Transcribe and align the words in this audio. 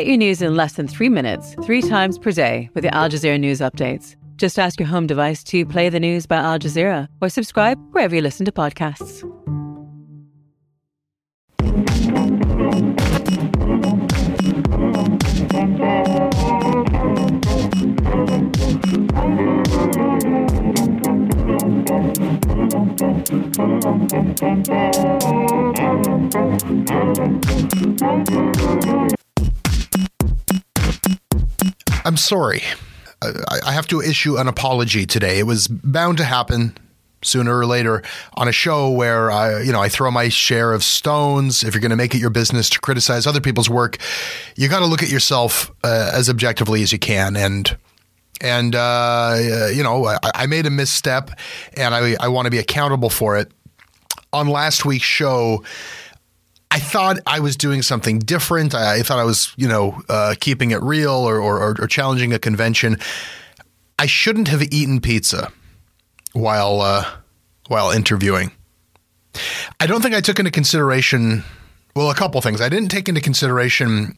Get 0.00 0.06
your 0.06 0.16
news 0.16 0.40
in 0.40 0.56
less 0.56 0.72
than 0.72 0.88
three 0.88 1.10
minutes, 1.10 1.54
three 1.62 1.82
times 1.82 2.18
per 2.18 2.32
day 2.32 2.70
with 2.72 2.84
the 2.84 2.94
Al 2.94 3.10
Jazeera 3.10 3.38
News 3.38 3.60
Updates. 3.60 4.16
Just 4.36 4.58
ask 4.58 4.80
your 4.80 4.86
home 4.86 5.06
device 5.06 5.44
to 5.44 5.66
play 5.66 5.90
the 5.90 6.00
news 6.00 6.24
by 6.24 6.36
Al 6.36 6.58
Jazeera 6.58 7.06
or 7.20 7.28
subscribe 7.28 7.78
wherever 7.92 8.14
you 8.16 8.22
listen 8.22 8.46
to 8.46 8.50
podcasts. 8.50 9.26
I'm 32.04 32.16
sorry. 32.16 32.62
I, 33.22 33.72
have 33.72 33.86
to 33.88 34.00
issue 34.00 34.38
an 34.38 34.48
apology 34.48 35.04
today. 35.04 35.38
It 35.38 35.46
was 35.46 35.68
bound 35.68 36.18
to 36.18 36.24
happen 36.24 36.74
sooner 37.22 37.58
or 37.58 37.66
later 37.66 38.02
on 38.34 38.48
a 38.48 38.52
show 38.52 38.90
where 38.90 39.30
I, 39.30 39.60
you 39.60 39.72
know, 39.72 39.80
I 39.82 39.90
throw 39.90 40.10
my 40.10 40.30
share 40.30 40.72
of 40.72 40.82
stones. 40.82 41.62
If 41.62 41.74
you're 41.74 41.82
going 41.82 41.90
to 41.90 41.96
make 41.96 42.14
it 42.14 42.18
your 42.18 42.30
business 42.30 42.70
to 42.70 42.80
criticize 42.80 43.26
other 43.26 43.40
people's 43.40 43.68
work, 43.68 43.98
you 44.56 44.68
got 44.68 44.78
to 44.78 44.86
look 44.86 45.02
at 45.02 45.10
yourself 45.10 45.70
uh, 45.84 46.12
as 46.14 46.30
objectively 46.30 46.82
as 46.82 46.92
you 46.92 46.98
can. 46.98 47.36
And 47.36 47.76
and 48.40 48.74
uh, 48.74 49.36
you 49.74 49.82
know, 49.82 50.06
I, 50.06 50.18
I, 50.34 50.46
made 50.46 50.64
a 50.64 50.70
misstep, 50.70 51.30
and 51.76 51.94
I 51.94 52.16
I 52.18 52.28
want 52.28 52.46
to 52.46 52.50
be 52.50 52.58
accountable 52.58 53.10
for 53.10 53.36
it. 53.36 53.52
On 54.32 54.48
last 54.48 54.86
week's 54.86 55.04
show. 55.04 55.62
I 56.70 56.78
thought 56.78 57.18
I 57.26 57.40
was 57.40 57.56
doing 57.56 57.82
something 57.82 58.20
different. 58.20 58.74
I, 58.74 59.02
thought 59.02 59.18
I 59.18 59.24
was, 59.24 59.52
you 59.56 59.66
know, 59.66 60.00
uh, 60.08 60.34
keeping 60.38 60.70
it 60.70 60.80
real 60.82 61.10
or, 61.10 61.38
or, 61.40 61.76
or, 61.80 61.86
challenging 61.88 62.32
a 62.32 62.38
convention. 62.38 62.98
I 63.98 64.06
shouldn't 64.06 64.48
have 64.48 64.62
eaten 64.62 65.00
pizza 65.00 65.52
while 66.32 66.80
uh, 66.80 67.04
while 67.66 67.90
interviewing. 67.90 68.52
I 69.80 69.86
don't 69.86 70.00
think 70.00 70.14
I 70.14 70.20
took 70.20 70.38
into 70.38 70.50
consideration. 70.50 71.44
Well, 71.96 72.10
a 72.10 72.14
couple 72.14 72.40
things. 72.40 72.60
I 72.60 72.68
didn't 72.68 72.90
take 72.90 73.08
into 73.08 73.20
consideration 73.20 74.16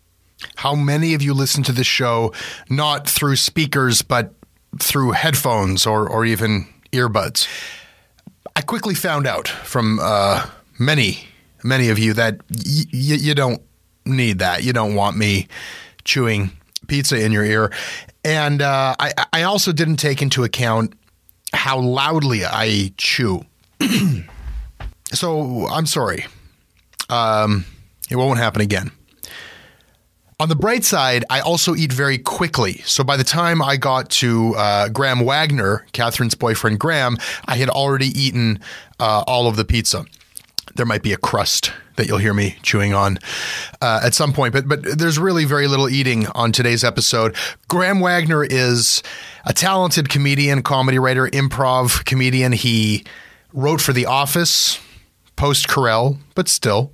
how 0.56 0.74
many 0.74 1.14
of 1.14 1.22
you 1.22 1.32
listen 1.32 1.62
to 1.64 1.72
this 1.72 1.86
show 1.86 2.32
not 2.68 3.08
through 3.08 3.36
speakers 3.36 4.02
but 4.02 4.34
through 4.78 5.12
headphones 5.12 5.86
or 5.86 6.06
or 6.08 6.24
even 6.26 6.66
earbuds. 6.92 7.48
I 8.54 8.60
quickly 8.60 8.94
found 8.94 9.26
out 9.26 9.48
from 9.48 9.98
uh, 10.00 10.46
many 10.78 11.26
many 11.64 11.88
of 11.88 11.98
you 11.98 12.12
that 12.14 12.38
y- 12.50 12.84
y- 12.92 13.18
you 13.20 13.34
don't 13.34 13.62
need 14.04 14.38
that. 14.40 14.64
You 14.64 14.72
don't 14.72 14.94
want 14.94 15.16
me 15.16 15.48
chewing 16.04 16.50
pizza 16.88 17.22
in 17.22 17.32
your 17.32 17.44
ear. 17.44 17.72
And 18.24 18.62
uh, 18.62 18.94
I, 18.98 19.12
I 19.32 19.42
also 19.42 19.72
didn't 19.72 19.96
take 19.96 20.22
into 20.22 20.44
account 20.44 20.94
how 21.52 21.78
loudly 21.78 22.44
I 22.44 22.92
chew. 22.96 23.44
so 25.12 25.66
I'm 25.68 25.86
sorry. 25.86 26.26
Um, 27.10 27.64
it 28.10 28.16
won't 28.16 28.38
happen 28.38 28.60
again. 28.60 28.90
On 30.40 30.48
the 30.48 30.56
bright 30.56 30.82
side, 30.82 31.24
I 31.30 31.38
also 31.40 31.76
eat 31.76 31.92
very 31.92 32.18
quickly. 32.18 32.78
So 32.84 33.04
by 33.04 33.16
the 33.16 33.22
time 33.24 33.62
I 33.62 33.76
got 33.76 34.10
to 34.10 34.54
uh, 34.56 34.88
Graham 34.88 35.20
Wagner, 35.24 35.86
Catherine's 35.92 36.34
boyfriend 36.34 36.80
Graham, 36.80 37.16
I 37.44 37.56
had 37.56 37.68
already 37.68 38.08
eaten 38.08 38.58
uh, 38.98 39.22
all 39.28 39.46
of 39.46 39.54
the 39.54 39.64
pizza 39.64 40.04
there 40.74 40.86
might 40.86 41.02
be 41.02 41.12
a 41.12 41.16
crust 41.16 41.72
that 41.96 42.06
you'll 42.06 42.18
hear 42.18 42.34
me 42.34 42.56
chewing 42.62 42.94
on 42.94 43.18
uh, 43.80 44.00
at 44.02 44.14
some 44.14 44.32
point. 44.32 44.52
But 44.52 44.68
but 44.68 44.98
there's 44.98 45.18
really 45.18 45.44
very 45.44 45.66
little 45.66 45.88
eating 45.88 46.26
on 46.28 46.52
today's 46.52 46.84
episode. 46.84 47.36
Graham 47.68 48.00
Wagner 48.00 48.44
is 48.44 49.02
a 49.44 49.52
talented 49.52 50.08
comedian, 50.08 50.62
comedy 50.62 50.98
writer, 50.98 51.26
improv 51.28 52.04
comedian. 52.04 52.52
He 52.52 53.04
wrote 53.52 53.80
for 53.80 53.92
The 53.92 54.06
Office, 54.06 54.80
post 55.36 55.68
Carell, 55.68 56.18
but 56.34 56.48
still. 56.48 56.92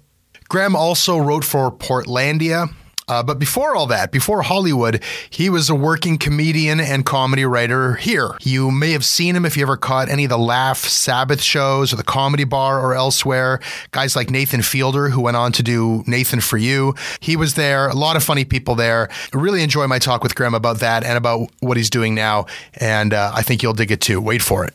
Graham 0.49 0.75
also 0.75 1.19
wrote 1.19 1.44
for 1.44 1.71
Portlandia, 1.71 2.72
uh, 3.09 3.23
but 3.23 3.39
before 3.39 3.75
all 3.75 3.87
that, 3.87 4.13
before 4.13 4.43
Hollywood, 4.43 5.03
he 5.31 5.49
was 5.51 5.71
a 5.71 5.75
working 5.75 6.19
comedian 6.19 6.81
and 6.81 7.05
comedy 7.05 7.45
writer 7.45 7.95
here. 7.95 8.37
You 8.43 8.71
may 8.71 8.93
have 8.93 9.05
seen 9.05 9.35
him 9.35 9.45
if 9.45 9.57
you 9.57 9.63
ever 9.63 9.77
caught 9.77 10.09
any 10.09 10.25
of 10.25 10.31
the 10.31 10.39
Laugh 10.39 10.79
Sabbath 10.79 11.43
shows 11.43 11.93
or 11.93 11.97
the 11.97 12.03
Comedy 12.03 12.45
Bar 12.45 12.81
or 12.81 12.95
elsewhere. 12.95 13.61
Guys 13.91 14.15
like 14.15 14.31
Nathan 14.31 14.63
Fielder, 14.63 15.09
who 15.09 15.21
went 15.21 15.37
on 15.37 15.53
to 15.53 15.63
do 15.63 16.05
Nathan 16.07 16.41
for 16.41 16.59
You, 16.59 16.95
he 17.21 17.37
was 17.37 17.55
there. 17.55 17.89
A 17.89 17.95
lot 17.95 18.17
of 18.17 18.23
funny 18.23 18.45
people 18.45 18.75
there. 18.75 19.09
I 19.35 19.39
really 19.39 19.63
enjoy 19.63 19.87
my 19.87 19.99
talk 19.99 20.23
with 20.23 20.35
Graham 20.35 20.55
about 20.55 20.81
that 20.81 21.05
and 21.05 21.17
about 21.17 21.51
what 21.61 21.77
he's 21.77 21.91
doing 21.91 22.15
now. 22.15 22.47
And 22.75 23.15
uh, 23.15 23.33
I 23.35 23.43
think 23.43 23.63
you'll 23.63 23.75
dig 23.75 23.91
it 23.91 24.01
too. 24.01 24.21
Wait 24.21 24.43
for 24.43 24.65
it. 24.65 24.75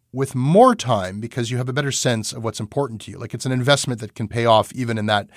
with 0.13 0.35
more 0.35 0.75
time 0.75 1.19
because 1.19 1.51
you 1.51 1.57
have 1.57 1.69
a 1.69 1.73
better 1.73 1.91
sense 1.91 2.33
of 2.33 2.43
what's 2.43 2.59
important 2.59 3.01
to 3.01 3.11
you. 3.11 3.17
Like 3.17 3.33
it's 3.33 3.45
an 3.45 3.51
investment 3.51 4.01
that 4.01 4.13
can 4.13 4.27
pay 4.27 4.45
off 4.45 4.71
even 4.73 4.97
in 4.97 5.05
that 5.07 5.29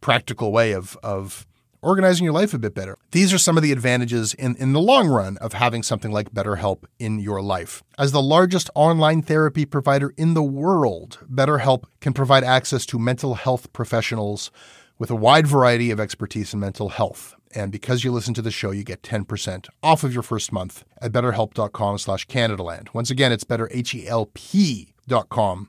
practical 0.00 0.52
way 0.52 0.72
of 0.72 0.96
of 1.02 1.46
organizing 1.82 2.24
your 2.24 2.32
life 2.32 2.54
a 2.54 2.58
bit 2.58 2.74
better. 2.74 2.96
These 3.10 3.32
are 3.32 3.38
some 3.38 3.56
of 3.56 3.62
the 3.62 3.72
advantages 3.72 4.34
in, 4.34 4.54
in 4.56 4.72
the 4.72 4.80
long 4.80 5.08
run 5.08 5.36
of 5.38 5.52
having 5.52 5.82
something 5.82 6.12
like 6.12 6.32
BetterHelp 6.32 6.84
in 6.98 7.18
your 7.18 7.42
life. 7.42 7.82
As 7.98 8.12
the 8.12 8.22
largest 8.22 8.70
online 8.74 9.20
therapy 9.20 9.66
provider 9.66 10.14
in 10.16 10.34
the 10.34 10.44
world, 10.44 11.18
BetterHelp 11.30 11.84
can 12.00 12.12
provide 12.12 12.44
access 12.44 12.86
to 12.86 12.98
mental 12.98 13.34
health 13.34 13.72
professionals 13.72 14.52
with 14.98 15.10
a 15.10 15.16
wide 15.16 15.48
variety 15.48 15.90
of 15.90 15.98
expertise 15.98 16.54
in 16.54 16.60
mental 16.60 16.90
health. 16.90 17.34
And 17.54 17.72
because 17.72 18.04
you 18.04 18.12
listen 18.12 18.34
to 18.34 18.42
the 18.42 18.50
show, 18.50 18.70
you 18.70 18.84
get 18.84 19.02
10% 19.02 19.68
off 19.82 20.04
of 20.04 20.14
your 20.14 20.22
first 20.22 20.52
month 20.52 20.84
at 21.00 21.12
betterhelp.com 21.12 21.98
slash 21.98 22.26
Canadaland. 22.26 22.94
Once 22.94 23.10
again, 23.10 23.32
it's 23.32 23.44
betterhelp.com 23.44 25.68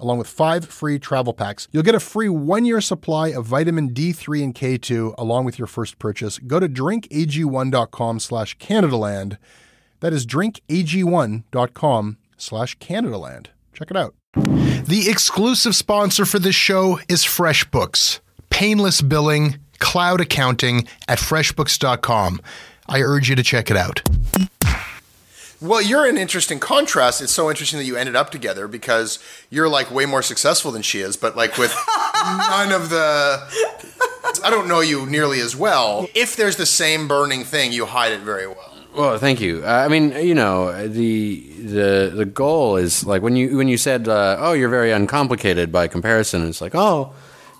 along 0.00 0.18
with 0.18 0.26
five 0.26 0.64
free 0.64 0.98
travel 0.98 1.32
packs. 1.32 1.68
You'll 1.70 1.82
get 1.82 1.94
a 1.94 2.00
free 2.00 2.28
one 2.28 2.64
year 2.64 2.80
supply 2.80 3.28
of 3.28 3.46
vitamin 3.46 3.90
D3 3.90 4.42
and 4.42 4.54
K2 4.54 5.14
along 5.18 5.44
with 5.44 5.58
your 5.58 5.66
first 5.66 5.98
purchase. 5.98 6.38
Go 6.38 6.58
to 6.58 6.68
drinkag1.com 6.68 8.18
slash 8.20 8.58
Canadaland. 8.58 9.36
That 10.00 10.12
is 10.12 10.26
drinkag1.com 10.26 12.16
slash 12.36 12.78
Canadaland. 12.78 13.46
Check 13.72 13.90
it 13.90 13.96
out. 13.96 14.14
The 14.34 15.06
exclusive 15.08 15.76
sponsor 15.76 16.24
for 16.24 16.38
this 16.38 16.54
show 16.54 16.98
is 17.08 17.24
FreshBooks. 17.24 18.20
Painless 18.48 19.02
billing, 19.02 19.58
cloud 19.78 20.20
accounting 20.20 20.88
at 21.08 21.18
freshbooks.com. 21.18 22.40
I 22.88 23.02
urge 23.02 23.28
you 23.28 23.36
to 23.36 23.42
check 23.42 23.70
it 23.70 23.76
out. 23.76 24.02
Well, 25.60 25.82
you're 25.82 26.06
an 26.06 26.16
interesting 26.16 26.58
contrast. 26.58 27.20
It's 27.20 27.32
so 27.32 27.50
interesting 27.50 27.78
that 27.78 27.84
you 27.84 27.96
ended 27.96 28.16
up 28.16 28.30
together 28.30 28.66
because 28.66 29.18
you're 29.50 29.68
like 29.68 29.90
way 29.90 30.06
more 30.06 30.22
successful 30.22 30.70
than 30.70 30.82
she 30.82 31.00
is, 31.00 31.16
but 31.18 31.36
like 31.36 31.58
with 31.58 31.74
none 32.24 32.72
of 32.72 32.88
the. 32.88 33.46
I 34.42 34.48
don't 34.48 34.68
know 34.68 34.80
you 34.80 35.04
nearly 35.06 35.40
as 35.40 35.54
well. 35.54 36.08
If 36.14 36.36
there's 36.36 36.56
the 36.56 36.66
same 36.66 37.08
burning 37.08 37.44
thing, 37.44 37.72
you 37.72 37.84
hide 37.84 38.12
it 38.12 38.20
very 38.20 38.46
well. 38.46 38.74
Well, 38.94 39.18
thank 39.18 39.40
you. 39.40 39.62
Uh, 39.64 39.68
I 39.68 39.88
mean, 39.88 40.12
you 40.12 40.34
know, 40.34 40.86
the 40.88 41.40
the 41.58 42.12
the 42.14 42.24
goal 42.24 42.76
is 42.76 43.04
like 43.04 43.22
when 43.22 43.36
you 43.36 43.56
when 43.56 43.68
you 43.68 43.76
said, 43.76 44.08
uh, 44.08 44.36
"Oh, 44.40 44.52
you're 44.52 44.68
very 44.70 44.92
uncomplicated 44.92 45.70
by 45.70 45.88
comparison." 45.88 46.48
It's 46.48 46.60
like, 46.60 46.74
oh, 46.74 47.12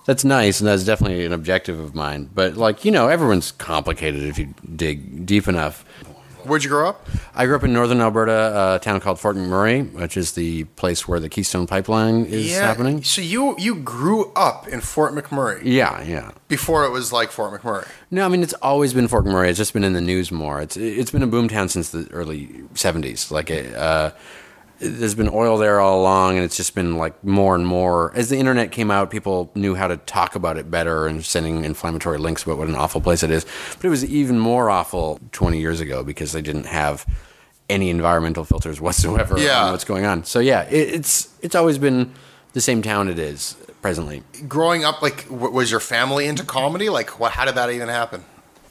that's 0.05 0.25
nice, 0.25 0.59
and 0.59 0.67
that's 0.67 0.83
definitely 0.83 1.25
an 1.25 1.33
objective 1.33 1.79
of 1.79 1.95
mine. 1.95 2.29
But 2.33 2.57
like, 2.57 2.83
you 2.83 2.91
know, 2.91 3.07
everyone's 3.07 3.51
complicated 3.51 4.23
if 4.23 4.39
you 4.39 4.53
dig 4.75 5.25
deep 5.25 5.47
enough. 5.47 5.85
Where'd 6.45 6.63
you 6.63 6.69
grow 6.69 6.89
up? 6.89 7.07
I 7.35 7.45
grew 7.45 7.55
up 7.55 7.63
in 7.63 7.73
northern 7.73 8.01
Alberta, 8.01 8.75
a 8.75 8.79
town 8.79 8.99
called 8.99 9.19
Fort 9.19 9.35
McMurray, 9.35 9.91
which 9.93 10.17
is 10.17 10.33
the 10.33 10.65
place 10.75 11.07
where 11.07 11.19
the 11.19 11.29
Keystone 11.29 11.67
Pipeline 11.67 12.25
is 12.25 12.55
happening. 12.57 13.03
So 13.03 13.21
you 13.21 13.55
you 13.57 13.75
grew 13.75 14.31
up 14.35 14.67
in 14.67 14.81
Fort 14.81 15.13
McMurray 15.13 15.61
Yeah, 15.63 16.01
yeah. 16.03 16.31
before 16.47 16.85
it 16.85 16.91
was 16.91 17.11
like 17.13 17.31
Fort 17.31 17.53
McMurray. 17.59 17.87
No, 18.09 18.25
I 18.25 18.29
mean 18.29 18.43
it's 18.43 18.53
always 18.61 18.93
been 18.93 19.07
Fort 19.07 19.25
McMurray. 19.25 19.49
It's 19.49 19.57
just 19.57 19.73
been 19.73 19.83
in 19.83 19.93
the 19.93 20.01
news 20.01 20.31
more. 20.31 20.61
It's 20.61 20.75
it's 20.77 21.11
been 21.11 21.23
a 21.23 21.27
boomtown 21.27 21.69
since 21.69 21.89
the 21.91 22.07
early 22.11 22.47
'70s. 22.73 23.31
Like 23.31 23.49
it, 23.49 23.73
uh, 23.75 24.11
there's 24.81 25.15
been 25.15 25.29
oil 25.31 25.57
there 25.57 25.79
all 25.79 26.01
along, 26.01 26.35
and 26.35 26.43
it's 26.43 26.57
just 26.57 26.73
been 26.75 26.97
like 26.97 27.23
more 27.23 27.55
and 27.55 27.65
more. 27.67 28.11
As 28.15 28.29
the 28.29 28.37
internet 28.37 28.71
came 28.71 28.89
out, 28.91 29.11
people 29.11 29.51
knew 29.55 29.75
how 29.75 29.87
to 29.87 29.97
talk 29.97 30.35
about 30.35 30.57
it 30.57 30.71
better 30.71 31.07
and 31.07 31.23
sending 31.23 31.63
inflammatory 31.63 32.17
links 32.17 32.43
about 32.43 32.57
what 32.57 32.67
an 32.67 32.75
awful 32.75 32.99
place 32.99 33.21
it 33.23 33.31
is. 33.31 33.45
But 33.77 33.85
it 33.85 33.89
was 33.89 34.03
even 34.05 34.39
more 34.39 34.69
awful 34.69 35.19
20 35.31 35.59
years 35.59 35.79
ago 35.79 36.03
because 36.03 36.31
they 36.31 36.41
didn't 36.41 36.65
have 36.65 37.05
any 37.69 37.89
environmental 37.89 38.43
filters 38.43 38.81
whatsoever 38.81 39.37
Yeah. 39.39 39.65
on 39.65 39.71
what's 39.71 39.85
going 39.85 40.05
on. 40.05 40.23
So 40.25 40.39
yeah, 40.39 40.63
it, 40.63 40.95
it's 40.95 41.29
it's 41.41 41.55
always 41.55 41.77
been 41.77 42.11
the 42.53 42.61
same 42.61 42.81
town 42.81 43.07
it 43.07 43.17
is 43.19 43.55
presently. 43.81 44.23
Growing 44.47 44.83
up, 44.83 45.01
like, 45.01 45.23
w- 45.29 45.51
was 45.51 45.71
your 45.71 45.79
family 45.79 46.25
into 46.27 46.43
comedy? 46.43 46.89
Like, 46.89 47.19
what? 47.19 47.31
How 47.31 47.45
did 47.45 47.55
that 47.55 47.69
even 47.71 47.87
happen? 47.87 48.25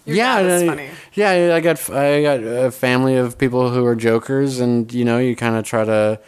Yeah, 0.06 0.42
dad 0.42 0.46
is 0.46 0.62
I- 0.62 0.66
funny. 0.66 0.88
Yeah, 1.14 1.54
I 1.56 1.60
got 1.60 1.90
I 1.90 2.22
got 2.22 2.40
a 2.42 2.70
family 2.70 3.16
of 3.16 3.36
people 3.38 3.70
who 3.70 3.84
are 3.84 3.96
jokers, 3.96 4.60
and 4.60 4.92
you 4.92 5.04
know, 5.04 5.18
you 5.18 5.34
kind 5.36 5.56
of 5.56 5.64
try 5.64 5.84
to 5.84 6.20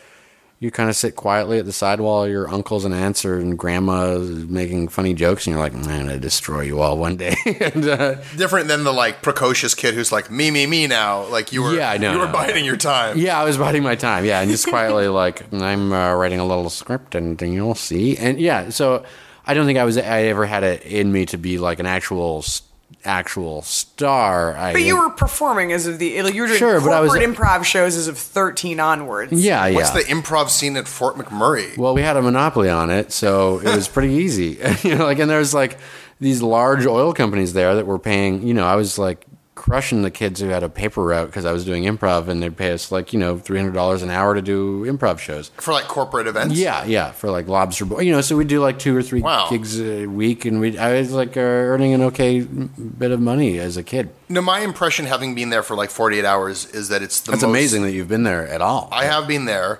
you 0.58 0.70
kind 0.70 0.88
of 0.88 0.94
sit 0.94 1.16
quietly 1.16 1.58
at 1.58 1.64
the 1.64 1.72
side 1.72 2.00
while 2.00 2.28
your 2.28 2.48
uncles 2.48 2.84
and 2.84 2.94
aunts 2.94 3.24
or 3.24 3.36
and 3.38 3.58
grandma 3.58 4.12
is 4.12 4.46
making 4.46 4.86
funny 4.88 5.12
jokes, 5.14 5.44
and 5.46 5.52
you're 5.54 5.62
like, 5.62 5.74
man, 5.74 6.08
I 6.08 6.18
destroy 6.18 6.60
you 6.62 6.80
all 6.80 6.96
one 6.98 7.16
day. 7.16 7.34
and, 7.60 7.84
uh, 7.88 8.14
Different 8.36 8.68
than 8.68 8.84
the 8.84 8.92
like 8.92 9.22
precocious 9.22 9.74
kid 9.74 9.94
who's 9.94 10.12
like 10.12 10.30
me, 10.30 10.50
me, 10.52 10.66
me. 10.66 10.86
Now, 10.86 11.24
like 11.26 11.52
you 11.52 11.62
were, 11.64 11.74
Yeah, 11.74 11.90
I 11.90 11.98
know, 11.98 12.12
you 12.12 12.18
were 12.20 12.26
no. 12.26 12.32
biding 12.32 12.64
your 12.64 12.76
time. 12.76 13.18
yeah, 13.18 13.40
I 13.40 13.44
was 13.44 13.56
biding 13.58 13.82
my 13.82 13.96
time. 13.96 14.24
Yeah, 14.24 14.40
and 14.40 14.48
just 14.50 14.68
quietly 14.68 15.08
like 15.22 15.52
I'm 15.52 15.92
uh, 15.92 16.14
writing 16.14 16.38
a 16.38 16.46
little 16.46 16.70
script, 16.70 17.14
and, 17.16 17.40
and 17.42 17.52
you'll 17.52 17.74
see. 17.74 18.16
And 18.16 18.38
yeah, 18.40 18.68
so 18.70 19.04
I 19.46 19.54
don't 19.54 19.66
think 19.66 19.78
I 19.80 19.84
was 19.84 19.96
I 19.98 20.22
ever 20.24 20.46
had 20.46 20.62
it 20.62 20.82
in 20.82 21.10
me 21.12 21.26
to 21.26 21.38
be 21.38 21.58
like 21.58 21.80
an 21.80 21.86
actual 21.86 22.38
s- 22.38 22.62
actual 23.04 23.62
star. 23.62 24.56
I, 24.56 24.72
But 24.72 24.82
you 24.82 24.98
were 25.00 25.10
performing 25.10 25.72
as 25.72 25.86
of 25.86 25.98
the 25.98 26.22
like 26.22 26.34
you 26.34 26.42
were 26.42 26.46
doing 26.48 26.58
Sure, 26.58 26.80
but 26.80 26.90
I 26.92 27.00
corporate 27.06 27.28
was- 27.28 27.36
improv 27.36 27.64
shows 27.64 27.96
as 27.96 28.08
of 28.08 28.18
thirteen 28.18 28.80
onwards. 28.80 29.32
yeah, 29.32 29.66
yeah. 29.66 29.74
What's 29.74 29.90
the 29.90 30.00
improv 30.00 30.48
scene 30.50 30.76
at 30.76 30.86
Fort 30.88 31.16
McMurray? 31.16 31.76
Well, 31.76 31.94
we 31.94 32.02
had 32.02 32.16
a 32.16 32.22
monopoly 32.22 32.68
on 32.68 32.90
it, 32.90 33.12
so 33.12 33.58
it 33.58 33.74
was 33.74 33.88
pretty 33.88 34.14
easy. 34.14 34.58
you 34.82 34.96
know, 34.96 35.04
like, 35.04 35.18
and 35.18 35.30
there's 35.30 35.52
like 35.54 35.78
these 36.20 36.42
large 36.42 36.86
oil 36.86 37.12
companies 37.12 37.52
there 37.52 37.74
that 37.76 37.86
were 37.86 37.98
paying. 37.98 38.46
You 38.46 38.54
know, 38.54 38.64
I 38.66 38.76
was 38.76 38.98
like 38.98 39.26
crushing 39.62 40.02
the 40.02 40.10
kids 40.10 40.40
who 40.40 40.48
had 40.48 40.64
a 40.64 40.68
paper 40.68 41.04
route 41.04 41.26
because 41.28 41.44
I 41.44 41.52
was 41.52 41.64
doing 41.64 41.84
improv, 41.84 42.26
and 42.26 42.42
they'd 42.42 42.56
pay 42.56 42.72
us 42.72 42.90
like 42.90 43.12
you 43.12 43.18
know 43.20 43.38
three 43.38 43.58
hundred 43.58 43.74
dollars 43.74 44.02
an 44.02 44.10
hour 44.10 44.34
to 44.34 44.42
do 44.42 44.84
improv 44.86 45.20
shows. 45.20 45.50
For 45.56 45.72
like 45.72 45.84
corporate 45.86 46.26
events? 46.26 46.56
Yeah, 46.56 46.84
yeah, 46.84 47.12
for 47.12 47.30
like 47.30 47.46
lobster 47.46 47.84
boy. 47.84 48.00
You 48.00 48.10
know, 48.12 48.20
so 48.22 48.36
we 48.36 48.44
do 48.44 48.60
like 48.60 48.80
two 48.80 48.96
or 48.96 49.02
three 49.02 49.20
Wow. 49.22 49.48
gigs 49.48 49.80
a 49.80 50.06
week, 50.06 50.44
and 50.44 50.58
we 50.60 50.76
I 50.76 50.94
was 50.94 51.12
like 51.12 51.36
uh, 51.36 51.40
earning 51.40 51.94
an 51.94 52.02
okay 52.02 52.40
bit 52.40 53.12
of 53.12 53.20
money 53.20 53.58
as 53.60 53.76
a 53.76 53.82
kid. 53.84 54.10
No, 54.28 54.42
my 54.42 54.60
impression, 54.60 55.06
having 55.06 55.34
been 55.34 55.50
there 55.50 55.62
for 55.62 55.76
like 55.76 55.90
48 55.90 56.24
hours, 56.24 56.66
is 56.66 56.88
that 56.88 57.00
it's 57.02 57.20
the 57.20 57.30
That's 57.30 57.42
most. 57.42 57.50
amazing 57.50 57.82
that 57.84 57.92
you've 57.92 58.08
been 58.08 58.24
there 58.24 58.48
at 58.48 58.60
all. 58.60 58.88
I 58.90 59.04
have 59.04 59.28
been 59.28 59.44
there, 59.44 59.78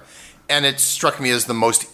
and 0.48 0.64
it 0.64 0.78
struck 0.78 1.18
me 1.20 1.30
as 1.30 1.46
the 1.46 1.54
most. 1.54 1.86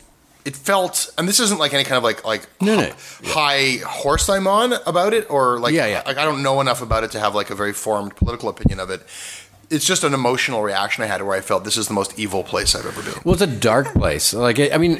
It 0.49 0.57
felt, 0.57 1.11
and 1.19 1.29
this 1.29 1.41
isn't 1.41 1.61
like 1.61 1.75
any 1.75 1.85
kind 1.85 1.99
of 1.99 2.03
like 2.05 2.25
like 2.25 2.43
No, 2.61 2.77
no. 2.77 2.93
high 3.25 3.79
horse 3.85 4.29
I'm 4.31 4.47
on 4.47 4.73
about 4.87 5.13
it, 5.13 5.25
or 5.31 5.59
like 5.59 5.75
Yeah, 5.75 5.87
yeah. 5.87 6.03
like 6.07 6.17
I 6.17 6.25
don't 6.25 6.43
know 6.43 6.61
enough 6.63 6.81
about 6.81 7.05
it 7.05 7.11
to 7.13 7.21
have 7.21 7.35
like 7.35 7.51
a 7.51 7.55
very 7.55 7.75
formed 7.75 8.17
political 8.17 8.49
opinion 8.49 8.81
of 8.81 8.89
it. 8.91 9.03
It's 9.71 9.85
just 9.85 10.05
an 10.05 10.15
emotional 10.15 10.63
reaction 10.63 11.05
I 11.05 11.07
had 11.09 11.21
where 11.23 11.37
I 11.37 11.43
felt 11.43 11.65
this 11.65 11.77
is 11.77 11.89
the 11.89 11.93
most 11.95 12.19
evil 12.19 12.43
place 12.43 12.75
I've 12.75 12.87
ever 12.87 13.03
been. 13.03 13.21
well, 13.25 13.35
it's 13.35 13.43
a 13.43 13.47
dark 13.47 13.93
place. 13.93 14.33
Like, 14.33 14.59
I 14.59 14.79
mean, 14.79 14.93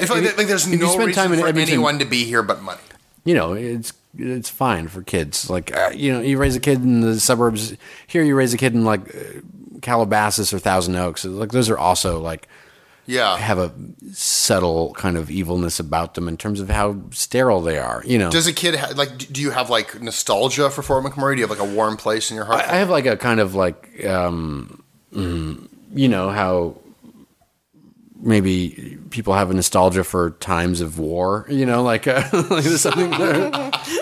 If 0.00 0.08
like, 0.10 0.36
like 0.38 0.46
there's 0.46 0.68
no 0.68 0.96
reason 0.96 1.12
time 1.12 1.32
in 1.32 1.40
for 1.40 1.48
Edmonton- 1.48 1.74
anyone 1.74 1.98
to 1.98 2.04
be 2.04 2.24
here 2.24 2.42
but 2.44 2.62
money. 2.62 2.80
you 3.24 3.34
know, 3.34 3.54
it's 3.54 3.92
it's 4.16 4.48
fine 4.50 4.86
for 4.88 5.02
kids. 5.02 5.50
Like 5.50 5.76
uh, 5.76 5.90
you 5.92 6.12
know, 6.12 6.20
you 6.20 6.38
raise 6.38 6.54
a 6.54 6.60
kid 6.60 6.78
in 6.84 7.00
the 7.00 7.18
suburbs. 7.18 7.74
Here, 8.06 8.22
you 8.22 8.36
raise 8.36 8.54
a 8.54 8.58
kid 8.58 8.74
in 8.74 8.84
like 8.84 9.00
uh, 9.12 9.40
Calabasas 9.80 10.52
or 10.52 10.60
Thousand 10.60 10.94
Oaks. 10.94 11.24
Like 11.24 11.50
those 11.50 11.68
are 11.70 11.78
also 11.78 12.20
like 12.20 12.46
Yeah. 13.06 13.36
have 13.36 13.58
a 13.58 13.72
subtle 14.12 14.94
kind 14.94 15.16
of 15.16 15.30
evilness 15.30 15.80
about 15.80 16.14
them 16.14 16.28
in 16.28 16.36
terms 16.36 16.60
of 16.60 16.70
how 16.70 17.00
sterile 17.10 17.60
they 17.60 17.78
are. 17.78 18.02
You 18.06 18.18
know, 18.18 18.30
Does 18.30 18.46
a 18.46 18.52
kid 18.52 18.76
ha- 18.76 18.92
like? 18.94 19.16
Do 19.32 19.40
you 19.40 19.50
have 19.50 19.70
like 19.70 20.00
nostalgia 20.00 20.70
for 20.70 20.82
Fort 20.82 21.04
McMurray? 21.04 21.34
Do 21.34 21.40
you 21.40 21.46
have 21.48 21.58
like 21.58 21.68
a 21.68 21.74
warm 21.74 21.96
place 21.96 22.30
in 22.30 22.36
your 22.36 22.44
heart? 22.44 22.60
I, 22.60 22.74
I 22.74 22.76
have 22.76 22.90
like 22.90 23.06
a 23.06 23.16
kind 23.16 23.40
of 23.40 23.54
like 23.54 24.04
um, 24.06 24.82
mm, 25.12 25.68
you 25.94 26.08
know 26.08 26.30
how 26.30 26.76
maybe 28.24 28.96
people 29.10 29.34
have 29.34 29.50
a 29.50 29.54
nostalgia 29.54 30.04
for 30.04 30.30
times 30.30 30.80
of 30.80 30.98
war, 30.98 31.44
you 31.48 31.66
know, 31.66 31.82
like, 31.82 32.06
uh, 32.06 32.22
like 32.50 32.62
something 32.64 33.10
there, 33.18 33.50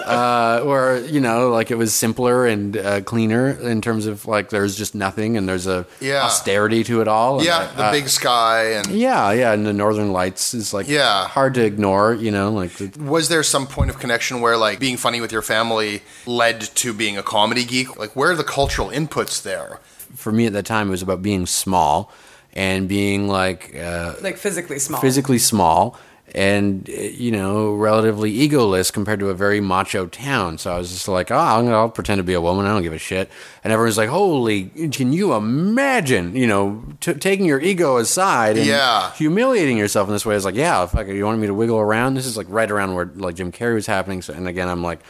uh, 0.06 0.60
or 0.64 1.02
you 1.06 1.20
know, 1.20 1.48
like 1.50 1.70
it 1.70 1.76
was 1.76 1.94
simpler 1.94 2.46
and 2.46 2.76
uh, 2.76 3.00
cleaner 3.00 3.48
in 3.50 3.80
terms 3.80 4.06
of 4.06 4.26
like 4.26 4.50
there's 4.50 4.76
just 4.76 4.94
nothing 4.94 5.36
and 5.36 5.48
there's 5.48 5.66
a 5.66 5.86
Yeah. 6.00 6.22
austerity 6.24 6.84
to 6.84 7.00
it 7.00 7.08
all. 7.08 7.38
And, 7.38 7.46
Yeah, 7.46 7.72
the 7.74 7.90
big 7.90 8.08
sky 8.08 8.72
and 8.72 8.86
yeah, 8.88 9.32
yeah, 9.32 9.52
and 9.52 9.66
the 9.66 9.72
Northern 9.72 10.12
Lights 10.12 10.54
is 10.54 10.72
like 10.74 10.86
Yeah. 10.88 11.26
hard 11.26 11.54
to 11.54 11.64
ignore, 11.64 12.14
you 12.14 12.30
know, 12.30 12.50
like 12.50 12.72
the, 12.74 12.90
was 13.02 13.28
there 13.28 13.42
some 13.42 13.66
point 13.66 13.90
of 13.90 13.98
connection 13.98 14.40
where 14.40 14.56
like 14.56 14.78
being 14.78 14.96
funny 14.96 15.20
with 15.20 15.32
your 15.32 15.42
family 15.42 16.02
led 16.26 16.60
to 16.60 16.92
being 16.92 17.16
a 17.16 17.22
comedy 17.22 17.64
geek? 17.64 17.96
Like 17.98 18.14
where 18.14 18.30
are 18.32 18.36
the 18.36 18.44
cultural 18.44 18.88
inputs 18.90 19.42
there? 19.42 19.80
for 20.16 20.32
me 20.32 20.44
at 20.44 20.52
that 20.52 20.66
time 20.66 20.88
it 20.88 20.90
was 20.90 21.02
about 21.02 21.22
being 21.22 21.46
small 21.46 22.10
and 22.54 22.88
being 22.88 23.28
like 23.28 23.74
uh, 23.76 24.14
Like 24.20 24.36
physically 24.36 24.78
small. 24.78 25.00
physically 25.00 25.38
small 25.38 25.96
and 26.32 26.88
uh, 26.88 26.92
you 26.92 27.32
know 27.32 27.74
relatively 27.74 28.32
egoless 28.48 28.92
compared 28.92 29.18
to 29.18 29.30
a 29.30 29.34
very 29.34 29.60
macho 29.60 30.06
town. 30.06 30.58
So 30.58 30.72
i 30.72 30.78
was 30.78 30.90
just 30.90 31.08
like 31.08 31.30
oh 31.32 31.36
I'm 31.36 31.64
gonna, 31.64 31.76
i'll 31.76 31.88
pretend 31.88 32.18
to 32.20 32.22
be 32.22 32.34
a 32.34 32.40
woman. 32.40 32.66
I 32.66 32.68
don't 32.72 32.82
give 32.82 32.92
a 32.92 32.98
shit. 32.98 33.28
And 33.64 33.72
everyone's 33.72 33.98
like 33.98 34.08
holy 34.10 34.64
can 34.92 35.12
you 35.12 35.32
imagine 35.34 36.36
you 36.36 36.46
know 36.46 36.84
t- 37.00 37.14
taking 37.14 37.46
your 37.46 37.60
ego 37.60 37.96
aside 37.96 38.56
and 38.58 38.66
Yeah. 38.66 39.12
humiliating 39.14 39.76
yourself 39.76 40.08
in 40.08 40.12
this 40.14 40.24
way? 40.24 40.34
I 40.34 40.36
was 40.36 40.44
like 40.44 40.54
yeah 40.54 40.86
fuck 40.86 41.08
you 41.08 41.24
wanted 41.24 41.38
me 41.38 41.48
to 41.48 41.54
wiggle 41.54 41.78
around? 41.80 42.14
This 42.14 42.26
is 42.26 42.36
like 42.36 42.46
right 42.48 42.70
around 42.70 42.94
where 42.94 43.06
like 43.14 43.34
jim 43.34 43.50
carrey 43.50 43.74
was 43.74 43.86
happening. 43.86 44.22
So, 44.22 44.32
and 44.32 44.46
again 44.46 44.68
i'm 44.68 44.82
like 44.84 45.00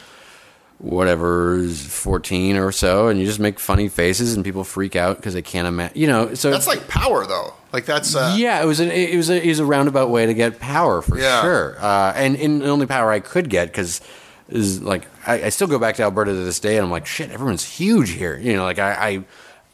whatever 0.81 1.63
14 1.69 2.57
or 2.57 2.73
so 2.73 3.09
and 3.09 3.21
you 3.21 3.27
just 3.27 3.39
make 3.39 3.61
funny 3.61 3.89
faces 3.89 4.35
and 4.35 4.43
people 4.45 4.65
freak 4.65 4.97
out 4.97 5.17
because 5.17 5.35
they 5.35 5.43
can't 5.43 5.69
imagine 5.69 5.99
you 6.01 6.07
know 6.07 6.33
so 6.35 6.51
That's 6.51 6.67
like 6.67 6.89
power 6.89 7.27
though. 7.27 7.53
Like 7.73 7.85
that's 7.85 8.17
uh, 8.17 8.35
yeah, 8.37 8.61
it 8.61 8.67
was 8.67 8.81
a, 8.81 9.13
it 9.13 9.17
was 9.17 9.31
a, 9.31 9.41
it 9.41 9.47
was 9.49 9.61
a 9.61 9.65
roundabout 9.65 10.11
way 10.11 10.27
to 10.27 10.35
get 10.35 10.59
power 10.59 11.03
for 11.03 11.17
Yeah. 11.17 11.43
sure, 11.43 11.77
uh, 11.79 12.13
and, 12.17 12.35
and 12.35 12.63
the 12.63 12.69
only 12.69 12.87
power 12.87 13.13
I 13.13 13.21
could 13.21 13.49
get 13.49 13.69
because 13.69 14.01
is 14.49 14.83
like 14.83 15.07
I, 15.25 15.45
I 15.45 15.49
still 15.51 15.69
go 15.69 15.79
back 15.79 15.95
to 15.97 16.03
Alberta 16.03 16.33
to 16.33 16.37
this 16.45 16.59
day, 16.59 16.77
and 16.79 16.85
I'm 16.87 16.91
like 16.91 17.07
shit, 17.07 17.31
everyone's 17.31 17.63
huge 17.65 18.11
here. 18.11 18.37
You 18.37 18.55
know, 18.57 18.65
like 18.65 18.81
I, 18.81 18.91
I 19.11 19.25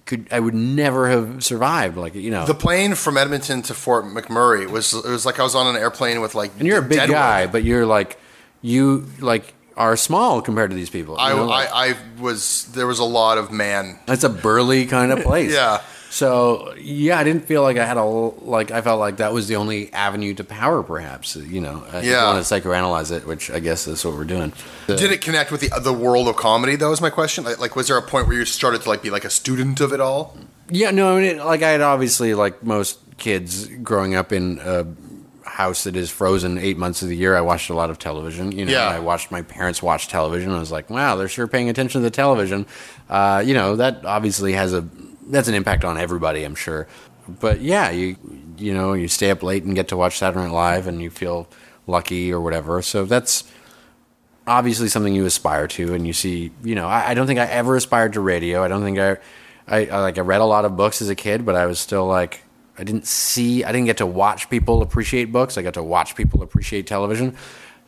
could 0.04 0.28
I 0.30 0.40
would 0.40 0.52
never 0.52 1.08
have 1.08 1.42
survived. 1.42 1.96
Like 1.96 2.14
you 2.14 2.30
know, 2.30 2.44
The 2.44 2.52
plane 2.54 2.94
from 2.96 3.16
Edmonton 3.16 3.62
to 3.62 3.72
Fort 3.72 4.04
McMurray 4.04 4.68
was 4.68 4.92
it 4.92 5.06
was 5.08 5.25
like 5.25 5.40
I 5.40 5.42
was 5.42 5.54
on 5.54 5.66
an 5.66 5.80
airplane 5.80 6.20
with 6.20 6.34
like 6.34 6.52
and 6.58 6.68
you're 6.68 6.80
a 6.80 6.82
big 6.82 7.08
guy, 7.08 7.46
but 7.46 7.64
you're 7.64 7.86
like 7.86 8.18
you 8.60 9.06
like 9.20 9.54
are 9.76 9.97
small 9.97 10.40
compared 10.42 10.71
to 10.71 10.76
these 10.76 10.90
people. 10.90 11.14
you 11.14 11.21
I, 11.21 11.35
know, 11.35 11.45
like- 11.47 11.71
I, 11.73 11.90
I 11.90 11.95
was 12.21 12.64
there 12.75 12.87
was 12.87 12.99
a 12.99 13.04
lot 13.04 13.38
of 13.38 13.50
man. 13.52 13.99
It's 14.09 14.25
a 14.25 14.28
burly 14.28 14.87
kind 14.87 15.12
of 15.12 15.21
place. 15.23 15.52
Yeah. 15.52 15.80
So 16.09 16.73
yeah, 16.78 17.18
I 17.18 17.25
didn't 17.25 17.45
feel 17.45 17.61
like 17.62 17.76
I 17.76 17.85
had 17.85 17.99
a 17.99 18.04
like. 18.04 18.71
I 18.71 18.80
felt 18.80 19.00
like 19.00 19.18
that 19.18 19.35
was 19.35 19.49
the 19.49 19.56
only 19.56 19.92
avenue 19.92 20.33
to 20.35 20.45
power, 20.45 20.83
perhaps. 20.83 21.37
You 21.37 21.61
know, 21.61 21.85
you 22.00 22.11
Yeah. 22.12 22.33
want 22.33 22.45
to 22.47 22.54
psychoanalyze 22.54 23.12
it, 23.14 23.26
which 23.26 23.50
I 23.50 23.59
guess 23.59 23.87
is 23.87 24.02
what 24.04 24.14
we're 24.14 24.25
doing. 24.25 24.52
Did 24.87 25.12
it 25.12 25.21
connect 25.21 25.50
with 25.52 25.61
the 25.61 25.78
the 25.80 25.92
world 25.92 26.28
of 26.28 26.37
comedy? 26.37 26.76
That 26.76 26.88
was 26.88 27.02
my 27.02 27.11
question. 27.11 27.45
Like, 27.45 27.59
like 27.59 27.76
was 27.76 27.88
there 27.88 27.99
a 27.99 28.02
point 28.02 28.28
where 28.28 28.37
you 28.38 28.45
started 28.47 28.80
to 28.83 28.88
like 28.88 29.02
be 29.02 29.11
like 29.11 29.25
a 29.26 29.30
student 29.30 29.80
of 29.83 29.92
it 29.92 30.00
all? 30.00 30.38
Yeah, 30.71 30.90
no, 30.90 31.16
I 31.16 31.21
mean, 31.21 31.38
like 31.38 31.62
I 31.62 31.71
had 31.71 31.80
obviously, 31.83 32.33
like 32.35 32.62
most 32.62 32.99
kids 33.18 33.66
growing 33.83 34.14
up 34.14 34.33
in 34.33 34.59
a 34.62 34.85
house 35.56 35.84
that 35.84 35.96
is 35.96 36.10
frozen 36.10 36.58
eight 36.58 36.76
months 36.76 37.00
of 37.00 37.08
the 37.08 37.16
year, 37.16 37.34
I 37.34 37.40
watched 37.40 37.70
a 37.70 37.75
lot 37.75 37.88
of 37.88 37.98
television. 37.98 38.52
You 38.52 38.66
know, 38.66 38.72
Yeah. 38.72 38.88
I 38.88 38.98
watched 38.98 39.30
my 39.30 39.40
parents 39.40 39.82
watch 39.82 40.06
television. 40.06 40.52
I 40.52 40.58
was 40.58 40.70
like, 40.70 40.90
wow, 40.90 41.16
they're 41.16 41.28
sure 41.28 41.46
paying 41.46 41.70
attention 41.70 42.02
to 42.02 42.04
the 42.04 42.10
television. 42.10 42.66
Uh, 43.08 43.42
you 43.44 43.54
know, 43.54 43.76
that 43.76 44.04
obviously 44.04 44.52
has 44.52 44.75
a 44.75 44.86
that's 45.28 45.48
an 45.48 45.54
impact 45.54 45.82
on 45.84 45.96
everybody, 45.96 46.44
I'm 46.44 46.54
sure. 46.54 46.86
But 47.40 47.62
yeah, 47.62 47.90
you 47.90 48.16
you 48.58 48.75
know, 48.75 48.92
you 48.92 49.08
stay 49.08 49.30
up 49.30 49.42
late 49.42 49.64
and 49.64 49.75
get 49.75 49.88
to 49.88 49.96
watch 49.96 50.18
Saturday 50.18 50.44
Night 50.44 50.52
Live, 50.52 50.86
and 50.86 51.00
you 51.00 51.08
feel 51.10 51.48
lucky 51.86 52.30
or 52.32 52.40
whatever. 52.40 52.82
So 52.82 53.06
that's 53.06 53.44
obviously 54.46 54.88
something 54.88 55.14
you 55.14 55.25
aspire 55.26 55.66
to 55.66 55.92
and 55.94 56.06
you 56.06 56.12
see 56.12 56.52
you 56.62 56.76
know 56.76 56.86
I, 56.86 57.10
I 57.10 57.14
don't 57.14 57.26
think 57.26 57.40
i 57.40 57.46
ever 57.46 57.75
aspired 57.75 58.12
to 58.12 58.20
radio 58.20 58.62
i 58.62 58.68
don't 58.68 58.80
think 58.84 58.96
I, 58.96 59.16
I 59.66 59.86
i 59.86 59.98
like 59.98 60.18
i 60.18 60.20
read 60.20 60.40
a 60.40 60.44
lot 60.44 60.64
of 60.64 60.76
books 60.76 61.02
as 61.02 61.08
a 61.08 61.16
kid 61.16 61.44
but 61.44 61.56
i 61.56 61.66
was 61.66 61.80
still 61.80 62.06
like 62.06 62.44
i 62.78 62.85
didn't 62.85 63.06
see 63.06 63.64
i 63.64 63.73
didn't 63.73 63.87
get 63.87 63.97
to 63.99 64.06
watch 64.06 64.49
people 64.50 64.83
appreciate 64.83 65.26
books 65.33 65.56
i 65.59 65.62
got 65.62 65.75
to 65.75 65.83
watch 65.83 66.14
people 66.14 66.42
appreciate 66.42 66.87
television 66.87 67.35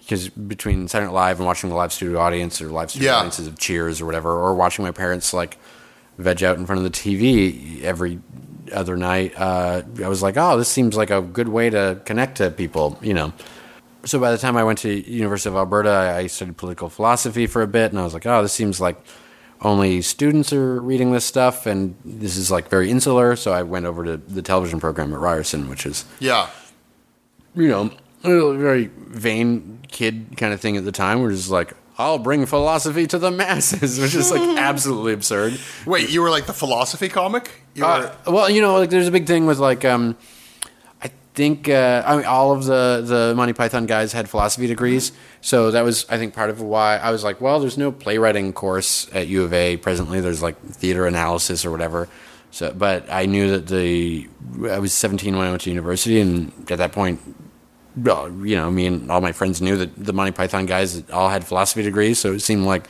because 0.01 0.29
between 0.31 0.89
Saturday 0.89 1.09
Night 1.09 1.15
Live 1.15 1.39
and 1.39 1.47
watching 1.47 1.69
the 1.69 1.77
live 1.77 1.93
studio 1.93 2.19
audience 2.19 2.63
or 2.63 2.69
live 2.69 2.91
studio 2.91 3.11
Yeah. 3.11 3.17
audiences 3.19 3.47
of 3.47 3.59
Cheers 3.59 4.01
or 4.01 4.07
whatever, 4.07 4.31
or 4.33 4.55
watching 4.55 4.83
my 4.83 4.91
parents 4.91 5.35
like 5.35 5.59
veg 6.17 6.43
out 6.43 6.57
in 6.57 6.65
front 6.65 6.79
of 6.79 6.85
the 6.85 6.99
TV 6.99 7.83
every 7.83 8.19
other 8.73 8.97
night, 8.97 9.35
uh, 9.37 9.83
I 10.03 10.09
was 10.09 10.23
like, 10.23 10.39
oh, 10.39 10.57
this 10.57 10.69
seems 10.69 10.97
like 10.97 11.11
a 11.11 11.21
good 11.21 11.49
way 11.49 11.69
to 11.69 12.01
connect 12.07 12.39
to 12.39 12.51
people, 12.51 12.99
you 13.03 13.13
know 13.13 13.33
so 14.05 14.19
by 14.19 14.31
the 14.31 14.39
time 14.39 14.57
I 14.57 14.65
went 14.65 14.79
to 14.79 15.11
University 15.11 15.51
of 15.51 15.57
Alberta, 15.57 15.91
I 15.91 16.17
I 16.21 16.27
studied 16.29 16.57
political 16.57 16.89
philosophy 16.89 17.47
for 17.47 17.61
a 17.61 17.67
bit, 17.67 17.91
and 17.91 18.01
I 18.01 18.05
was 18.05 18.15
like, 18.15 18.25
oh, 18.25 18.41
this 18.41 18.53
seems 18.55 18.81
like 18.81 18.97
only 19.63 20.03
students 20.03 20.53
are 20.53 20.81
reading 20.81 21.13
this 21.13 21.25
stuff, 21.25 21.67
and 21.67 21.97
this 22.05 22.37
is 22.37 22.51
like 22.51 22.69
very 22.69 22.91
insular. 22.91 23.35
So 23.37 23.53
I 23.53 23.63
went 23.63 23.87
over 23.87 24.05
to 24.05 24.17
the 24.17 24.43
television 24.43 24.81
program 24.81 25.13
at 25.13 25.19
Ryerson, 25.19 25.69
which 25.69 25.85
is 25.87 26.05
Yeah. 26.21 26.49
you 27.55 27.69
know 27.69 27.91
a 28.25 28.55
very 28.55 28.87
vain 28.97 29.81
kid 29.91 30.35
kind 30.37 30.53
of 30.53 30.61
thing 30.61 30.77
at 30.77 30.85
the 30.85 30.93
time. 30.93 31.21
We're 31.23 31.31
just 31.33 31.51
like, 31.51 31.73
I'll 31.99 32.19
bring 32.19 32.47
philosophy 32.47 33.07
to 33.09 33.19
the 33.19 33.31
masses, 33.31 33.99
which 34.01 34.15
is 34.15 34.31
like 34.31 34.41
absolutely 34.59 35.13
absurd. 35.13 35.59
Wait, 35.87 36.11
you 36.11 36.23
were 36.23 36.31
like 36.31 36.47
the 36.47 36.53
philosophy 36.53 37.09
comic? 37.09 37.51
You 37.75 37.85
Uh, 37.85 38.15
well, 38.27 38.49
you 38.51 38.61
know, 38.61 38.79
like 38.79 38.91
there's 38.91 39.09
a 39.09 39.13
big 39.13 39.27
thing 39.27 39.47
with 39.47 39.59
like 39.59 39.85
um, 39.85 40.17
think 41.39 41.69
uh, 41.69 42.03
I 42.05 42.17
mean 42.17 42.27
all 42.27 42.51
of 42.51 42.65
the 42.65 43.01
the 43.07 43.33
Monty 43.37 43.53
Python 43.53 43.87
guys 43.87 44.13
had 44.13 44.29
philosophy 44.29 44.67
degrees, 44.67 45.13
so 45.41 45.71
that 45.71 45.85
was 45.85 46.05
I 46.11 46.19
think 46.19 46.35
part 46.35 46.51
of 46.51 46.61
why 46.61 46.97
I 46.97 47.13
was 47.13 47.23
like, 47.23 47.41
well, 47.41 47.61
there's 47.61 47.79
no 47.79 47.93
playwriting 47.93 48.53
course 48.53 49.09
at 49.15 49.29
U 49.29 49.45
of 49.45 49.53
A 49.53 49.77
presently. 49.77 50.21
There's 50.21 50.43
like 50.43 50.61
theater 50.61 51.07
analysis 51.07 51.65
or 51.65 51.71
whatever. 51.71 52.09
So, 52.51 52.75
but 52.77 53.09
I 53.09 53.27
knew 53.27 53.53
that 53.53 53.69
the 53.69 54.29
I 54.69 54.81
was 54.81 54.93
17 54.93 55.37
when 55.37 55.47
I 55.47 55.51
went 55.51 55.63
to 55.63 55.71
university, 55.71 56.21
and 56.21 56.51
at 56.73 56.79
that 56.79 56.91
point, 56.91 57.21
well, 57.97 58.29
you 58.45 58.57
know, 58.57 58.69
me 58.69 58.87
and 58.87 59.09
all 59.09 59.21
my 59.21 59.33
friends 59.33 59.63
knew 59.63 59.77
that 59.77 59.95
the 59.97 60.13
Monty 60.13 60.33
Python 60.33 60.67
guys 60.67 61.09
all 61.11 61.29
had 61.29 61.47
philosophy 61.47 61.85
degrees, 61.85 62.19
so 62.19 62.33
it 62.33 62.41
seemed 62.41 62.65
like 62.65 62.89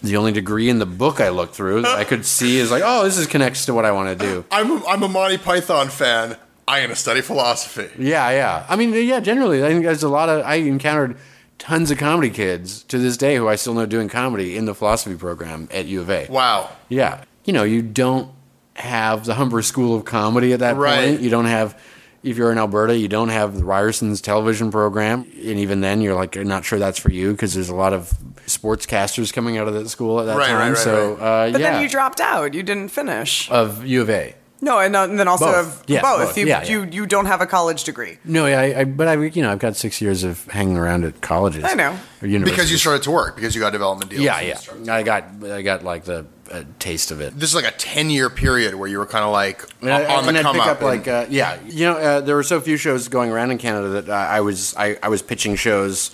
the 0.00 0.16
only 0.16 0.30
degree 0.30 0.68
in 0.70 0.78
the 0.78 0.86
book 0.86 1.20
I 1.20 1.30
looked 1.30 1.56
through 1.56 1.82
that 1.82 1.98
I 1.98 2.04
could 2.04 2.24
see 2.24 2.58
is 2.58 2.70
like, 2.70 2.84
oh, 2.86 3.02
this 3.02 3.18
is 3.18 3.26
connects 3.26 3.66
to 3.66 3.74
what 3.74 3.84
I 3.84 3.90
want 3.90 4.16
to 4.16 4.24
do. 4.24 4.44
I'm 4.52 4.70
a, 4.70 4.86
I'm 4.86 5.02
a 5.02 5.08
Monty 5.08 5.38
Python 5.38 5.88
fan. 5.88 6.36
I'm 6.68 6.82
gonna 6.84 6.94
study 6.96 7.20
philosophy. 7.22 7.88
Yeah, 7.98 8.30
yeah. 8.30 8.66
I 8.68 8.76
mean, 8.76 8.92
yeah. 8.92 9.20
Generally, 9.20 9.64
I 9.64 9.68
think 9.68 9.84
there's 9.84 10.02
a 10.02 10.08
lot 10.08 10.28
of. 10.28 10.44
I 10.44 10.56
encountered 10.56 11.16
tons 11.58 11.90
of 11.90 11.98
comedy 11.98 12.30
kids 12.30 12.82
to 12.84 12.98
this 12.98 13.16
day 13.16 13.34
who 13.36 13.48
I 13.48 13.56
still 13.56 13.74
know 13.74 13.86
doing 13.86 14.08
comedy 14.08 14.56
in 14.56 14.64
the 14.66 14.74
philosophy 14.74 15.16
program 15.16 15.68
at 15.72 15.86
U 15.86 16.00
of 16.02 16.10
A. 16.10 16.26
Wow. 16.30 16.70
Yeah, 16.88 17.24
you 17.44 17.52
know, 17.52 17.64
you 17.64 17.82
don't 17.82 18.30
have 18.74 19.24
the 19.24 19.34
Humber 19.34 19.62
School 19.62 19.96
of 19.96 20.04
Comedy 20.04 20.52
at 20.52 20.60
that 20.60 20.76
Right. 20.76 21.08
point. 21.08 21.20
You 21.20 21.30
don't 21.30 21.46
have. 21.46 21.76
If 22.22 22.36
you're 22.36 22.50
in 22.50 22.58
Alberta, 22.58 22.96
you 22.96 23.06
don't 23.06 23.28
have 23.28 23.56
the 23.56 23.62
Ryerson's 23.62 24.20
television 24.20 24.72
program, 24.72 25.20
and 25.22 25.58
even 25.58 25.80
then, 25.82 26.00
you're 26.00 26.16
like, 26.16 26.34
not 26.36 26.64
sure 26.64 26.78
that's 26.80 26.98
for 26.98 27.12
you 27.12 27.30
because 27.30 27.54
there's 27.54 27.68
a 27.68 27.74
lot 27.76 27.92
of 27.92 28.12
sportscasters 28.46 29.32
coming 29.32 29.56
out 29.56 29.68
of 29.68 29.74
that 29.74 29.88
school 29.88 30.18
at 30.20 30.26
that 30.26 30.36
Right, 30.36 30.48
time. 30.48 30.56
right, 30.58 30.68
right, 30.70 30.76
so, 30.78 31.14
Uh, 31.14 31.50
But 31.52 31.60
yeah, 31.60 31.70
then 31.72 31.82
you 31.82 31.88
dropped 31.88 32.20
out. 32.20 32.54
You 32.54 32.62
didn't 32.64 32.88
finish. 32.88 33.48
of 33.50 33.86
U 33.86 34.02
of 34.02 34.10
A. 34.10 34.34
No, 34.60 34.80
and, 34.80 34.96
uh, 34.96 35.04
and 35.04 35.18
then 35.20 35.28
also 35.28 35.44
Both. 35.46 35.82
of 35.82 35.84
Yeah, 35.90 36.00
both. 36.02 36.28
both. 36.28 36.38
You, 36.38 36.46
Yeah, 36.46 36.62
yeah. 36.62 36.68
you 36.68 36.84
you 36.90 37.06
don't 37.06 37.26
have 37.26 37.40
a 37.40 37.46
college 37.46 37.84
degree. 37.84 38.18
No, 38.24 38.46
yeah, 38.46 38.60
I, 38.60 38.80
I, 38.80 38.84
but 38.84 39.06
I, 39.06 39.14
you 39.14 39.40
know, 39.42 39.52
I've 39.52 39.60
got 39.60 39.76
six 39.76 40.00
years 40.00 40.24
of 40.24 40.44
hanging 40.48 40.76
around 40.76 41.04
at 41.04 41.20
colleges. 41.20 41.62
I 41.64 41.74
know. 41.74 41.96
or 42.22 42.28
Because 42.28 42.70
you 42.70 42.76
started 42.76 43.02
to 43.04 43.10
work, 43.12 43.36
because 43.36 43.54
you 43.54 43.60
got 43.60 43.70
development 43.72 44.10
deals. 44.10 44.22
Yeah, 44.22 44.40
yeah. 44.40 44.58
I 44.92 45.02
got, 45.04 45.24
I 45.44 45.62
got 45.62 45.84
like 45.84 46.04
the 46.04 46.26
uh, 46.50 46.64
taste 46.80 47.10
of 47.12 47.20
it. 47.20 47.38
This 47.38 47.50
is 47.50 47.54
like 47.54 47.66
a 47.72 47.76
10 47.76 48.10
year 48.10 48.28
period 48.30 48.74
where 48.74 48.88
you 48.88 48.98
were 48.98 49.06
kind 49.06 49.24
of 49.24 49.30
like 49.30 49.62
And 49.80 49.90
I, 49.92 50.16
on 50.16 50.26
and 50.26 50.34
the 50.36 50.40
I'd 50.40 50.42
come 50.42 50.56
pick 50.56 50.62
up. 50.66 50.76
up 50.78 50.82
like, 50.82 51.06
uh, 51.06 51.26
yeah, 51.30 51.58
you 51.66 51.84
know, 51.86 51.96
uh, 51.96 52.20
there 52.20 52.34
were 52.34 52.42
so 52.42 52.60
few 52.60 52.76
shows 52.76 53.06
going 53.08 53.30
around 53.30 53.52
in 53.52 53.58
Canada 53.58 53.88
that 54.00 54.08
uh, 54.08 54.12
I 54.12 54.40
was, 54.40 54.74
I, 54.76 54.96
I 55.02 55.08
was 55.08 55.22
pitching 55.22 55.54
shows. 55.56 56.10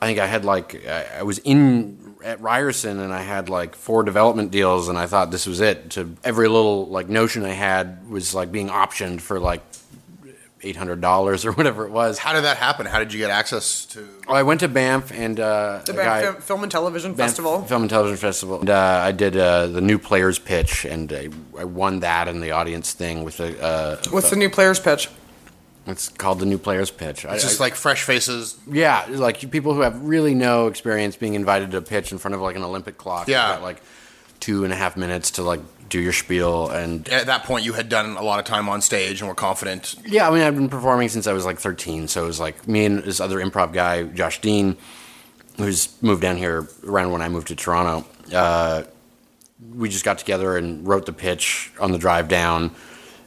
I 0.00 0.06
think 0.06 0.18
I 0.18 0.26
had 0.26 0.44
like, 0.44 0.84
I, 0.86 1.18
I 1.18 1.22
was 1.22 1.38
in 1.38 2.11
at 2.24 2.40
Ryerson 2.40 2.98
and 3.00 3.12
I 3.12 3.22
had 3.22 3.48
like 3.48 3.74
four 3.74 4.02
development 4.02 4.50
deals, 4.50 4.88
and 4.88 4.96
I 4.98 5.06
thought 5.06 5.30
this 5.30 5.46
was 5.46 5.60
it. 5.60 5.90
To 5.90 6.14
every 6.24 6.48
little 6.48 6.86
like 6.88 7.08
notion 7.08 7.44
I 7.44 7.50
had 7.52 8.08
was 8.08 8.34
like 8.34 8.50
being 8.52 8.68
optioned 8.68 9.20
for 9.20 9.38
like 9.40 9.62
eight 10.64 10.76
hundred 10.76 11.00
dollars 11.00 11.44
or 11.46 11.52
whatever 11.52 11.84
it 11.86 11.90
was. 11.90 12.18
how 12.18 12.32
did 12.32 12.44
that 12.44 12.56
happen? 12.56 12.86
How 12.86 12.98
did 13.00 13.12
you 13.12 13.18
get 13.18 13.30
access 13.30 13.84
to? 13.86 14.08
Well, 14.28 14.36
I 14.36 14.42
went 14.44 14.60
to 14.60 14.68
Banff 14.68 15.10
and 15.12 15.40
uh, 15.40 15.82
The 15.84 15.92
Banff 15.92 16.04
guy- 16.06 16.22
Film- 16.22 16.40
Film 16.40 16.62
and 16.62 16.70
Television 16.72 17.14
Banff 17.14 17.30
Festival. 17.30 17.62
Film 17.62 17.82
and 17.82 17.90
Television 17.90 18.16
Festival. 18.16 18.60
And, 18.60 18.70
uh, 18.70 19.02
I 19.04 19.10
did 19.12 19.36
uh, 19.36 19.66
the 19.66 19.80
new 19.80 19.98
players 19.98 20.38
pitch, 20.38 20.84
and 20.84 21.12
I, 21.12 21.28
I 21.58 21.64
won 21.64 22.00
that 22.00 22.28
in 22.28 22.40
the 22.40 22.52
audience 22.52 22.92
thing 22.92 23.24
with 23.24 23.40
a. 23.40 23.60
Uh, 23.60 23.96
What's 24.10 24.30
the 24.30 24.36
new 24.36 24.48
players 24.50 24.78
pitch? 24.78 25.08
It's 25.86 26.08
called 26.08 26.38
the 26.38 26.46
new 26.46 26.58
players 26.58 26.90
pitch. 26.90 27.26
I, 27.26 27.34
It's 27.34 27.42
just 27.42 27.60
I- 27.60 27.64
like 27.64 27.74
fresh 27.74 28.04
faces. 28.04 28.56
yeah, 28.70 29.04
like 29.08 29.50
people 29.50 29.74
who 29.74 29.80
have 29.80 30.00
really 30.02 30.34
no 30.34 30.68
experience 30.68 31.16
being 31.16 31.34
invited 31.34 31.72
to 31.72 31.82
pitch 31.82 32.12
in 32.12 32.18
front 32.18 32.34
of 32.34 32.40
like 32.40 32.54
an 32.56 32.62
Olympic 32.62 32.98
clock. 32.98 33.26
Yeah. 33.28 33.56
Like 33.58 33.82
two 34.40 34.64
and 34.64 34.72
a 34.72 34.76
half 34.76 34.96
minutes 34.96 35.32
to 35.32 35.42
like 35.42 35.60
do 35.88 36.00
your 36.00 36.12
spiel 36.12 36.70
and 36.70 37.06
At 37.10 37.26
that 37.26 37.44
point, 37.44 37.64
you 37.64 37.72
had 37.74 37.88
done 37.88 38.16
a 38.16 38.22
lot 38.22 38.38
of 38.38 38.44
time 38.46 38.68
on 38.68 38.80
stage 38.80 39.20
and 39.20 39.28
were 39.28 39.34
confident. 39.34 39.94
yeah, 40.06 40.28
I 40.28 40.32
mean, 40.32 40.42
I've 40.42 40.54
been 40.54 40.68
performing 40.70 41.08
since 41.08 41.26
I 41.26 41.32
was 41.32 41.44
like 41.44 41.58
13. 41.58 42.08
So 42.08 42.24
it 42.24 42.26
was 42.26 42.40
like 42.40 42.66
me 42.66 42.84
and 42.86 43.00
this 43.00 43.20
other 43.20 43.38
improv 43.38 43.72
guy, 43.72 44.04
Josh 44.04 44.40
Dean, 44.40 44.76
who's 45.58 45.88
moved 46.00 46.22
down 46.22 46.36
here 46.38 46.66
around 46.86 47.10
when 47.12 47.20
I 47.22 47.28
moved 47.28 47.48
to 47.48 47.56
Toronto. 47.56 48.06
Uh, 48.32 48.84
we 49.74 49.88
just 49.90 50.04
got 50.04 50.18
together 50.18 50.56
and 50.56 50.86
wrote 50.88 51.06
the 51.06 51.12
pitch 51.12 51.70
on 51.78 51.92
the 51.92 51.98
drive 51.98 52.28
down. 52.28 52.70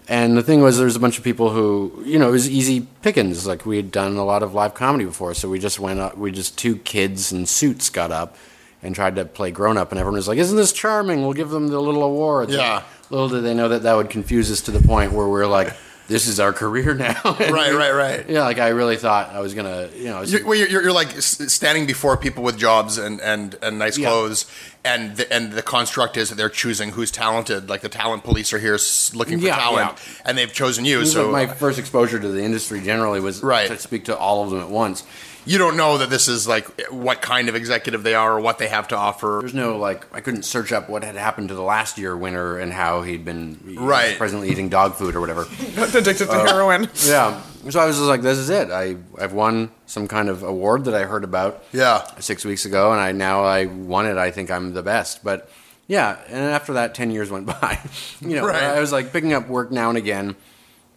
And 0.08 0.38
the 0.38 0.44
thing 0.44 0.62
was, 0.62 0.78
there 0.78 0.86
was 0.86 0.96
a 0.96 1.00
bunch 1.00 1.18
of 1.18 1.24
people 1.24 1.50
who, 1.50 2.04
you 2.06 2.20
know, 2.20 2.28
it 2.30 2.32
was 2.32 2.50
easy 2.50 2.88
pickings. 3.02 3.48
Like 3.48 3.66
we 3.66 3.78
had 3.78 3.92
done 3.92 4.18
a 4.18 4.24
lot 4.26 4.44
of 4.44 4.54
live 4.54 4.74
comedy 4.76 5.06
before, 5.06 5.34
so 5.34 5.50
we 5.50 5.58
just 5.60 5.80
went 5.80 6.00
up. 6.00 6.16
We 6.18 6.32
just 6.32 6.58
two 6.58 6.76
kids 6.78 7.32
in 7.32 7.46
suits 7.48 7.90
got 7.90 8.12
up 8.12 8.36
and 8.84 8.94
tried 8.94 9.16
to 9.16 9.26
play 9.26 9.50
grown 9.50 9.78
up, 9.78 9.92
and 9.92 10.00
everyone 10.00 10.18
was 10.18 10.28
like, 10.28 10.38
"Isn't 10.38 10.58
this 10.58 10.72
charming? 10.74 11.24
We'll 11.24 11.34
give 11.34 11.50
them 11.50 11.70
the 11.70 11.80
little 11.80 12.04
awards." 12.04 12.54
Yeah. 12.54 12.84
Little 13.10 13.30
did 13.30 13.44
they 13.44 13.54
know 13.56 13.70
that 13.70 13.82
that 13.84 13.96
would 13.96 14.10
confuse 14.12 14.52
us 14.52 14.62
to 14.62 14.72
the 14.72 14.86
point 14.86 15.12
where 15.12 15.28
we're 15.28 15.48
like, 15.48 15.74
"This 16.08 16.28
is 16.28 16.40
our 16.40 16.54
career 16.54 16.94
now." 17.08 17.20
Right, 17.24 17.74
right, 17.74 17.92
right. 17.94 18.30
Yeah, 18.30 18.44
like 18.44 18.60
I 18.60 18.70
really 18.70 18.98
thought 18.98 19.30
I 19.32 19.40
was 19.40 19.56
gonna, 19.56 19.90
you 19.96 20.06
know, 20.06 20.20
was- 20.20 20.32
You're, 20.32 20.46
well, 20.46 20.56
you're, 20.56 20.70
you're 20.84 20.92
like 20.94 21.10
standing 21.20 21.88
before 21.88 22.16
people 22.16 22.44
with 22.44 22.58
jobs 22.60 23.00
and, 23.00 23.20
and, 23.22 23.56
and 23.64 23.80
nice 23.80 23.98
Yeah. 23.98 24.10
clothes, 24.10 24.46
and 24.86 25.18
the, 25.18 25.34
and 25.34 25.52
the 25.54 25.62
construct 25.62 26.16
is 26.18 26.30
that 26.30 26.36
they're 26.36 26.50
choosing 26.50 26.92
who's 26.92 27.12
talented. 27.12 27.68
Like 27.70 27.82
the 27.82 27.90
talent 27.90 28.24
police 28.24 28.54
are 28.54 28.60
here 28.60 28.78
looking 29.14 29.40
for 29.40 29.46
Yeah, 29.48 29.56
talent, 29.56 29.98
yeah. 29.98 30.22
and 30.26 30.38
they've 30.38 30.54
chosen 30.54 30.86
you. 30.86 31.06
So 31.06 31.30
like 31.32 31.50
my 31.50 31.54
first 31.56 31.80
exposure 31.80 32.20
to 32.20 32.28
the 32.28 32.44
industry 32.44 32.82
generally 32.82 33.20
was 33.20 33.42
Right. 33.44 33.68
to 33.68 33.78
speak 33.80 34.06
to 34.06 34.18
all 34.18 34.44
of 34.44 34.52
them 34.52 34.60
at 34.62 34.70
once. 34.70 35.04
you 35.48 35.60
don't 35.60 35.78
know 35.78 36.00
that 36.00 36.10
this 36.10 36.28
is 36.28 36.48
like 36.48 36.66
what 36.90 37.22
kind 37.22 37.50
of 37.50 37.56
executive 37.56 38.02
they 38.02 38.16
are 38.16 38.38
or 38.38 38.40
what 38.40 38.58
they 38.58 38.68
have 38.68 38.88
to 38.88 38.96
offer. 38.98 39.38
There's 39.42 39.54
no 39.54 39.78
like 39.78 40.04
I 40.12 40.20
couldn't 40.20 40.42
search 40.44 40.72
up 40.72 40.90
what 40.90 41.04
had 41.04 41.16
happened 41.16 41.50
to 41.50 41.54
the 41.56 41.62
last 41.62 42.00
year 42.00 42.18
winner 42.18 42.58
and 42.58 42.74
how 42.74 43.04
he'd 43.04 43.24
been 43.24 43.60
Right. 43.78 44.18
presently 44.18 44.50
eating 44.50 44.70
dog 44.70 44.96
food 44.96 45.16
or 45.16 45.20
whatever. 45.22 45.46
Addicted 45.78 46.26
to 46.26 46.32
uh, 46.32 46.46
heroin. 46.48 46.90
Yeah. 47.06 47.42
So 47.70 47.80
I 47.80 47.86
was 47.86 47.96
just 47.98 48.08
like, 48.08 48.22
this 48.22 48.38
is 48.38 48.50
it. 48.50 48.70
I 48.70 48.96
I've 49.20 49.34
won 49.34 49.72
some 49.88 50.08
kind 50.08 50.30
of 50.30 50.44
award 50.44 50.86
that 50.86 50.94
I 50.94 51.04
heard 51.04 51.24
about 51.24 51.64
Yeah. 51.72 52.06
six 52.20 52.46
weeks 52.46 52.66
ago, 52.66 52.92
and 52.92 53.02
I 53.02 53.12
now 53.12 53.44
I 53.44 53.66
won 53.66 54.06
it. 54.06 54.18
I 54.18 54.30
think 54.32 54.52
I'm 54.52 54.74
the 54.74 54.84
best. 54.84 55.24
But 55.24 55.50
yeah, 55.88 56.18
and 56.28 56.38
after 56.46 56.74
that, 56.74 56.94
ten 56.96 57.10
years 57.12 57.30
went 57.32 57.46
by. 57.62 57.80
you 58.22 58.36
know, 58.36 58.46
Right. 58.46 58.64
I 58.64 58.80
was 58.80 58.92
like 58.92 59.12
picking 59.12 59.34
up 59.34 59.48
work 59.48 59.72
now 59.72 59.90
and 59.90 59.98
again, 59.98 60.36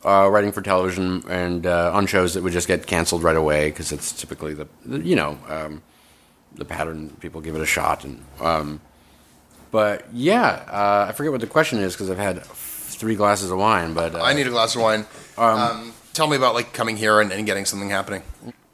uh, 0.04 0.28
writing 0.30 0.52
for 0.52 0.60
television 0.62 1.24
and 1.28 1.66
uh, 1.66 1.90
on 1.94 2.06
shows 2.06 2.34
that 2.34 2.42
would 2.42 2.52
just 2.52 2.68
get 2.68 2.86
canceled 2.86 3.22
right 3.22 3.36
away 3.36 3.70
because 3.70 3.90
it's 3.90 4.12
typically 4.12 4.52
the, 4.54 4.68
the 4.84 4.98
you 5.00 5.16
know 5.16 5.38
um, 5.48 5.82
the 6.54 6.64
pattern. 6.66 7.16
People 7.20 7.40
give 7.40 7.54
it 7.56 7.62
a 7.62 7.66
shot, 7.66 8.04
and 8.04 8.22
um, 8.40 8.80
but 9.70 10.04
yeah, 10.12 10.64
uh, 10.70 11.06
I 11.08 11.12
forget 11.12 11.32
what 11.32 11.40
the 11.40 11.46
question 11.46 11.78
is 11.78 11.94
because 11.94 12.10
I've 12.10 12.18
had 12.18 12.44
three 12.44 13.14
glasses 13.14 13.50
of 13.50 13.58
wine. 13.58 13.94
But 13.94 14.14
uh, 14.14 14.22
I 14.22 14.34
need 14.34 14.46
a 14.46 14.50
glass 14.50 14.74
of 14.76 14.82
wine. 14.82 15.06
Um, 15.38 15.94
tell 16.18 16.26
me 16.26 16.36
about 16.36 16.52
like 16.52 16.72
coming 16.72 16.96
here 16.96 17.20
and, 17.20 17.32
and 17.32 17.46
getting 17.46 17.64
something 17.64 17.90
happening. 17.90 18.22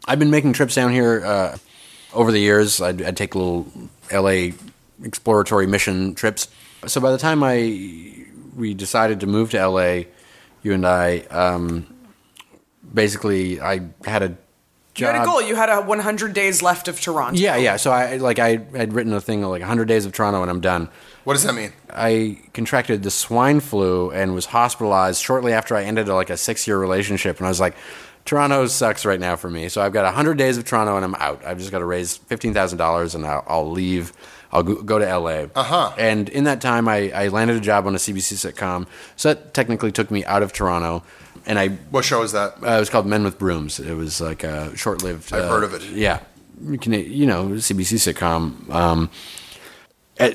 I've 0.06 0.18
been 0.18 0.30
making 0.30 0.54
trips 0.54 0.74
down 0.74 0.92
here 0.92 1.24
uh, 1.24 1.58
over 2.14 2.32
the 2.32 2.38
years. 2.38 2.80
I'd, 2.80 3.02
I'd 3.02 3.18
take 3.18 3.34
little 3.34 3.66
LA 4.10 4.56
exploratory 5.02 5.66
mission 5.66 6.14
trips. 6.14 6.48
So 6.86 7.02
by 7.02 7.12
the 7.12 7.18
time 7.18 7.42
I 7.44 8.24
we 8.56 8.72
decided 8.72 9.20
to 9.20 9.26
move 9.26 9.50
to 9.50 9.68
LA, 9.68 10.04
you 10.62 10.72
and 10.72 10.86
I, 10.86 11.18
um, 11.30 11.86
basically, 12.92 13.60
I 13.60 13.90
had 14.04 14.22
a 14.22 14.36
You 14.96 15.06
had 15.06 15.22
a 15.22 15.24
goal. 15.24 15.42
You 15.42 15.56
had 15.56 15.68
a 15.68 15.80
100 15.80 16.32
days 16.32 16.62
left 16.62 16.88
of 16.88 17.00
Toronto. 17.00 17.38
Yeah, 17.38 17.56
yeah. 17.56 17.76
So 17.76 17.90
I 17.90 18.16
like 18.16 18.38
I 18.38 18.58
had 18.74 18.92
written 18.92 19.12
a 19.12 19.20
thing 19.20 19.42
like 19.42 19.60
100 19.60 19.86
days 19.86 20.06
of 20.06 20.12
Toronto 20.12 20.42
and 20.42 20.50
I'm 20.50 20.60
done. 20.60 20.88
What 21.24 21.34
does 21.34 21.42
that 21.44 21.54
mean? 21.54 21.72
I 21.90 22.38
contracted 22.52 23.02
the 23.02 23.10
swine 23.10 23.60
flu 23.60 24.10
and 24.10 24.34
was 24.34 24.46
hospitalized 24.46 25.22
shortly 25.22 25.52
after 25.52 25.74
I 25.74 25.84
ended 25.84 26.08
like 26.08 26.30
a 26.30 26.36
six 26.36 26.66
year 26.66 26.78
relationship. 26.78 27.38
And 27.38 27.46
I 27.46 27.50
was 27.50 27.60
like, 27.60 27.74
Toronto 28.24 28.66
sucks 28.66 29.04
right 29.04 29.20
now 29.20 29.36
for 29.36 29.50
me. 29.50 29.68
So 29.68 29.82
I've 29.82 29.92
got 29.92 30.04
100 30.04 30.38
days 30.38 30.56
of 30.58 30.64
Toronto 30.64 30.96
and 30.96 31.04
I'm 31.04 31.14
out. 31.16 31.44
I've 31.44 31.58
just 31.58 31.70
got 31.70 31.80
to 31.80 31.84
raise 31.84 32.18
$15,000 32.18 33.14
and 33.14 33.26
I'll, 33.26 33.44
I'll 33.46 33.70
leave. 33.70 34.12
I'll 34.54 34.62
go, 34.62 34.98
to 35.00 35.18
LA. 35.18 35.46
Uh-huh. 35.54 35.92
And 35.98 36.28
in 36.28 36.44
that 36.44 36.60
time, 36.60 36.88
I, 36.88 37.10
I 37.10 37.28
landed 37.28 37.56
a 37.56 37.60
job 37.60 37.86
on 37.86 37.94
a 37.94 37.98
CBC 37.98 38.52
sitcom. 38.52 38.86
So 39.16 39.34
that 39.34 39.52
technically 39.52 39.90
took 39.90 40.10
me 40.12 40.24
out 40.24 40.44
of 40.44 40.52
Toronto. 40.52 41.02
And 41.44 41.58
I 41.58 41.68
What 41.90 42.04
show 42.04 42.20
was 42.20 42.32
that? 42.32 42.54
uh, 42.62 42.70
it 42.76 42.78
was 42.78 42.88
called 42.88 43.06
Men 43.06 43.24
with 43.24 43.36
Brooms. 43.38 43.80
It 43.80 43.94
was 43.94 44.20
like 44.20 44.44
a 44.44 44.74
short-lived. 44.76 45.32
I've 45.32 45.42
uh, 45.42 45.48
heard 45.48 45.64
of 45.64 45.74
it. 45.74 45.82
Yeah, 45.82 46.20
you, 46.64 46.78
can, 46.78 46.92
you 46.92 47.26
know, 47.26 47.46
CBC 47.48 48.14
sitcom. 48.14 48.70
Um, 48.72 49.10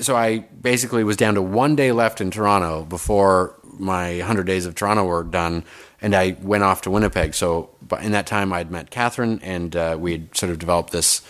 so 0.02 0.14
I 0.14 0.40
basically 0.60 1.02
was 1.02 1.16
down 1.16 1.34
to 1.34 1.42
one 1.42 1.74
day 1.74 1.90
left 1.90 2.20
in 2.20 2.30
Toronto 2.30 2.84
before 2.84 3.54
my 3.78 4.18
100 4.18 4.46
days 4.46 4.66
of 4.66 4.74
Toronto 4.74 5.04
were 5.04 5.24
done, 5.24 5.64
and 6.02 6.14
I 6.14 6.36
went 6.42 6.62
off 6.62 6.82
to 6.82 6.90
Winnipeg. 6.90 7.34
So, 7.34 7.70
in 8.02 8.12
that 8.12 8.26
time, 8.26 8.52
I'd 8.52 8.70
met 8.70 8.90
Catherine, 8.90 9.40
and 9.42 9.74
uh, 9.74 9.96
we 9.98 10.12
had 10.12 10.36
sort 10.36 10.52
of 10.52 10.58
developed 10.58 10.92
this 10.92 11.22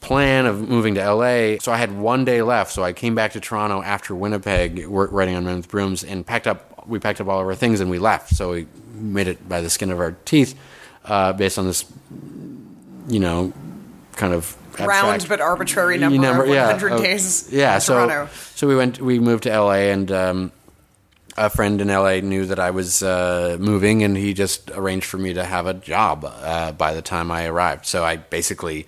plan 0.00 0.46
of 0.46 0.68
moving 0.68 0.94
to 0.94 1.12
LA. 1.12 1.58
So 1.60 1.72
I 1.72 1.76
had 1.76 1.96
one 1.98 2.24
day 2.24 2.42
left. 2.42 2.72
So 2.72 2.82
I 2.82 2.92
came 2.92 3.14
back 3.14 3.32
to 3.32 3.40
Toronto 3.40 3.82
after 3.82 4.14
Winnipeg, 4.14 4.84
writing 4.88 5.34
on 5.34 5.44
Men 5.44 5.56
with 5.56 5.68
Brooms, 5.68 6.04
and 6.04 6.24
packed 6.26 6.46
up. 6.46 6.86
We 6.86 6.98
packed 6.98 7.20
up 7.20 7.28
all 7.28 7.40
of 7.40 7.46
our 7.46 7.54
things 7.54 7.80
and 7.80 7.90
we 7.90 7.98
left. 7.98 8.34
So 8.34 8.52
we 8.52 8.66
made 8.94 9.28
it 9.28 9.48
by 9.48 9.60
the 9.60 9.70
skin 9.70 9.90
of 9.90 10.00
our 10.00 10.12
teeth, 10.24 10.58
uh, 11.04 11.32
based 11.32 11.58
on 11.58 11.66
this, 11.66 11.84
you 13.08 13.20
know, 13.20 13.52
kind 14.12 14.32
of 14.32 14.56
Round 14.80 15.26
but 15.28 15.40
arbitrary 15.40 15.98
number, 15.98 16.20
number, 16.20 16.44
of 16.44 16.50
yeah, 16.50 16.66
100 16.66 16.92
of- 16.92 17.02
days. 17.02 17.52
Yeah, 17.52 17.74
in 17.76 17.80
so 17.80 18.06
Toronto. 18.06 18.30
so 18.54 18.68
we 18.68 18.76
went. 18.76 19.00
We 19.00 19.18
moved 19.18 19.42
to 19.42 19.50
LA, 19.50 19.90
and 19.90 20.12
um, 20.12 20.52
a 21.36 21.50
friend 21.50 21.80
in 21.80 21.88
LA 21.88 22.20
knew 22.20 22.46
that 22.46 22.60
I 22.60 22.70
was 22.70 23.02
uh, 23.02 23.56
moving, 23.58 24.04
and 24.04 24.16
he 24.16 24.34
just 24.34 24.70
arranged 24.70 25.06
for 25.06 25.18
me 25.18 25.34
to 25.34 25.44
have 25.44 25.66
a 25.66 25.74
job 25.74 26.24
uh, 26.24 26.70
by 26.72 26.94
the 26.94 27.02
time 27.02 27.32
I 27.32 27.46
arrived. 27.46 27.86
So 27.86 28.04
I 28.04 28.16
basically 28.16 28.86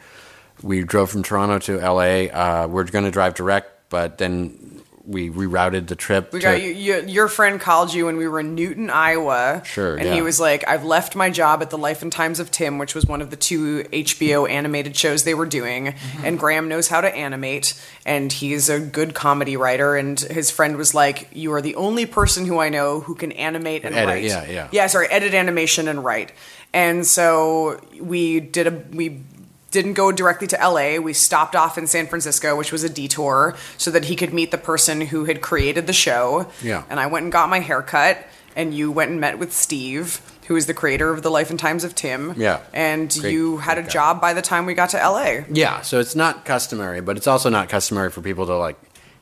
we 0.62 0.82
drove 0.82 1.10
from 1.10 1.22
Toronto 1.22 1.58
to 1.60 1.78
LA. 1.78 2.26
Uh, 2.26 2.66
we're 2.68 2.84
going 2.84 3.04
to 3.04 3.10
drive 3.10 3.34
direct, 3.34 3.90
but 3.90 4.18
then 4.18 4.82
we 5.10 5.30
rerouted 5.30 5.88
the 5.88 5.96
trip. 5.96 6.32
We 6.32 6.40
to, 6.40 6.44
got 6.44 6.62
you, 6.62 6.68
you, 6.68 7.04
your 7.06 7.26
friend 7.26 7.60
called 7.60 7.92
you 7.92 8.06
when 8.06 8.16
we 8.16 8.28
were 8.28 8.40
in 8.40 8.54
Newton, 8.54 8.90
Iowa. 8.90 9.62
Sure, 9.64 9.96
And 9.96 10.14
he 10.14 10.22
was 10.22 10.38
like, 10.38 10.66
"I've 10.68 10.84
left 10.84 11.16
my 11.16 11.30
job 11.30 11.62
at 11.62 11.70
the 11.70 11.78
Life 11.78 12.02
and 12.02 12.12
Times 12.12 12.38
of 12.38 12.50
Tim, 12.50 12.78
which 12.78 12.94
was 12.94 13.06
one 13.06 13.20
of 13.20 13.30
the 13.30 13.36
two 13.36 13.84
HBO 13.92 14.48
animated 14.48 14.96
shows 14.96 15.24
they 15.24 15.34
were 15.34 15.46
doing. 15.46 15.86
Mm-hmm. 15.86 16.24
And 16.24 16.38
Graham 16.38 16.68
knows 16.68 16.88
how 16.88 17.00
to 17.00 17.12
animate, 17.12 17.80
and 18.06 18.32
he's 18.32 18.68
a 18.68 18.78
good 18.78 19.14
comedy 19.14 19.56
writer. 19.56 19.96
And 19.96 20.20
his 20.20 20.50
friend 20.50 20.76
was 20.76 20.94
like, 20.94 21.28
"You 21.32 21.52
are 21.54 21.62
the 21.62 21.74
only 21.74 22.06
person 22.06 22.46
who 22.46 22.60
I 22.60 22.68
know 22.68 23.00
who 23.00 23.14
can 23.14 23.32
animate 23.32 23.84
and 23.84 23.94
Edit, 23.94 24.08
write. 24.08 24.24
yeah, 24.24 24.48
yeah. 24.48 24.68
yeah, 24.70 24.86
sorry, 24.86 25.08
edit 25.08 25.34
animation 25.34 25.88
and 25.88 26.04
write." 26.04 26.32
And 26.72 27.04
so 27.04 27.80
we 27.98 28.38
did 28.38 28.66
a 28.68 28.82
we 28.92 29.22
didn't 29.70 29.94
go 29.94 30.10
directly 30.12 30.46
to 30.48 30.56
LA. 30.56 30.96
We 30.98 31.12
stopped 31.12 31.54
off 31.54 31.78
in 31.78 31.86
San 31.86 32.06
Francisco, 32.06 32.56
which 32.56 32.72
was 32.72 32.84
a 32.84 32.88
detour, 32.88 33.56
so 33.76 33.90
that 33.90 34.06
he 34.06 34.16
could 34.16 34.32
meet 34.32 34.50
the 34.50 34.58
person 34.58 35.00
who 35.00 35.26
had 35.26 35.40
created 35.40 35.86
the 35.86 35.92
show. 35.92 36.50
Yeah. 36.62 36.84
And 36.90 36.98
I 36.98 37.06
went 37.06 37.24
and 37.24 37.32
got 37.32 37.48
my 37.48 37.60
haircut, 37.60 38.26
and 38.56 38.74
you 38.74 38.90
went 38.90 39.10
and 39.10 39.20
met 39.20 39.38
with 39.38 39.52
Steve, 39.52 40.20
who 40.48 40.56
is 40.56 40.66
the 40.66 40.74
creator 40.74 41.10
of 41.10 41.22
The 41.22 41.30
Life 41.30 41.50
and 41.50 41.58
Times 41.58 41.84
of 41.84 41.94
Tim. 41.94 42.34
Yeah. 42.36 42.60
And 42.72 43.16
Great- 43.20 43.32
you 43.32 43.58
had 43.58 43.78
a 43.78 43.84
job 43.84 44.20
by 44.20 44.34
the 44.34 44.42
time 44.42 44.66
we 44.66 44.74
got 44.74 44.90
to 44.90 44.96
LA. 44.98 45.44
Yeah, 45.52 45.82
so 45.82 46.00
it's 46.00 46.16
not 46.16 46.44
customary, 46.44 47.00
but 47.00 47.16
it's 47.16 47.28
also 47.28 47.48
not 47.48 47.68
customary 47.68 48.10
for 48.10 48.20
people 48.20 48.46
to 48.46 48.56
like 48.56 48.76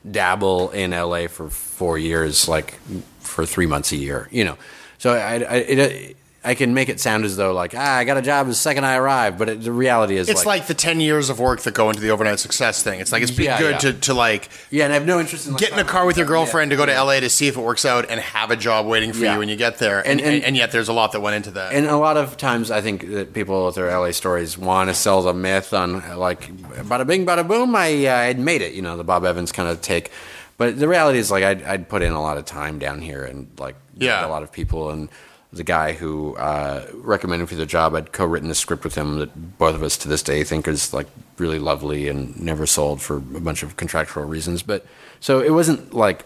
dabble 0.09 0.71
in 0.71 0.91
LA 0.91 1.27
for 1.27 1.49
four 1.49 1.97
years, 1.99 2.47
like 2.47 2.79
for 3.19 3.45
three 3.45 3.67
months 3.67 3.91
a 3.91 3.97
year, 3.97 4.27
you 4.31 4.43
know. 4.43 4.57
So 4.97 5.13
I, 5.13 5.35
I, 5.35 5.55
it, 5.55 6.17
I 6.43 6.55
can 6.55 6.73
make 6.73 6.87
it 6.87 7.01
sound 7.01 7.25
as 7.25 7.35
though 7.35 7.51
like 7.53 7.73
ah, 7.75 7.97
I 7.97 8.05
got 8.05 8.15
a 8.17 8.21
job 8.21 8.47
the 8.47 8.53
second 8.55 8.85
I 8.85 8.95
arrived, 8.95 9.37
but 9.37 9.49
it, 9.49 9.61
the 9.61 9.71
reality 9.73 10.15
is 10.15 10.29
It's 10.29 10.45
like, 10.45 10.67
the 10.67 10.73
10 10.73 11.01
years 11.01 11.29
of 11.29 11.39
work 11.39 11.59
that 11.61 11.73
go 11.73 11.89
into 11.89 12.01
the 12.01 12.11
overnight 12.11 12.39
success 12.39 12.81
thing. 12.81 13.01
It's 13.01 13.11
like 13.11 13.23
it's 13.23 13.31
pretty 13.31 13.45
Yeah, 13.45 13.59
good 13.59 13.71
yeah. 13.71 13.77
To, 13.79 13.93
to 13.93 14.13
like 14.13 14.47
yeah, 14.71 14.85
and 14.85 14.93
I 14.93 14.95
have 14.95 15.05
no 15.05 15.19
interest 15.19 15.47
in 15.47 15.53
like, 15.53 15.59
get 15.61 15.73
in 15.73 15.79
a 15.79 15.83
car 15.83 16.05
with 16.05 16.15
your 16.17 16.25
girlfriend 16.25 16.71
to 16.71 16.77
go 16.77 16.85
to 16.85 16.93
LA 17.03 17.19
to 17.19 17.29
see 17.29 17.47
if 17.47 17.57
it 17.57 17.61
works 17.61 17.83
out 17.83 18.09
and 18.09 18.19
have 18.21 18.51
a 18.51 18.55
job 18.55 18.85
waiting 18.85 19.11
for 19.11 19.19
Yeah. 19.25 19.33
you 19.33 19.39
when 19.39 19.49
you 19.49 19.57
get 19.57 19.79
there. 19.79 19.99
And, 19.99 20.21
And- 20.21 20.35
and- 20.35 20.43
and, 20.45 20.55
yet 20.57 20.71
there's 20.71 20.87
a 20.87 20.93
lot 20.93 21.11
that 21.11 21.19
went 21.21 21.35
into 21.35 21.51
that. 21.51 21.73
And 21.73 21.85
a 21.87 21.97
lot 21.97 22.15
of 22.15 22.37
times, 22.37 22.71
I 22.71 22.79
think 22.81 23.09
that 23.11 23.33
people 23.33 23.65
with 23.65 23.75
their 23.75 23.89
LA 23.89 24.11
stories 24.11 24.57
want 24.57 24.89
to 24.89 24.93
sell 24.93 25.21
the 25.21 25.33
myth 25.33 25.73
on 25.73 26.17
like 26.17 26.49
bada 26.85 27.05
bing, 27.05 27.25
bada 27.25 27.45
boom. 27.47 27.75
I 27.75 28.05
uh, 28.07 28.15
I'd 28.15 28.39
made 28.39 28.61
it, 28.61 28.73
you 28.73 28.81
know, 28.81 28.95
the 28.95 29.03
Bob 29.03 29.25
Evans 29.25 29.51
kind 29.51 29.67
of 29.67 29.81
take. 29.81 30.11
But 30.57 30.77
the 30.77 30.87
reality 30.89 31.19
is, 31.19 31.31
like, 31.31 31.43
I'd, 31.43 31.63
I'd 31.63 31.87
put 31.89 32.01
in 32.01 32.11
a 32.11 32.21
lot 32.21 32.37
of 32.37 32.43
time 32.45 32.79
down 32.79 32.99
here 33.01 33.23
and 33.23 33.47
like 33.57 33.75
Yeah. 33.97 34.25
a 34.25 34.27
lot 34.27 34.43
of 34.43 34.51
people. 34.51 34.89
And 34.89 35.07
the 35.51 35.63
guy 35.63 35.93
who 35.93 36.35
uh, 36.35 36.85
recommended 36.93 37.49
for 37.49 37.55
the 37.55 37.65
job, 37.65 37.95
I'd 37.95 38.11
co-written 38.11 38.51
a 38.51 38.55
script 38.55 38.83
with 38.83 38.95
him 38.95 39.17
that 39.19 39.57
both 39.57 39.73
of 39.75 39.81
us 39.81 39.97
to 39.97 40.07
this 40.07 40.21
day 40.21 40.43
think 40.43 40.67
is 40.67 40.93
like 40.93 41.07
really 41.37 41.57
lovely 41.57 42.07
and 42.07 42.39
never 42.39 42.67
sold 42.67 43.01
for 43.01 43.17
a 43.17 43.21
bunch 43.21 43.63
of 43.63 43.75
contractual 43.75 44.25
reasons. 44.25 44.61
But 44.61 44.85
so 45.19 45.39
it 45.39 45.49
wasn't 45.49 45.93
like 45.93 46.25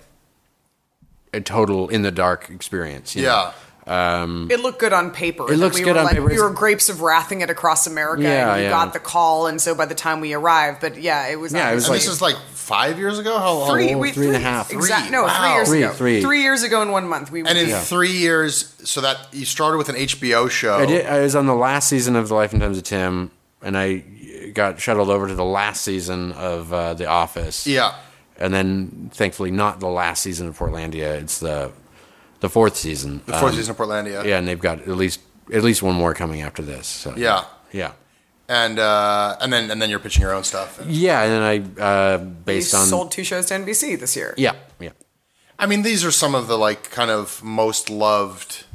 a 1.34 1.40
total 1.40 1.88
in 1.88 2.02
the 2.02 2.12
dark 2.12 2.50
experience. 2.50 3.16
you 3.16 3.24
know? 3.48 3.54
Yeah. 3.86 4.22
Um, 4.24 4.48
It 4.52 4.60
looked 4.62 4.80
good 4.80 4.94
on 4.94 5.12
paper. 5.12 5.52
It 5.52 5.58
looks 5.58 5.78
we 5.78 5.84
good 5.84 5.94
were 5.96 6.00
on 6.00 6.06
like, 6.06 6.16
paper. 6.16 6.26
We 6.28 6.40
were 6.42 6.50
grapes 6.50 6.90
of 6.90 7.02
wrathing 7.02 7.42
it 7.42 7.50
across 7.50 7.86
America, 7.88 8.24
Yeah, 8.24 8.48
and 8.50 8.58
we 8.58 8.64
yeah. 8.64 8.70
got 8.70 8.94
the 8.94 9.00
call, 9.00 9.48
and 9.48 9.60
so 9.62 9.76
by 9.76 9.86
the 9.86 9.96
time 9.96 10.22
we 10.22 10.34
arrived, 10.34 10.80
but 10.82 11.02
yeah, 11.02 11.28
it 11.28 11.40
was 11.40 11.54
Yeah, 11.54 11.72
it 11.72 11.76
was 11.76 11.90
like- 11.90 12.00
this 12.00 12.08
is 12.08 12.22
like 12.22 12.36
five 12.54 12.98
years 12.98 13.20
ago. 13.20 13.38
How 13.40 13.52
long? 13.54 13.72
three, 13.72 13.94
Oh, 13.94 13.98
we, 13.98 14.12
three 14.12 14.28
and 14.28 14.36
a 14.36 14.40
half. 14.40 14.72
Exact, 14.72 15.08
Three. 15.08 15.12
no, 15.12 15.28
three 15.28 15.50
years 15.54 15.68
Three, 15.70 15.84
ago. 15.84 16.22
three. 16.22 16.42
years 16.44 16.64
ago 16.64 16.82
in 16.82 16.92
one 16.92 17.08
month. 17.10 17.30
We 17.32 17.42
And 17.42 17.58
in 17.58 17.70
yeah. 17.70 17.80
three 17.82 18.12
years, 18.12 18.74
so 18.86 19.02
that 19.02 19.18
you 19.34 19.46
started 19.46 19.78
with 19.78 19.90
an 19.90 19.96
HBO 19.96 20.50
show. 20.50 20.76
I 20.78 20.86
did. 20.86 21.06
I 21.06 21.20
was 21.20 21.36
on 21.36 21.46
the 21.46 21.56
last 21.56 21.90
season 21.90 22.16
of 22.16 22.30
The 22.30 22.36
Life 22.36 22.54
and 22.54 22.62
Times 22.62 22.78
of 22.78 22.84
Tim, 22.86 23.32
and 23.62 23.78
I 23.78 24.04
got 24.54 24.80
shuttled 24.80 25.10
over 25.10 25.28
to 25.28 25.36
the 25.36 25.44
last 25.44 25.82
season 25.84 26.32
of 26.34 26.72
uh, 26.72 26.94
The 26.94 27.06
Office. 27.08 27.68
Yeah. 27.68 27.96
and 28.40 28.54
then 28.54 29.12
thankfully 29.14 29.52
not 29.52 29.80
the 29.80 29.88
last 29.88 30.22
season 30.24 30.48
of 30.48 30.58
Portlandia. 30.58 31.22
It's 31.22 31.40
the 31.40 31.72
the 32.44 32.50
fourth 32.50 32.76
season. 32.76 33.22
The 33.26 33.34
fourth 33.40 33.54
Um, 33.54 33.58
season 33.58 33.72
of 33.72 33.78
Portlandia. 33.78 34.24
Yeah, 34.26 34.38
and 34.40 34.46
they've 34.48 34.60
got 34.70 34.78
at 34.82 34.98
least 35.04 35.20
at 35.58 35.64
least 35.64 35.82
one 35.82 35.96
more 35.96 36.14
coming 36.14 36.42
after 36.42 36.62
this. 36.62 36.86
So, 36.88 37.14
Yeah. 37.18 37.44
yeah, 37.72 37.92
And 38.48 38.78
uh, 38.80 39.38
and 39.42 39.52
then 39.54 39.72
and 39.72 39.82
then 39.82 39.90
you're 39.90 40.00
pitching 40.08 40.22
your 40.22 40.34
own 40.34 40.44
stuff. 40.44 40.70
yeah. 40.86 41.24
And 41.24 41.32
then 41.34 41.44
I 41.54 41.56
uh, 41.88 42.18
we 42.20 42.26
based 42.54 42.74
on 42.76 42.86
sold 42.88 43.12
two 43.12 43.24
shows 43.24 43.46
to 43.48 43.54
NBC 43.56 43.98
this 44.00 44.16
year. 44.16 44.34
yeah, 44.38 44.54
yeah. 44.80 44.92
I 45.58 45.66
mean, 45.66 45.82
these 45.84 46.04
are 46.08 46.12
some 46.12 46.36
of 46.36 46.48
the 46.48 46.58
like 46.58 46.82
kind 46.92 47.12
of 47.12 47.42
most 47.44 47.90
loved. 47.90 48.66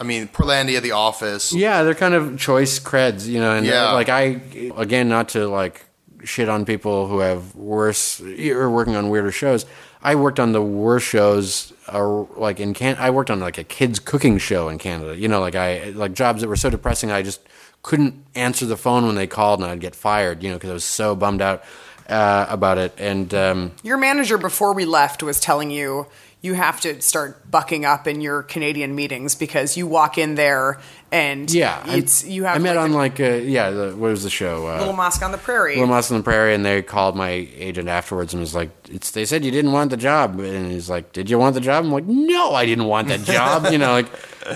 I 0.00 0.04
mean, 0.04 0.28
Portlandia, 0.28 0.80
The 0.80 0.92
Office. 0.92 1.52
Yeah, 1.52 1.82
they're 1.82 1.94
kind 2.06 2.14
of 2.14 2.38
choice 2.38 2.78
creds, 2.78 3.26
you 3.26 3.40
know. 3.40 3.52
And 3.56 3.66
uh, 3.66 3.70
Yeah. 3.72 3.92
like 4.00 4.08
I, 4.08 4.40
again, 4.76 5.08
not 5.08 5.28
to 5.30 5.48
like 5.48 5.86
shit 6.24 6.48
on 6.48 6.64
people 6.64 7.08
who 7.08 7.18
have 7.20 7.54
worse 7.56 8.20
or 8.20 8.70
working 8.70 8.94
on 8.96 9.08
weirder 9.10 9.32
shows. 9.32 9.66
I 10.02 10.14
worked 10.14 10.38
on 10.38 10.52
the 10.52 10.62
worst 10.62 11.06
shows, 11.06 11.72
uh, 11.92 12.24
like 12.36 12.60
in 12.60 12.74
Can. 12.74 12.96
I 12.98 13.10
worked 13.10 13.30
on 13.30 13.40
like 13.40 13.58
a 13.58 13.64
kids 13.64 13.98
cooking 13.98 14.38
show 14.38 14.68
in 14.68 14.78
Canada. 14.78 15.16
You 15.16 15.28
know, 15.28 15.40
like 15.40 15.54
I 15.54 15.90
like 15.90 16.12
jobs 16.14 16.40
that 16.40 16.48
were 16.48 16.56
so 16.56 16.70
depressing. 16.70 17.10
I 17.10 17.22
just 17.22 17.40
couldn't 17.82 18.24
answer 18.34 18.66
the 18.66 18.76
phone 18.76 19.06
when 19.06 19.14
they 19.14 19.26
called, 19.26 19.60
and 19.60 19.70
I'd 19.70 19.80
get 19.80 19.94
fired. 19.94 20.42
You 20.42 20.50
know, 20.50 20.56
because 20.56 20.70
I 20.70 20.74
was 20.74 20.84
so 20.84 21.14
bummed 21.14 21.42
out 21.42 21.64
uh, 22.08 22.46
about 22.48 22.78
it. 22.78 22.92
And 22.98 23.32
um, 23.34 23.72
Your 23.82 23.98
manager 23.98 24.38
before 24.38 24.72
we 24.72 24.84
left 24.84 25.22
was 25.22 25.40
telling 25.40 25.70
you 25.70 26.06
you 26.40 26.54
have 26.54 26.80
to 26.82 27.00
start 27.02 27.50
bucking 27.50 27.84
up 27.84 28.06
in 28.06 28.20
your 28.20 28.42
Canadian 28.44 28.94
meetings 28.94 29.34
because 29.34 29.76
you 29.76 29.88
walk 29.88 30.18
in 30.18 30.36
there 30.36 30.78
and 31.10 31.50
yeah, 31.50 31.82
I- 31.84 31.96
it's 31.96 32.24
you 32.24 32.44
have 32.44 32.56
I 32.56 32.58
met 32.58 32.76
like 32.76 32.84
on 32.84 32.90
a 32.92 32.96
like 32.96 33.18
uh, 33.20 33.24
yeah, 33.24 33.70
the, 33.70 33.96
what 33.96 34.10
was 34.10 34.22
the 34.22 34.30
show? 34.30 34.68
Uh, 34.68 34.78
Little 34.78 34.92
Mosque 34.94 35.22
on 35.22 35.32
the 35.32 35.38
Prairie. 35.38 35.74
Little 35.74 35.88
Mosque 35.88 36.12
on 36.12 36.18
the 36.18 36.22
Prairie, 36.22 36.54
and 36.54 36.64
they 36.64 36.82
called 36.82 37.16
my 37.16 37.30
agent 37.30 37.88
afterwards 37.88 38.34
and 38.34 38.40
was 38.40 38.54
like, 38.54 38.70
it's, 38.90 39.10
"They 39.10 39.24
said 39.24 39.44
you 39.44 39.50
didn't 39.50 39.72
want 39.72 39.90
the 39.90 39.96
job," 39.96 40.38
and 40.38 40.70
he's 40.70 40.88
like, 40.90 41.12
"Did 41.12 41.28
you 41.30 41.38
want 41.38 41.54
the 41.54 41.60
job?" 41.62 41.84
I'm 41.84 41.90
like, 41.90 42.04
"No, 42.04 42.54
I 42.54 42.66
didn't 42.66 42.84
want 42.84 43.08
that 43.08 43.20
job," 43.20 43.66
you 43.72 43.78
know, 43.78 43.92
like. 43.92 44.06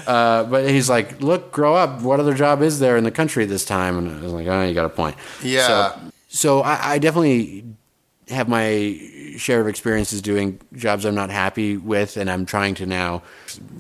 Uh, 0.07 0.45
but 0.45 0.69
he's 0.69 0.89
like, 0.89 1.21
"Look, 1.21 1.53
grow 1.53 1.75
up. 1.75 2.01
What 2.03 2.21
other 2.21 2.35
job 2.35 2.63
is 2.63 2.79
there 2.81 2.97
in 2.97 3.05
the 3.05 3.11
country 3.11 3.43
at 3.45 3.49
this 3.49 3.65
time?" 3.65 3.97
And 3.99 4.11
I 4.19 4.23
was 4.23 4.33
like, 4.33 4.47
"Oh, 4.47 4.63
you 4.63 4.75
got 4.75 4.85
a 4.85 4.89
point." 4.91 5.17
Yeah. 5.43 5.67
So, 5.67 6.01
so 6.29 6.61
I, 6.61 6.93
I 6.95 6.99
definitely 6.99 7.65
have 8.29 8.49
my 8.49 8.99
share 9.37 9.61
of 9.61 9.67
experiences 9.69 10.23
doing 10.23 10.61
jobs 10.75 11.05
I'm 11.05 11.15
not 11.15 11.31
happy 11.31 11.77
with, 11.77 12.17
and 12.17 12.31
I'm 12.31 12.47
trying 12.47 12.75
to 12.77 12.87
now, 12.87 13.23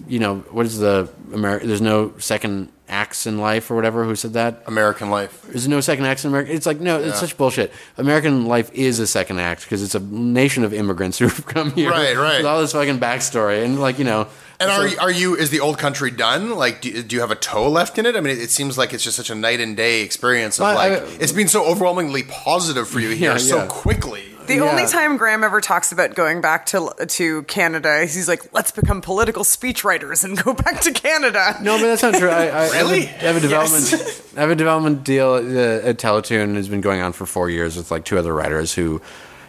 you 0.08 0.18
know, 0.18 0.38
what 0.50 0.66
is 0.66 0.78
the 0.78 1.08
Ameri- 1.30 1.62
There's 1.62 1.80
no 1.80 2.12
second 2.18 2.70
acts 2.88 3.26
in 3.26 3.38
life 3.38 3.70
or 3.70 3.74
whatever. 3.76 4.04
Who 4.04 4.14
said 4.16 4.34
that? 4.34 4.62
American 4.66 5.10
Life. 5.10 5.42
There's 5.48 5.68
no 5.68 5.80
second 5.80 6.04
acts 6.06 6.24
in 6.24 6.30
America. 6.30 6.52
It's 6.52 6.66
like 6.66 6.80
no, 6.80 7.00
it's 7.00 7.20
such 7.20 7.36
bullshit. 7.36 7.72
American 7.96 8.44
life 8.46 8.70
is 8.74 8.98
a 8.98 9.06
second 9.06 9.38
act 9.38 9.62
because 9.62 9.82
it's 9.82 9.94
a 9.94 10.00
nation 10.00 10.64
of 10.64 10.74
immigrants 10.74 11.18
who've 11.20 11.46
come 11.46 11.70
here, 11.72 11.90
Right, 11.90 12.16
right. 12.16 12.38
with 12.38 12.46
all 12.46 12.60
this 12.60 12.72
fucking 12.72 12.98
backstory 12.98 13.64
and 13.64 13.80
like 13.80 13.98
you 13.98 14.04
know. 14.04 14.28
And 14.62 14.90
so- 14.92 14.98
are 14.98 15.02
are 15.08 15.10
you 15.10 15.34
is 15.36 15.50
the 15.50 15.60
old 15.60 15.78
country 15.78 16.10
done? 16.10 16.50
Like, 16.56 16.80
do, 16.82 17.02
do 17.02 17.14
you 17.16 17.20
have 17.20 17.30
a 17.30 17.36
toe 17.36 17.68
left 17.68 17.98
in 17.98 18.06
it? 18.06 18.16
I 18.16 18.20
mean, 18.20 18.36
it, 18.36 18.40
it 18.42 18.50
seems 18.50 18.76
like 18.78 18.92
it's 18.92 19.04
just 19.04 19.16
such 19.16 19.30
a 19.30 19.34
night 19.34 19.60
and 19.60 19.76
day 19.76 20.02
experience 20.02 20.58
of 20.58 20.64
Well, 20.64 20.78
I- 20.78 20.88
like 21.00 21.20
it's 21.20 21.32
been 21.32 21.48
so 21.48 21.64
overwhelmingly 21.64 22.22
positive 22.24 22.88
for 22.88 23.00
you 23.00 23.10
here 23.10 23.32
Yeah, 23.32 23.38
so 23.38 23.56
yeah. 23.58 23.66
quickly. 23.68 24.24
The 24.46 24.56
Yeah. 24.56 24.62
only 24.70 24.86
time 24.86 25.18
Graham 25.18 25.44
ever 25.44 25.60
talks 25.60 25.92
about 25.92 26.16
going 26.16 26.40
back 26.40 26.66
to 26.66 26.90
to 27.06 27.44
Canada, 27.44 28.00
he's 28.00 28.26
like, 28.26 28.52
"Let's 28.52 28.72
become 28.72 29.00
political 29.00 29.44
speechwriters 29.44 30.24
and 30.24 30.36
go 30.42 30.52
back 30.52 30.80
to 30.80 30.90
Canada." 30.90 31.56
No, 31.62 31.78
but 31.78 31.84
that's 31.86 32.02
not 32.02 32.14
true. 32.14 32.28
I, 32.28 32.46
I, 32.48 32.70
Really? 32.70 33.02
I 33.02 33.06
have 33.06 33.10
a, 33.10 33.22
I 33.22 33.26
have 33.32 33.36
a 33.36 33.40
development. 33.40 34.22
I 34.36 34.40
have 34.40 34.50
a 34.50 34.56
development 34.56 35.04
deal 35.04 35.34
uh, 35.34 35.88
at 35.88 35.98
Teletoon. 35.98 36.56
has 36.56 36.68
been 36.68 36.80
going 36.80 37.00
on 37.00 37.12
for 37.12 37.24
four 37.24 37.50
years 37.50 37.76
with 37.76 37.92
like 37.92 38.04
two 38.04 38.18
other 38.18 38.34
writers 38.34 38.74
who, 38.74 39.00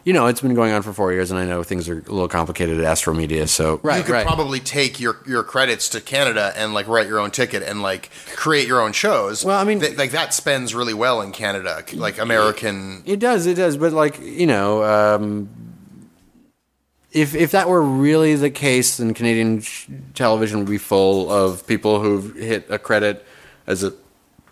you 0.06 0.12
know, 0.12 0.28
it's 0.28 0.42
been 0.42 0.54
going 0.54 0.74
on 0.74 0.82
for 0.82 0.92
four 0.92 1.14
years, 1.14 1.32
and 1.32 1.40
I 1.40 1.46
know 1.46 1.64
things 1.64 1.88
are 1.88 2.00
a 2.00 2.12
little 2.12 2.28
complicated 2.28 2.78
at 2.80 2.84
Astral 2.84 3.16
Media. 3.16 3.48
So 3.48 3.80
right, 3.84 4.00
you 4.00 4.04
could 4.04 4.12
right. 4.14 4.26
probably 4.26 4.60
take 4.60 5.00
your 5.00 5.18
your 5.26 5.44
credits 5.44 5.90
to 5.90 6.02
Canada 6.02 6.52
and 6.56 6.74
like 6.74 6.88
write 6.88 7.08
your 7.08 7.20
own 7.20 7.32
ticket 7.32 7.64
and 7.64 7.82
like 7.82 8.10
create 8.36 8.68
your 8.68 8.82
own 8.82 8.92
shows. 8.92 9.46
Well, 9.46 9.58
I 9.58 9.64
mean- 9.64 9.80
Th- 9.80 9.98
like 9.98 10.12
that 10.12 10.34
spends 10.34 10.76
really 10.76 10.94
well 10.94 11.22
in 11.22 11.32
Canada, 11.32 11.84
like 11.94 12.18
American. 12.20 13.04
It 13.06 13.20
does, 13.20 13.46
it 13.46 13.56
does, 13.56 13.78
but 13.78 13.94
like 13.94 14.20
you 14.20 14.48
know, 14.48 14.84
um, 14.84 15.50
if 17.12 17.36
if 17.36 17.52
that 17.52 17.70
were 17.70 17.82
really 17.82 18.36
the 18.36 18.50
case, 18.50 18.98
then 18.98 19.14
Canadian 19.14 19.62
sh- 19.62 19.88
television 20.16 20.60
would 20.60 20.70
be 20.70 20.78
full 20.78 21.32
of 21.32 21.66
people 21.66 22.02
who've 22.02 22.36
hit 22.36 22.66
a 22.70 22.80
credit 22.80 23.26
as 23.68 23.84
a 23.84 23.94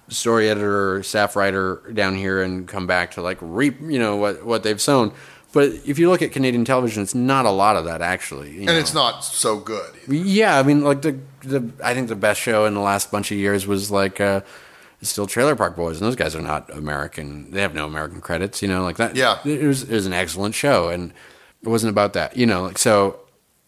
story 0.08 0.50
editor 0.50 0.98
or 0.98 1.04
staff 1.04 1.36
writer 1.36 1.82
down 1.94 2.16
here 2.16 2.42
and 2.42 2.68
come 2.68 2.86
back 2.86 3.12
to 3.12 3.22
like 3.22 3.38
reap, 3.42 3.80
you 3.82 3.98
know, 4.00 4.16
what 4.16 4.46
what 4.46 4.64
they've 4.64 4.82
sown. 4.82 5.12
But 5.54 5.70
if 5.86 6.00
you 6.00 6.10
look 6.10 6.22
at 6.22 6.32
Canadian 6.32 6.64
television, 6.64 7.04
it's 7.04 7.14
not 7.16 7.46
a 7.46 7.52
lot 7.52 7.76
of 7.76 7.84
that 7.86 8.02
actually, 8.02 8.52
you 8.52 8.58
And 8.60 8.66
know. 8.68 8.78
it's 8.80 8.94
not 8.94 9.26
so 9.26 9.58
good. 9.60 9.92
Yeah, 10.08 10.58
I 10.58 10.64
mean, 10.64 10.82
like 10.82 11.02
the 11.02 11.20
the 11.44 11.70
I 11.84 11.94
think 11.94 12.08
the 12.08 12.16
best 12.16 12.40
show 12.40 12.66
in 12.66 12.74
the 12.74 12.80
last 12.80 13.12
bunch 13.12 13.32
of 13.32 13.38
years 13.38 13.68
was 13.68 13.92
like 13.92 14.22
uh, 14.22 14.42
still 15.02 15.28
Trailer 15.28 15.56
Park 15.58 15.76
Boys, 15.76 16.00
and 16.00 16.08
those 16.08 16.16
guys 16.16 16.36
are 16.36 16.42
not 16.42 16.70
American. 16.74 17.52
They 17.52 17.62
have 17.62 17.74
no 17.74 17.86
American 17.86 18.22
credits, 18.22 18.62
you 18.62 18.68
know, 18.70 18.84
like 18.84 18.96
that. 18.98 19.16
Yeah. 19.16 19.40
it 19.44 19.64
was 19.66 19.84
it 19.84 19.94
was 19.94 20.06
an 20.06 20.14
excellent 20.14 20.56
show, 20.56 20.88
and 20.90 21.12
it 21.64 21.68
wasn't 21.68 21.90
about 21.92 22.14
that, 22.14 22.38
you 22.38 22.46
know. 22.46 22.64
Like 22.64 22.78
so, 22.78 23.20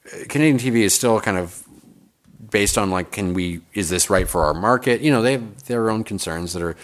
uh, 0.08 0.24
Canadian 0.30 0.60
TV 0.60 0.84
is 0.84 0.94
still 0.94 1.20
kind 1.20 1.38
of 1.38 1.64
based 2.50 2.78
on 2.78 2.92
like, 2.92 3.12
can 3.12 3.34
we? 3.34 3.60
Is 3.74 3.90
this 3.90 4.10
right 4.10 4.30
for 4.30 4.46
our 4.46 4.54
market? 4.54 5.02
You 5.02 5.12
know, 5.12 5.22
they 5.22 5.34
have 5.34 5.64
their 5.66 5.90
own 5.90 6.04
concerns 6.06 6.54
that 6.54 6.62
are. 6.62 6.78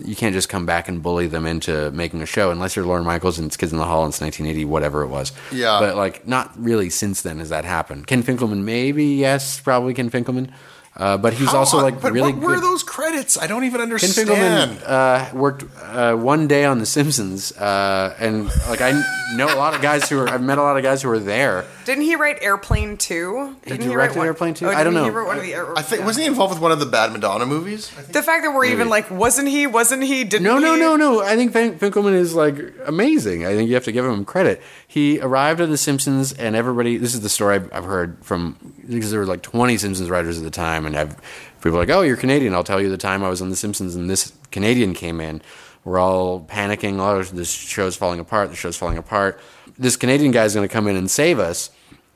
You 0.00 0.16
can't 0.16 0.34
just 0.34 0.48
come 0.48 0.66
back 0.66 0.88
and 0.88 1.02
bully 1.02 1.26
them 1.26 1.46
into 1.46 1.90
making 1.92 2.22
a 2.22 2.26
show 2.26 2.50
unless 2.50 2.74
you're 2.76 2.84
Lorne 2.84 3.04
Michaels 3.04 3.38
and 3.38 3.46
it's 3.46 3.56
Kids 3.56 3.72
in 3.72 3.78
the 3.78 3.84
Hall 3.84 4.04
and 4.04 4.12
it's 4.12 4.20
1980, 4.20 4.64
whatever 4.64 5.02
it 5.02 5.08
was. 5.08 5.32
Yeah. 5.52 5.78
But 5.80 5.96
like, 5.96 6.26
not 6.26 6.50
really 6.56 6.90
since 6.90 7.22
then 7.22 7.38
has 7.38 7.50
that 7.50 7.64
happened. 7.64 8.06
Ken 8.06 8.22
Finkleman, 8.22 8.62
maybe 8.62 9.04
yes, 9.06 9.60
probably 9.60 9.94
Ken 9.94 10.10
Finkleman, 10.10 10.50
uh, 10.96 11.16
but 11.16 11.32
he's 11.32 11.50
How 11.50 11.58
also 11.58 11.80
like 11.82 12.00
but 12.00 12.12
really 12.12 12.32
what 12.32 12.42
were 12.42 12.54
good. 12.54 12.64
those 12.64 12.82
credits? 12.84 13.36
I 13.36 13.46
don't 13.46 13.64
even 13.64 13.78
Ken 13.80 13.82
understand. 13.82 14.28
Finkleman 14.28 14.82
uh, 14.86 15.30
worked 15.36 15.64
uh, 15.82 16.14
one 16.14 16.46
day 16.46 16.64
on 16.64 16.78
The 16.78 16.86
Simpsons, 16.86 17.50
uh, 17.52 18.14
and 18.20 18.46
like 18.68 18.80
I 18.80 18.92
know 19.34 19.46
a 19.46 19.58
lot 19.58 19.74
of 19.74 19.82
guys 19.82 20.08
who 20.08 20.18
are. 20.20 20.28
I've 20.28 20.42
met 20.42 20.58
a 20.58 20.62
lot 20.62 20.76
of 20.76 20.82
guys 20.84 21.02
who 21.02 21.08
were 21.08 21.18
there. 21.18 21.64
Didn't 21.84 22.04
he 22.04 22.16
write 22.16 22.38
Airplane 22.42 22.96
Two? 22.96 23.56
Didn't 23.64 23.88
directed 23.88 23.96
write 23.96 24.16
one- 24.16 24.26
Airplane 24.26 24.54
2? 24.54 24.66
Oh, 24.66 24.68
I 24.70 24.84
don't 24.84 24.92
didn't 24.92 24.94
know. 24.94 25.04
He 25.04 25.10
wrote 25.10 25.26
one 25.26 25.36
of 25.38 25.42
the, 25.42 25.54
Air- 25.54 25.76
I 25.78 25.82
think 25.82 26.00
yeah. 26.00 26.06
wasn't 26.06 26.22
he 26.22 26.28
involved 26.28 26.54
with 26.54 26.62
one 26.62 26.72
of 26.72 26.80
the 26.80 26.86
Bad 26.86 27.12
Madonna 27.12 27.46
movies? 27.46 27.90
I 27.96 28.00
think. 28.02 28.12
the 28.12 28.22
fact 28.22 28.44
that 28.44 28.52
we're 28.54 28.64
even 28.66 28.88
like, 28.88 29.10
wasn't 29.10 29.48
he? 29.48 29.66
Wasn't 29.66 30.02
he? 30.02 30.24
Didn't 30.24 30.44
No, 30.44 30.58
no, 30.58 30.74
he? 30.74 30.80
no, 30.80 30.96
no. 30.96 31.22
I 31.22 31.36
think 31.36 31.52
Fin- 31.52 31.78
Finkleman 31.78 32.14
is 32.14 32.34
like 32.34 32.58
amazing. 32.86 33.44
I 33.46 33.54
think 33.54 33.68
you 33.68 33.74
have 33.74 33.84
to 33.84 33.92
give 33.92 34.04
him 34.04 34.24
credit. 34.24 34.62
He 34.86 35.20
arrived 35.20 35.60
at 35.60 35.68
The 35.68 35.76
Simpsons, 35.78 36.32
and 36.32 36.56
everybody. 36.56 36.96
This 36.96 37.14
is 37.14 37.20
the 37.20 37.28
story 37.28 37.56
I've, 37.56 37.72
I've 37.72 37.84
heard 37.84 38.16
from 38.24 38.56
because 38.88 39.10
there 39.10 39.20
were 39.20 39.26
like 39.26 39.42
20 39.42 39.76
Simpsons 39.78 40.08
writers 40.10 40.38
at 40.38 40.44
the 40.44 40.50
time, 40.50 40.86
and 40.86 40.96
I've 40.96 41.16
people 41.62 41.76
are 41.76 41.80
like, 41.80 41.90
"Oh, 41.90 42.02
you're 42.02 42.16
Canadian." 42.16 42.54
I'll 42.54 42.64
tell 42.64 42.80
you 42.80 42.88
the 42.90 42.96
time 42.96 43.22
I 43.22 43.28
was 43.28 43.42
on 43.42 43.50
The 43.50 43.56
Simpsons, 43.56 43.94
and 43.94 44.08
this 44.08 44.32
Canadian 44.50 44.94
came 44.94 45.20
in. 45.20 45.42
We're 45.84 45.98
all 45.98 46.40
panicking. 46.40 46.98
Oh, 46.98 47.22
this 47.22 47.50
show's 47.50 47.94
falling 47.94 48.18
apart. 48.18 48.48
The 48.48 48.56
show's 48.56 48.76
falling 48.76 48.96
apart. 48.96 49.38
This 49.78 49.96
Canadian 49.96 50.30
guy 50.30 50.44
is 50.44 50.54
going 50.54 50.66
to 50.68 50.72
come 50.72 50.86
in 50.86 50.96
and 50.96 51.10
save 51.10 51.38
us, 51.38 51.70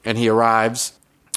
and 0.05 0.17
he 0.17 0.29
arrives 0.29 0.93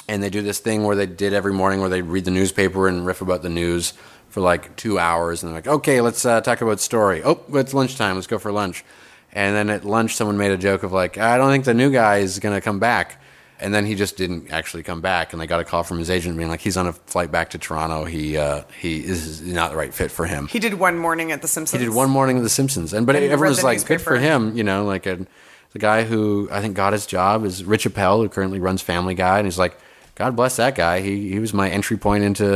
and 0.08 0.22
they 0.22 0.30
do 0.30 0.42
this 0.42 0.58
thing 0.58 0.84
where 0.84 0.96
they 0.96 1.06
did 1.06 1.32
every 1.32 1.52
morning 1.52 1.80
where 1.80 1.88
they 1.88 2.02
read 2.02 2.24
the 2.24 2.30
newspaper 2.30 2.88
and 2.88 3.06
riff 3.06 3.22
about 3.22 3.42
the 3.42 3.48
news 3.48 3.94
for 4.28 4.40
like 4.40 4.74
two 4.76 4.98
hours. 4.98 5.42
And 5.42 5.50
they're 5.50 5.58
like 5.58 5.68
okay 5.68 6.00
let's 6.00 6.24
uh, 6.24 6.40
talk 6.40 6.60
about 6.60 6.80
story. 6.80 7.22
Oh 7.22 7.40
it's 7.54 7.74
lunchtime. 7.74 8.16
Let's 8.16 8.26
go 8.26 8.38
for 8.38 8.52
lunch. 8.52 8.84
And 9.32 9.56
then 9.56 9.70
at 9.70 9.84
lunch 9.84 10.14
someone 10.14 10.36
made 10.36 10.50
a 10.50 10.58
joke 10.58 10.82
of 10.82 10.92
like 10.92 11.16
i 11.18 11.38
don't 11.38 11.50
think 11.50 11.64
the 11.64 11.74
new 11.74 11.90
guy 11.90 12.18
is 12.18 12.38
going 12.38 12.54
to 12.54 12.60
come 12.60 12.78
back. 12.78 13.18
And 13.60 13.72
then 13.72 13.86
he 13.86 13.94
just 13.94 14.16
didn't 14.16 14.50
actually 14.50 14.82
come 14.82 15.00
back. 15.00 15.32
And 15.32 15.40
they 15.40 15.46
got 15.46 15.60
a 15.60 15.64
call 15.64 15.84
from 15.84 15.98
his 16.00 16.10
agent 16.10 16.36
being 16.36 16.48
like 16.48 16.60
he's 16.60 16.76
on 16.76 16.88
a 16.88 16.92
flight 16.92 17.30
back 17.30 17.50
to 17.50 17.58
toronto. 17.58 18.04
He 18.04 18.36
uh, 18.36 18.64
he 18.80 19.04
is 19.04 19.40
not 19.40 19.70
the 19.70 19.76
right 19.76 19.94
fit 19.94 20.10
for 20.10 20.26
him. 20.26 20.48
He 20.48 20.58
did 20.58 20.74
one 20.74 20.98
morning 20.98 21.30
at 21.30 21.42
The 21.42 21.48
Simpsons. 21.48 21.80
he 21.80 21.86
did 21.86 21.94
one 21.94 22.10
morning 22.10 22.38
of 22.38 22.42
The 22.42 22.48
Simpsons, 22.50 22.92
and 22.92 23.06
but 23.06 23.14
And 23.14 23.26
everyone's 23.26 23.58
the 23.58 23.64
like, 23.64 23.86
good 23.86 24.00
for 24.00 24.16
him, 24.16 24.56
you 24.56 24.64
know, 24.64 24.84
like 24.84 25.06
a, 25.06 25.24
the 25.72 25.78
guy 25.78 26.04
who 26.04 26.48
I 26.50 26.60
think 26.60 26.74
got 26.76 26.92
his 26.92 27.06
job 27.06 27.44
is 27.44 27.64
Rich 27.64 27.86
Appel, 27.86 28.20
who 28.22 28.28
currently 28.28 28.60
runs 28.60 28.82
Family 28.82 29.14
Guy, 29.14 29.38
and 29.38 29.46
he's 29.46 29.58
like, 29.58 29.76
God 30.14 30.36
bless 30.36 30.56
that 30.56 30.74
guy. 30.74 31.00
He 31.00 31.30
he 31.30 31.38
was 31.38 31.54
my 31.54 31.70
entry 31.70 31.96
point 31.96 32.22
into 32.24 32.46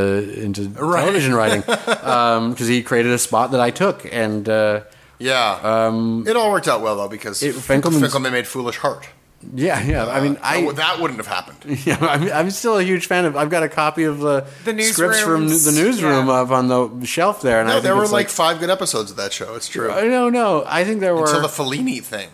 into 0.41 0.69
television 0.69 1.35
writing 1.35 1.61
because 1.67 2.69
he 2.69 2.83
created 2.83 3.13
a 3.13 3.19
spot 3.19 3.51
that 3.53 3.61
I 3.61 3.71
took, 3.71 4.07
and 4.13 4.49
uh, 4.49 4.81
Yeah. 5.19 5.59
Um, 5.63 6.25
it 6.29 6.37
all 6.37 6.51
worked 6.51 6.69
out 6.69 6.83
well 6.83 6.97
though 6.97 7.09
because 7.09 7.43
It- 7.43 7.55
Finkleman, 7.55 7.81
Finkleman's- 8.01 8.13
Finkleman 8.15 8.33
made 8.33 8.47
Foolish 8.47 8.77
Heart. 8.77 9.09
Yeah, 9.55 9.81
yeah. 9.83 10.07
I 10.07 10.21
mean, 10.21 10.39
I 10.43 10.63
that, 10.63 10.77
that 10.77 11.01
wouldn't 11.01 11.19
have 11.19 11.27
happened. 11.29 11.79
Yeah, 11.87 11.99
I'm, 12.01 12.31
I'm 12.33 12.51
still 12.51 12.79
a 12.79 12.83
huge 12.83 13.07
fan 13.07 13.27
of. 13.27 13.37
I've 13.37 13.51
got 13.51 13.63
a 13.63 13.69
copy 13.69 14.05
of 14.05 14.19
the, 14.19 14.47
The 14.65 14.83
scripts 14.83 15.21
from 15.21 15.47
the 15.49 15.73
newsroom 15.73 16.27
yeah. 16.27 16.33
up 16.43 16.51
on 16.51 16.69
the 16.69 17.07
shelf 17.07 17.43
there. 17.43 17.61
And 17.61 17.69
I 17.69 17.73
No, 17.73 17.75
think 17.77 17.85
there 17.85 17.97
were 17.97 18.03
it's 18.03 18.13
like, 18.13 18.29
five 18.29 18.59
good 18.59 18.71
episodes 18.71 19.11
of 19.11 19.17
that 19.19 19.33
show. 19.33 19.55
It's 19.55 19.69
true. 19.69 19.89
No, 19.89 20.31
don't. 20.31 20.67
I 20.67 20.85
think 20.85 21.01
there 21.01 21.15
were. 21.15 21.25
Until 21.27 21.43
the 21.43 21.49
Fellini 21.49 22.03
thing. 22.03 22.29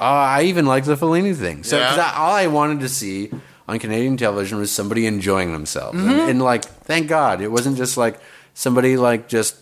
Uh, 0.00 0.04
I 0.04 0.42
even 0.44 0.66
liked 0.66 0.86
the 0.86 0.96
Fellini 0.96 1.34
thing. 1.36 1.62
So 1.64 1.78
'cause 1.78 1.96
Yeah? 1.96 2.12
I, 2.14 2.16
all 2.18 2.32
I 2.34 2.46
wanted 2.48 2.80
to 2.80 2.88
see 2.88 3.30
on 3.68 3.78
Canadian 3.78 4.16
television 4.16 4.58
was 4.58 4.72
somebody 4.72 5.06
enjoying 5.06 5.52
themselves, 5.52 5.96
Mm-hmm. 5.98 6.08
and, 6.10 6.30
and 6.30 6.42
like, 6.42 6.64
thank 6.64 7.06
God, 7.08 7.40
it 7.40 7.48
wasn't 7.52 7.76
just 7.76 7.96
like 7.96 8.18
somebody 8.54 8.96
like 8.96 9.28
just 9.28 9.56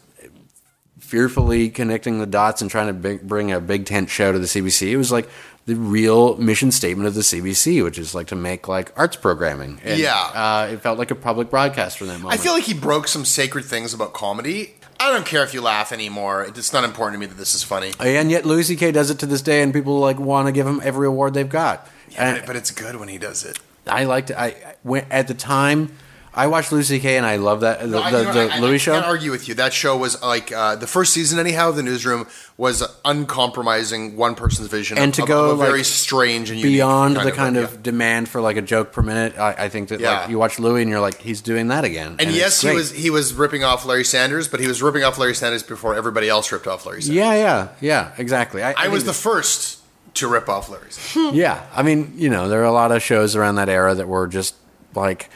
fearfully 0.99 1.69
connecting 1.71 2.19
the 2.19 2.27
dots 2.27 2.63
and 2.63 2.71
trying 2.71 2.87
to 2.87 2.93
big, 2.93 3.23
bring 3.23 3.51
a 3.53 3.61
big 3.61 3.85
tent 3.87 4.09
show 4.11 4.33
to 4.33 4.39
the 4.39 4.47
CBC. 4.47 4.91
It 4.91 4.97
was 4.97 5.11
like 5.11 5.29
the 5.67 5.75
real 5.75 6.37
mission 6.37 6.71
statement 6.71 7.07
of 7.09 7.15
the 7.15 7.21
CBC, 7.23 7.83
which 7.83 7.99
is 7.99 8.15
like 8.15 8.29
to 8.29 8.37
make 8.37 8.69
like 8.69 8.93
arts 8.97 9.17
programming. 9.17 9.81
And, 9.85 9.99
Yeah. 9.99 10.15
uh, 10.17 10.69
it 10.73 10.81
felt 10.81 10.99
like 10.99 11.11
a 11.11 11.15
public 11.15 11.51
broadcast 11.51 11.99
for 11.99 12.05
that 12.07 12.21
I 12.27 12.37
feel 12.37 12.53
like 12.53 12.65
he 12.65 12.75
broke 12.75 13.09
some 13.09 13.25
sacred 13.25 13.65
things 13.65 13.93
about 13.93 14.13
comedy. 14.13 14.75
I 15.01 15.11
don't 15.11 15.25
care 15.25 15.43
if 15.43 15.55
you 15.55 15.63
laugh 15.63 15.93
anymore. 15.93 16.45
It's 16.45 16.73
not 16.75 16.85
important 16.85 17.15
to 17.15 17.21
me 17.21 17.27
that 17.27 17.39
this 17.39 17.55
is 17.55 17.63
funny. 17.63 17.93
and 17.99 18.31
yet 18.31 18.45
Louis 18.45 18.65
C.K. 18.65 18.93
does 18.93 19.09
it 19.11 19.19
to 19.21 19.27
this 19.27 19.41
day, 19.41 19.63
and 19.63 19.73
people 19.73 19.99
like 19.99 20.21
want 20.21 20.47
to 20.47 20.53
give 20.53 20.67
him 20.67 20.81
every 20.85 21.07
award 21.07 21.33
they've 21.35 21.49
got. 21.49 21.89
Yeah, 22.11 22.35
And- 22.37 22.47
but 22.47 22.55
it's 22.55 22.71
good 22.71 22.97
when 22.97 23.09
he 23.09 23.17
does 23.19 23.45
it. 23.45 23.59
I 23.87 24.05
liked 24.05 24.31
it. 24.31 24.37
I 24.37 24.75
when, 24.83 25.07
at 25.11 25.27
the 25.27 25.35
time 25.35 25.97
I 26.33 26.47
watched 26.47 26.71
Louis 26.71 26.85
C.K. 26.87 27.17
and 27.17 27.27
I 27.27 27.37
love 27.37 27.61
that 27.63 27.81
the, 27.81 27.87
No, 27.89 28.03
I- 28.03 28.11
the, 28.11 28.19
you 28.19 28.25
know, 28.25 28.33
the 28.33 28.53
I- 28.55 28.59
Louis 28.61 28.75
I 28.75 28.79
show. 28.79 28.93
I 28.93 28.97
can't 28.97 29.07
argue 29.07 29.31
with 29.33 29.49
you. 29.49 29.55
That 29.55 29.73
show 29.73 29.97
was 29.97 30.23
like 30.23 30.53
uh, 30.53 30.77
the 30.77 30.87
first 30.87 31.13
season, 31.13 31.39
anyhow. 31.41 31.73
The 31.73 31.83
newsroom 31.83 32.29
was 32.57 32.83
uncompromising, 33.05 34.17
one 34.17 34.35
person's 34.35 34.69
vision, 34.69 34.99
and 34.99 35.09
of, 35.11 35.17
to 35.17 35.27
go 35.27 35.51
of 35.51 35.61
a 35.61 35.65
very 35.65 35.83
strange 35.83 36.51
and 36.51 36.63
beyond 36.63 37.17
kind 37.17 37.29
the 37.29 37.33
kind 37.33 37.57
yeah. 37.57 37.63
of 37.63 37.83
demand 37.83 38.29
for 38.29 38.41
like 38.41 38.57
a 38.57 38.63
joke 38.63 38.93
per 38.93 39.03
minute. 39.03 39.39
I, 39.39 39.65
I 39.65 39.69
think 39.69 39.89
that 39.89 40.01
Yeah. 40.01 40.21
like 40.21 40.31
you 40.31 40.39
watch 40.39 40.59
Louis 40.59 40.83
and 40.83 40.91
you're 40.91 41.01
like 41.01 41.19
he's 41.19 41.41
doing 41.41 41.69
that 41.69 41.85
again. 41.85 42.17
And, 42.19 42.29
it's 42.29 42.37
yes, 42.37 42.61
he 42.61 42.73
was 42.75 42.91
he 42.93 43.11
was 43.11 43.35
ripping 43.35 43.65
off 43.65 43.85
Larry 43.85 44.05
Sanders, 44.05 44.47
but 44.47 44.61
he 44.61 44.67
was 44.67 44.83
ripping 44.83 45.03
off 45.05 45.19
Larry 45.19 45.35
Sanders 45.35 45.63
before 45.63 45.95
everybody 45.95 46.29
else 46.29 46.53
ripped 46.53 46.67
off 46.67 46.87
Larry 46.87 47.03
Sanders. 47.03 47.17
Yeah, 47.17 47.35
yeah, 47.35 47.69
yeah. 47.81 48.13
Exactly. 48.19 48.63
I, 48.63 48.89
was 48.89 49.05
the 49.05 49.13
first 49.13 49.79
to 50.15 50.29
rip 50.29 50.49
off 50.49 50.69
Larry 50.69 50.91
Sanders. 50.91 51.35
yeah. 51.37 51.67
I 51.75 51.83
mean, 51.83 52.13
you 52.17 52.29
know, 52.29 52.49
there 52.49 52.61
are 52.61 52.67
a 52.67 52.73
lot 52.73 52.93
of 52.93 53.03
shows 53.03 53.35
around 53.37 53.57
that 53.57 53.69
era 53.69 53.95
that 53.95 54.07
were 54.07 54.27
just 54.29 54.55
like. 54.95 55.29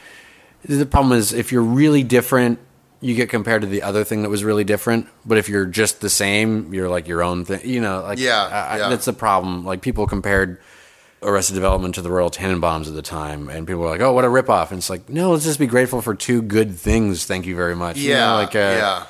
The 0.66 0.86
problem 0.86 1.16
is 1.16 1.32
if 1.32 1.52
you're 1.52 1.62
really 1.62 2.02
different, 2.02 2.58
you 3.00 3.14
get 3.14 3.28
compared 3.28 3.62
to 3.62 3.68
the 3.68 3.82
other 3.82 4.02
thing 4.04 4.22
that 4.22 4.30
was 4.30 4.42
really 4.44 4.64
different. 4.64 5.08
But 5.26 5.36
if 5.38 5.48
you're 5.48 5.66
just 5.66 6.00
the 6.00 6.08
same, 6.08 6.72
you're 6.72 6.88
like 6.88 7.06
your 7.06 7.22
own 7.22 7.44
thing. 7.44 7.60
You 7.64 7.80
know, 7.80 8.00
like 8.02 8.18
Yeah, 8.18 8.42
I- 8.50 8.74
I- 8.76 8.88
that's 8.88 9.04
the 9.04 9.12
problem. 9.12 9.64
Like 9.64 9.82
people 9.82 10.06
compared 10.06 10.58
Arrested 11.22 11.54
Development 11.54 11.94
to 11.94 12.02
the 12.02 12.10
Royal 12.10 12.30
Tenenbaums 12.30 12.86
at 12.86 12.94
the 12.94 13.00
time, 13.02 13.48
and 13.48 13.66
people 13.66 13.82
were 13.82 13.88
like, 13.88 14.02
"Oh, 14.02 14.12
what 14.12 14.24
a 14.26 14.28
ripoff!" 14.28 14.70
And 14.70 14.78
it's 14.78 14.90
like, 14.90 15.08
no, 15.08 15.30
let's 15.32 15.44
just 15.44 15.58
be 15.58 15.66
grateful 15.66 16.02
for 16.02 16.14
two 16.14 16.42
good 16.42 16.76
things. 16.76 17.24
Thank 17.24 17.46
you 17.46 17.56
very 17.56 17.74
much. 17.74 17.96
You 17.96 18.10
Yeah, 18.10 18.26
know, 18.26 18.34
like 18.36 18.54
uh, 18.54 18.58
yeah. 18.58 19.02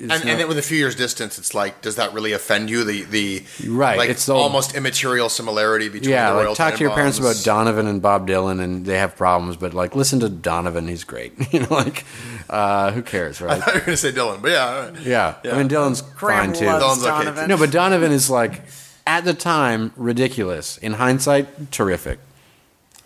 It's 0.00 0.12
And, 0.12 0.24
not- 0.24 0.30
and 0.30 0.40
then 0.40 0.48
with 0.48 0.58
a 0.58 0.62
few 0.62 0.76
years 0.78 0.94
distance, 0.94 1.38
it's 1.38 1.54
like, 1.54 1.82
does 1.82 1.96
that 1.96 2.12
really 2.12 2.32
offend 2.32 2.70
you? 2.70 2.84
The 2.84 3.02
the 3.04 3.44
Right, 3.66 3.98
like 3.98 4.10
it's 4.10 4.26
the 4.26 4.32
old- 4.34 4.42
almost 4.42 4.74
immaterial 4.74 5.28
similarity 5.28 5.88
between 5.88 6.10
yeah, 6.10 6.30
the 6.30 6.36
like 6.36 6.44
Royal 6.46 6.54
talk 6.56 6.74
to 6.74 6.80
your 6.80 6.94
parents 6.94 7.18
about 7.18 7.36
Donovan 7.44 7.86
and 7.86 8.00
Bob 8.02 8.26
Dylan, 8.26 8.60
and 8.62 8.84
they 8.86 8.98
have 8.98 9.16
problems, 9.16 9.56
but 9.56 9.74
like 9.74 9.94
listen 9.94 10.20
to 10.20 10.28
Donovan, 10.28 10.88
he's 10.88 11.04
great. 11.04 11.32
you 11.52 11.60
know, 11.60 11.66
like 11.70 12.04
uh, 12.48 12.92
who 12.92 13.02
cares, 13.02 13.40
I 13.42 13.44
right? 13.46 13.58
thought 13.62 13.74
you 13.74 13.80
were 13.80 13.86
going 13.86 13.92
to 13.92 13.96
say 13.96 14.12
Dylan, 14.12 14.42
but 14.42 14.50
yeah, 14.50 14.66
all 14.66 14.90
right. 14.90 15.00
Yeah. 15.02 15.34
I 15.44 15.58
mean 15.58 15.68
Dylan's 15.68 16.02
Graham 16.02 16.46
fine 16.46 16.54
too. 16.54 16.66
loves 16.66 16.84
Dylan's 16.84 17.04
okay. 17.06 17.24
Donovan. 17.24 17.48
No, 17.48 17.56
but 17.56 17.70
Donovan 17.70 18.12
is 18.12 18.28
like 18.30 18.62
at 19.06 19.24
the 19.24 19.34
time 19.34 19.92
ridiculous. 19.96 20.78
In 20.78 20.94
hindsight, 20.94 21.70
terrific. 21.70 22.18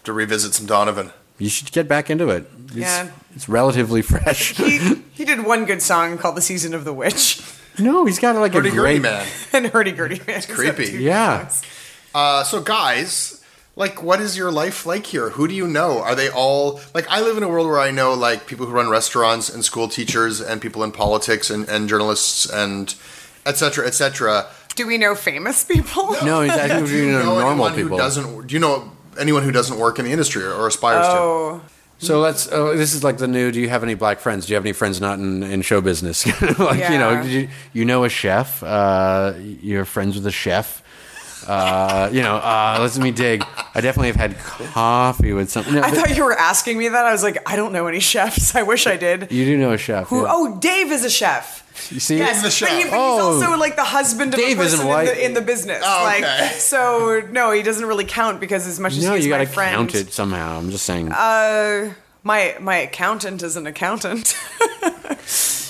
to 0.04 0.12
revisit 0.12 0.54
some 0.54 0.66
Donovan. 0.66 1.12
You 1.38 1.48
should 1.48 1.72
get 1.72 1.88
back 1.88 2.10
into 2.10 2.28
it. 2.28 2.48
It's, 2.66 2.74
Yeah. 2.76 3.08
it's 3.34 3.48
relatively 3.48 4.02
fresh. 4.12 4.54
he, 4.56 5.02
he 5.14 5.24
did 5.24 5.44
one 5.46 5.64
good 5.64 5.80
song 5.80 6.18
called 6.18 6.36
"The 6.36 6.42
Season 6.42 6.74
of 6.74 6.84
the 6.84 6.92
Witch" 6.92 7.40
no, 7.78 8.04
he's 8.04 8.18
got 8.18 8.36
like 8.36 8.52
Hurdy 8.52 8.68
a 8.68 8.72
gurdy 8.72 8.98
great 8.98 9.02
man. 9.02 9.26
and 9.52 9.66
"Hurdy 9.66 9.92
Gurdy 9.92 10.20
Man." 10.26 10.42
creepy. 10.42 10.92
Yeah. 11.02 11.50
Uh, 12.14 12.44
so 12.44 12.60
guys, 12.62 13.42
like, 13.74 14.02
what 14.02 14.20
is 14.20 14.36
your 14.36 14.52
life 14.52 14.86
like 14.86 15.06
here? 15.06 15.30
Who 15.30 15.48
do 15.48 15.54
you 15.54 15.66
know? 15.66 16.00
Are 16.00 16.14
they 16.14 16.28
all 16.30 16.80
like? 16.94 17.08
I 17.08 17.20
live 17.20 17.36
in 17.36 17.42
a 17.42 17.48
world 17.48 17.66
where 17.66 17.80
I 17.80 17.90
know 17.90 18.14
like 18.14 18.46
people 18.46 18.66
who 18.66 18.72
run 18.72 18.88
restaurants 18.88 19.48
and 19.48 19.64
school 19.64 19.88
teachers 19.88 20.40
and 20.40 20.60
people 20.62 20.84
in 20.84 20.92
politics 20.92 21.50
and, 21.50 21.68
and 21.68 21.88
journalists 21.88 22.46
and 22.48 22.94
etc. 23.46 23.56
cetera, 23.56 23.86
et 23.88 23.94
cetera. 23.94 24.46
Do 24.76 24.86
we 24.86 24.98
know 24.98 25.14
famous 25.14 25.64
people? 25.64 26.12
No, 26.24 26.42
he's 26.42 26.52
I 26.52 26.80
Do 26.80 26.86
you 26.88 27.04
you 27.06 27.12
know, 27.12 27.18
know 27.24 27.38
normal 27.40 27.66
anyone 27.66 27.74
people. 27.74 27.90
who 27.90 27.96
doesn't? 27.96 28.46
Do 28.46 28.54
you 28.54 28.60
know 28.60 28.92
anyone 29.18 29.42
who 29.42 29.50
doesn't 29.52 29.78
work 29.78 29.98
in 29.98 30.04
the 30.04 30.12
industry 30.12 30.44
or, 30.44 30.52
or 30.52 30.66
aspires 30.68 31.06
to? 31.06 31.60
So 32.04 32.20
let's. 32.20 32.48
Oh, 32.52 32.76
this 32.76 32.94
is 32.94 33.02
like 33.02 33.18
the 33.18 33.26
new. 33.26 33.50
Do 33.50 33.60
you 33.60 33.68
have 33.68 33.82
any 33.82 33.94
black 33.94 34.20
friends? 34.20 34.46
Do 34.46 34.52
you 34.52 34.56
have 34.56 34.64
any 34.64 34.72
friends 34.72 35.00
not 35.00 35.18
in, 35.18 35.42
in 35.42 35.62
show 35.62 35.80
business? 35.80 36.26
like 36.58 36.90
you 36.90 36.98
know, 36.98 37.22
you 37.22 37.48
you 37.72 37.84
know 37.84 38.04
a 38.04 38.08
chef. 38.08 38.62
Uh, 38.62 39.34
you're 39.38 39.84
friends 39.84 40.14
with 40.14 40.26
a 40.26 40.30
chef. 40.30 40.83
Uh, 41.46 42.08
you 42.12 42.22
know, 42.22 42.36
uh, 42.36 42.78
let 42.80 42.96
me 42.98 43.10
dig. 43.10 43.44
I 43.74 43.80
definitely 43.80 44.08
have 44.08 44.16
had 44.16 44.38
coffee 44.38 45.32
with 45.32 45.50
something. 45.50 45.74
No, 45.74 45.82
I 45.82 45.90
thought 45.90 46.16
you 46.16 46.24
were 46.24 46.32
asking 46.38 46.78
me 46.78 46.88
that. 46.88 47.04
I 47.06 47.12
was 47.12 47.22
like, 47.22 47.38
I 47.50 47.56
don't 47.56 47.72
know 47.72 47.86
any 47.86 48.00
chefs. 48.00 48.54
I 48.60 48.62
wish 48.62 48.86
I 48.86 48.96
did. 48.96 49.30
you 49.30 49.44
do 49.44 49.56
know 49.56 49.72
a 49.72 49.78
chef. 49.78 50.08
Who? 50.08 50.22
yeah. 50.22 50.28
Oh, 50.30 50.58
Dave 50.60 50.90
is 50.92 51.04
a 51.04 51.10
chef. 51.10 51.62
you 51.92 52.00
see, 52.00 52.18
Yes, 52.18 52.42
the 52.42 52.50
chef. 52.50 52.68
but, 52.68 52.78
he- 52.78 52.84
but 52.84 52.92
Oh. 52.94 53.14
he's 53.36 53.42
also 53.44 53.58
like 53.58 53.76
the 53.76 53.84
husband 53.84 54.32
of 54.34 54.40
Dave 54.40 54.58
a 54.58 54.62
person 54.62 54.80
in 54.88 55.04
the, 55.06 55.24
in 55.26 55.34
the 55.34 55.40
business. 55.42 55.82
Oh, 55.84 56.02
like, 56.04 56.22
okay. 56.22 56.48
so 56.58 57.22
no, 57.30 57.50
he 57.50 57.62
doesn't 57.62 57.84
really 57.86 58.04
count 58.04 58.40
because 58.40 58.66
as 58.66 58.78
much 58.80 58.96
as 58.96 59.04
no, 59.04 59.14
he's 59.14 59.24
you 59.26 59.30
got 59.30 59.38
to 59.38 59.46
friend, 59.46 59.74
count 59.76 59.94
it 59.94 60.12
somehow. 60.12 60.58
I'm 60.58 60.70
just 60.70 60.84
saying. 60.86 61.10
Uh, 61.12 61.92
my 62.22 62.56
my 62.60 62.76
accountant 62.78 63.42
is 63.42 63.56
an 63.56 63.66
accountant. 63.66 64.34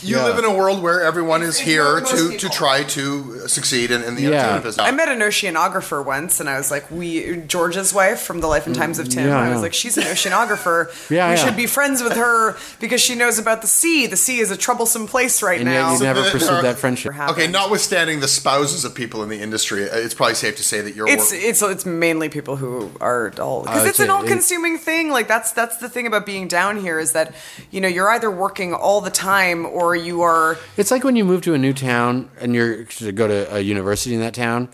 You 0.04 0.16
Yeah. 0.16 0.24
live 0.24 0.38
in 0.38 0.44
a 0.44 0.52
world 0.52 0.82
where 0.82 1.00
everyone 1.02 1.42
is 1.42 1.58
here 1.58 1.84
where 1.94 2.00
most 2.02 2.10
to, 2.32 2.38
to 2.38 2.48
try 2.50 2.82
to 2.84 3.48
succeed 3.48 3.90
in, 3.90 4.02
in 4.02 4.14
the 4.16 4.22
Yeah. 4.22 4.58
business. 4.58 4.78
I 4.86 4.90
met 4.90 5.08
an 5.08 5.20
oceanographer 5.20 6.04
once, 6.04 6.40
and 6.40 6.48
I 6.48 6.56
was 6.58 6.70
like, 6.70 6.84
"We 6.90 7.36
George's 7.48 7.94
wife 7.94 8.20
from 8.20 8.40
the 8.40 8.46
Life 8.46 8.66
and 8.66 8.74
Times 8.76 8.98
of 8.98 9.08
Tim." 9.08 9.28
Yeah, 9.28 9.40
I 9.40 9.50
was 9.50 9.62
like, 9.62 9.72
"She's 9.74 9.96
an 9.96 10.04
oceanographer. 10.04 10.88
Yeah, 11.10 11.28
we 11.30 11.36
yeah. 11.36 11.44
should 11.44 11.56
be 11.56 11.66
friends 11.66 12.02
with 12.02 12.14
her 12.16 12.56
because 12.80 13.00
she 13.00 13.14
knows 13.14 13.38
about 13.38 13.60
the 13.62 13.66
sea. 13.68 14.06
The 14.06 14.16
sea 14.16 14.38
is 14.40 14.50
a 14.50 14.56
troublesome 14.56 15.06
place 15.06 15.42
right 15.42 15.60
and 15.60 15.68
now." 15.70 15.90
yet 15.92 15.98
you 15.98 16.04
never 16.04 16.22
there 16.22 16.30
pursued 16.32 16.50
are- 16.50 16.62
that 16.62 16.78
friendship. 16.78 17.12
Okay, 17.30 17.46
notwithstanding 17.46 18.20
the 18.20 18.28
spouses 18.28 18.84
of 18.84 18.94
people 18.94 19.22
in 19.22 19.28
the 19.28 19.40
industry, 19.40 19.88
uh, 19.88 19.96
it's 19.96 20.14
probably 20.14 20.34
safe 20.34 20.56
to 20.56 20.64
say 20.64 20.80
that 20.80 20.94
your 20.94 21.08
It's 21.08 21.30
work. 21.32 21.40
it's 21.42 21.62
it's 21.62 21.86
mainly 21.86 22.28
people 22.28 22.56
who 22.56 22.90
are 23.00 23.32
all 23.40 23.62
because 23.62 23.84
Uh, 23.84 23.88
it's 23.88 24.00
an 24.00 24.10
all-consuming 24.10 24.78
thing. 24.78 25.10
Like 25.10 25.28
that's 25.28 25.52
that's 25.52 25.76
the 25.78 25.88
thing 25.88 26.06
about 26.06 26.26
being 26.26 26.48
down 26.48 26.80
here 26.80 26.98
is 26.98 27.12
that 27.12 27.34
you 27.70 27.80
know 27.80 27.88
you're 27.88 28.10
either 28.10 28.30
working 28.30 28.74
all 28.74 29.00
the 29.00 29.10
time 29.10 29.64
or 29.66 29.93
you 29.94 30.22
are 30.22 30.58
It's 30.76 30.90
like 30.90 31.04
when 31.04 31.16
you 31.16 31.24
move 31.24 31.42
to 31.42 31.54
a 31.54 31.58
new 31.58 31.72
town 31.72 32.30
and 32.40 32.54
you're 32.54 32.84
to 32.84 33.12
go 33.12 33.28
to 33.28 33.56
a 33.56 33.60
university 33.60 34.14
in 34.14 34.20
that 34.20 34.34
town. 34.34 34.68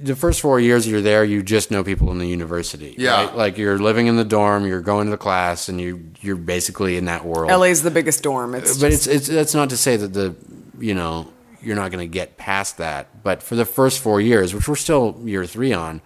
The 0.00 0.16
first 0.16 0.40
four 0.40 0.58
years 0.58 0.88
you're 0.88 1.00
there, 1.00 1.22
you 1.22 1.44
just 1.44 1.70
know 1.70 1.84
people 1.84 2.10
in 2.10 2.18
the 2.18 2.26
university. 2.26 2.96
Yeah. 2.98 3.26
right? 3.26 3.36
like 3.36 3.56
you're 3.58 3.78
living 3.78 4.08
in 4.08 4.16
the 4.16 4.24
dorm, 4.24 4.66
you're 4.66 4.80
going 4.80 5.04
to 5.06 5.10
the 5.12 5.16
class, 5.16 5.68
and 5.68 5.80
you 5.80 6.10
you're 6.20 6.34
basically 6.36 6.96
in 6.96 7.04
that 7.04 7.24
world. 7.24 7.52
LA's 7.52 7.82
the 7.82 7.90
biggest 7.90 8.22
dorm. 8.22 8.54
It's 8.54 8.78
but 8.78 8.90
just- 8.90 9.06
it's 9.06 9.28
it's 9.28 9.28
that's 9.28 9.54
not 9.54 9.70
to 9.70 9.76
say 9.76 9.96
that 9.96 10.12
the 10.12 10.34
you 10.78 10.94
know 10.94 11.28
you're 11.60 11.76
not 11.76 11.92
going 11.92 12.04
to 12.04 12.12
get 12.12 12.36
past 12.36 12.78
that. 12.78 13.22
But 13.22 13.42
for 13.42 13.54
the 13.54 13.64
first 13.64 14.00
four 14.00 14.20
years, 14.20 14.52
which 14.54 14.66
we're 14.66 14.74
still 14.74 15.20
year 15.24 15.46
three 15.46 15.72
on, 15.72 16.00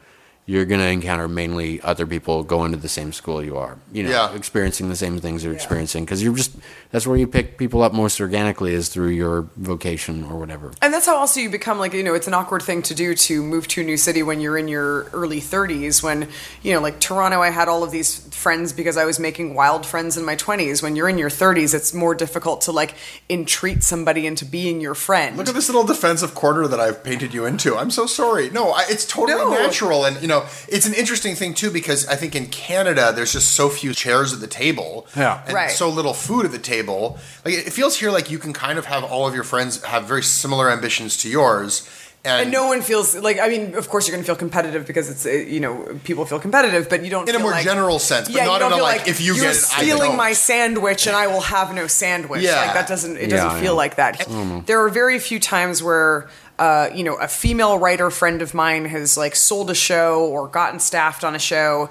you're 0.49 0.65
going 0.65 0.81
to 0.81 0.87
encounter 0.87 1.27
mainly 1.27 1.81
other 1.83 2.07
people 2.07 2.45
going 2.45 2.71
to 2.71 2.79
the 2.79 2.89
same 2.89 3.13
school 3.13 3.43
you 3.43 3.57
are. 3.57 3.77
You 3.93 4.05
know, 4.05 4.11
Yeah. 4.11 4.33
experiencing 4.35 4.89
the 4.89 4.95
same 4.97 5.19
things 5.19 5.43
you're 5.43 5.53
experiencing 5.53 6.05
because 6.05 6.23
you're 6.23 6.35
just 6.37 6.53
that's 6.93 7.05
where 7.07 7.17
you 7.17 7.27
pick 7.27 7.59
people 7.59 7.83
up 7.83 7.93
most 7.93 8.21
organically 8.21 8.73
is 8.73 8.89
through 8.89 9.09
your 9.09 9.49
vocation 9.57 10.25
or 10.31 10.39
whatever. 10.39 10.71
And 10.81 10.95
that's 10.95 11.05
how 11.07 11.17
also 11.17 11.41
you 11.41 11.51
become 11.51 11.79
like, 11.81 11.93
you 11.93 12.03
know, 12.05 12.15
it's 12.15 12.29
an 12.29 12.33
awkward 12.35 12.63
thing 12.63 12.81
to 12.83 12.95
do 12.95 13.15
to 13.15 13.43
move 13.43 13.67
to 13.69 13.81
a 13.81 13.85
new 13.85 13.97
city 13.97 14.23
when 14.23 14.41
you're 14.41 14.57
in 14.57 14.69
your 14.69 15.05
early 15.13 15.41
30s. 15.41 16.01
When, 16.03 16.29
you 16.63 16.73
know, 16.73 16.81
like 16.81 17.01
Toronto, 17.01 17.43
I 17.43 17.51
had 17.51 17.69
all 17.69 17.83
of 17.83 17.91
these 17.91 18.19
friends 18.35 18.73
because 18.73 18.97
I 18.97 19.05
was 19.05 19.19
making 19.19 19.55
wild 19.55 19.85
friends 19.85 20.17
in 20.17 20.25
my 20.25 20.37
20s. 20.37 20.81
When 20.81 20.95
you're 20.95 21.09
in 21.09 21.19
your 21.19 21.29
30s, 21.29 21.75
it's 21.75 21.93
more 21.93 22.15
difficult 22.15 22.61
to 22.63 22.73
like 22.73 22.95
entreat 23.29 23.83
somebody 23.83 24.27
into 24.27 24.45
being 24.45 24.81
your 24.81 24.95
friend. 24.95 25.37
Look 25.37 25.49
at 25.49 25.55
this 25.55 25.69
little 25.69 25.85
defensive 25.85 26.35
corner 26.35 26.69
that 26.69 26.79
I've 26.79 27.03
painted 27.03 27.35
you 27.35 27.45
into. 27.47 27.77
I'm 27.77 27.91
so 27.91 28.07
sorry. 28.07 28.49
No, 28.51 28.71
I, 28.71 28.85
it's 28.89 29.05
totally 29.05 29.37
No. 29.39 29.51
natural, 29.51 30.05
and 30.05 30.23
you 30.23 30.29
know, 30.29 30.36
it's 30.69 30.87
an 30.87 30.95
interesting 30.95 31.35
thing 31.37 31.55
too 31.55 31.71
because 31.71 32.07
I 32.09 32.17
think 32.17 32.35
in 32.35 32.47
Canada 32.47 33.13
there's 33.15 33.33
just 33.33 33.49
so 33.55 33.69
few 33.69 33.93
chairs 33.95 34.33
at 34.33 34.41
the 34.41 34.47
table, 34.63 35.07
Yeah. 35.17 35.41
and 35.47 35.55
Right. 35.55 35.71
so 35.71 35.89
little 35.89 36.15
food 36.15 36.45
at 36.45 36.53
the 36.53 36.59
table. 36.75 37.19
Like 37.45 37.55
it 37.55 37.73
feels 37.73 37.97
here 38.01 38.11
like 38.11 38.31
you 38.31 38.39
can 38.39 38.53
kind 38.53 38.79
of 38.79 38.85
have 38.87 39.05
all 39.05 39.27
of 39.29 39.35
your 39.35 39.45
friends 39.45 39.83
have 39.85 40.05
very 40.05 40.23
similar 40.23 40.71
ambitions 40.71 41.17
to 41.23 41.29
yours, 41.29 41.83
and, 42.25 42.43
and 42.43 42.51
no 42.51 42.67
one 42.67 42.83
feels 42.83 43.15
like 43.15 43.39
I 43.39 43.49
mean, 43.49 43.75
of 43.77 43.89
course, 43.89 44.07
you're 44.09 44.17
going 44.17 44.25
to 44.25 44.27
feel 44.27 44.35
competitive 44.47 44.85
because 44.85 45.09
it's 45.09 45.25
uh, 45.27 45.31
you 45.31 45.61
know 45.61 45.75
people 46.03 46.25
feel 46.27 46.41
competitive, 46.41 46.89
but 46.89 47.05
you 47.05 47.11
don't 47.11 47.29
In 47.29 47.37
a 47.37 47.39
more 47.39 47.53
like- 47.53 47.65
general 47.65 47.99
sense, 48.01 48.27
but 48.29 48.37
yeah, 48.37 48.47
not 48.47 48.55
you 48.55 48.59
don't 48.59 48.73
in 48.73 48.73
a 48.73 48.77
feel 48.79 48.85
like, 48.85 49.07
if 49.09 49.21
you 49.21 49.35
you're 49.35 49.45
get 49.45 49.55
it, 49.57 49.65
I 49.73 49.83
stealing 49.83 50.09
don't. 50.11 50.17
my 50.27 50.33
sandwich 50.33 51.07
and 51.07 51.15
I 51.15 51.27
will 51.29 51.43
have 51.57 51.73
no 51.73 51.87
sandwich. 51.87 52.43
Yeah. 52.43 52.63
like 52.63 52.75
that 52.75 52.89
doesn't 52.89 53.17
it 53.17 53.31
Yeah, 53.31 53.37
doesn't 53.37 53.61
feel 53.61 53.75
yeah. 53.75 53.85
like 53.85 53.95
that. 54.03 54.27
There 54.67 54.81
are 54.85 54.89
very 54.89 55.19
few 55.21 55.39
times 55.39 55.83
where 55.85 56.27
uh, 56.59 56.89
you 56.95 57.05
know, 57.05 57.17
a 57.17 57.29
female 57.29 57.79
writer 57.79 58.11
friend 58.11 58.41
of 58.43 58.55
mine 58.55 58.87
has 58.87 59.17
like 59.17 59.37
sold 59.37 59.71
a 59.71 59.75
show 59.75 60.25
or 60.27 60.49
gotten 60.49 60.81
staffed 60.81 61.23
on 61.25 61.35
a 61.35 61.39
show, 61.39 61.91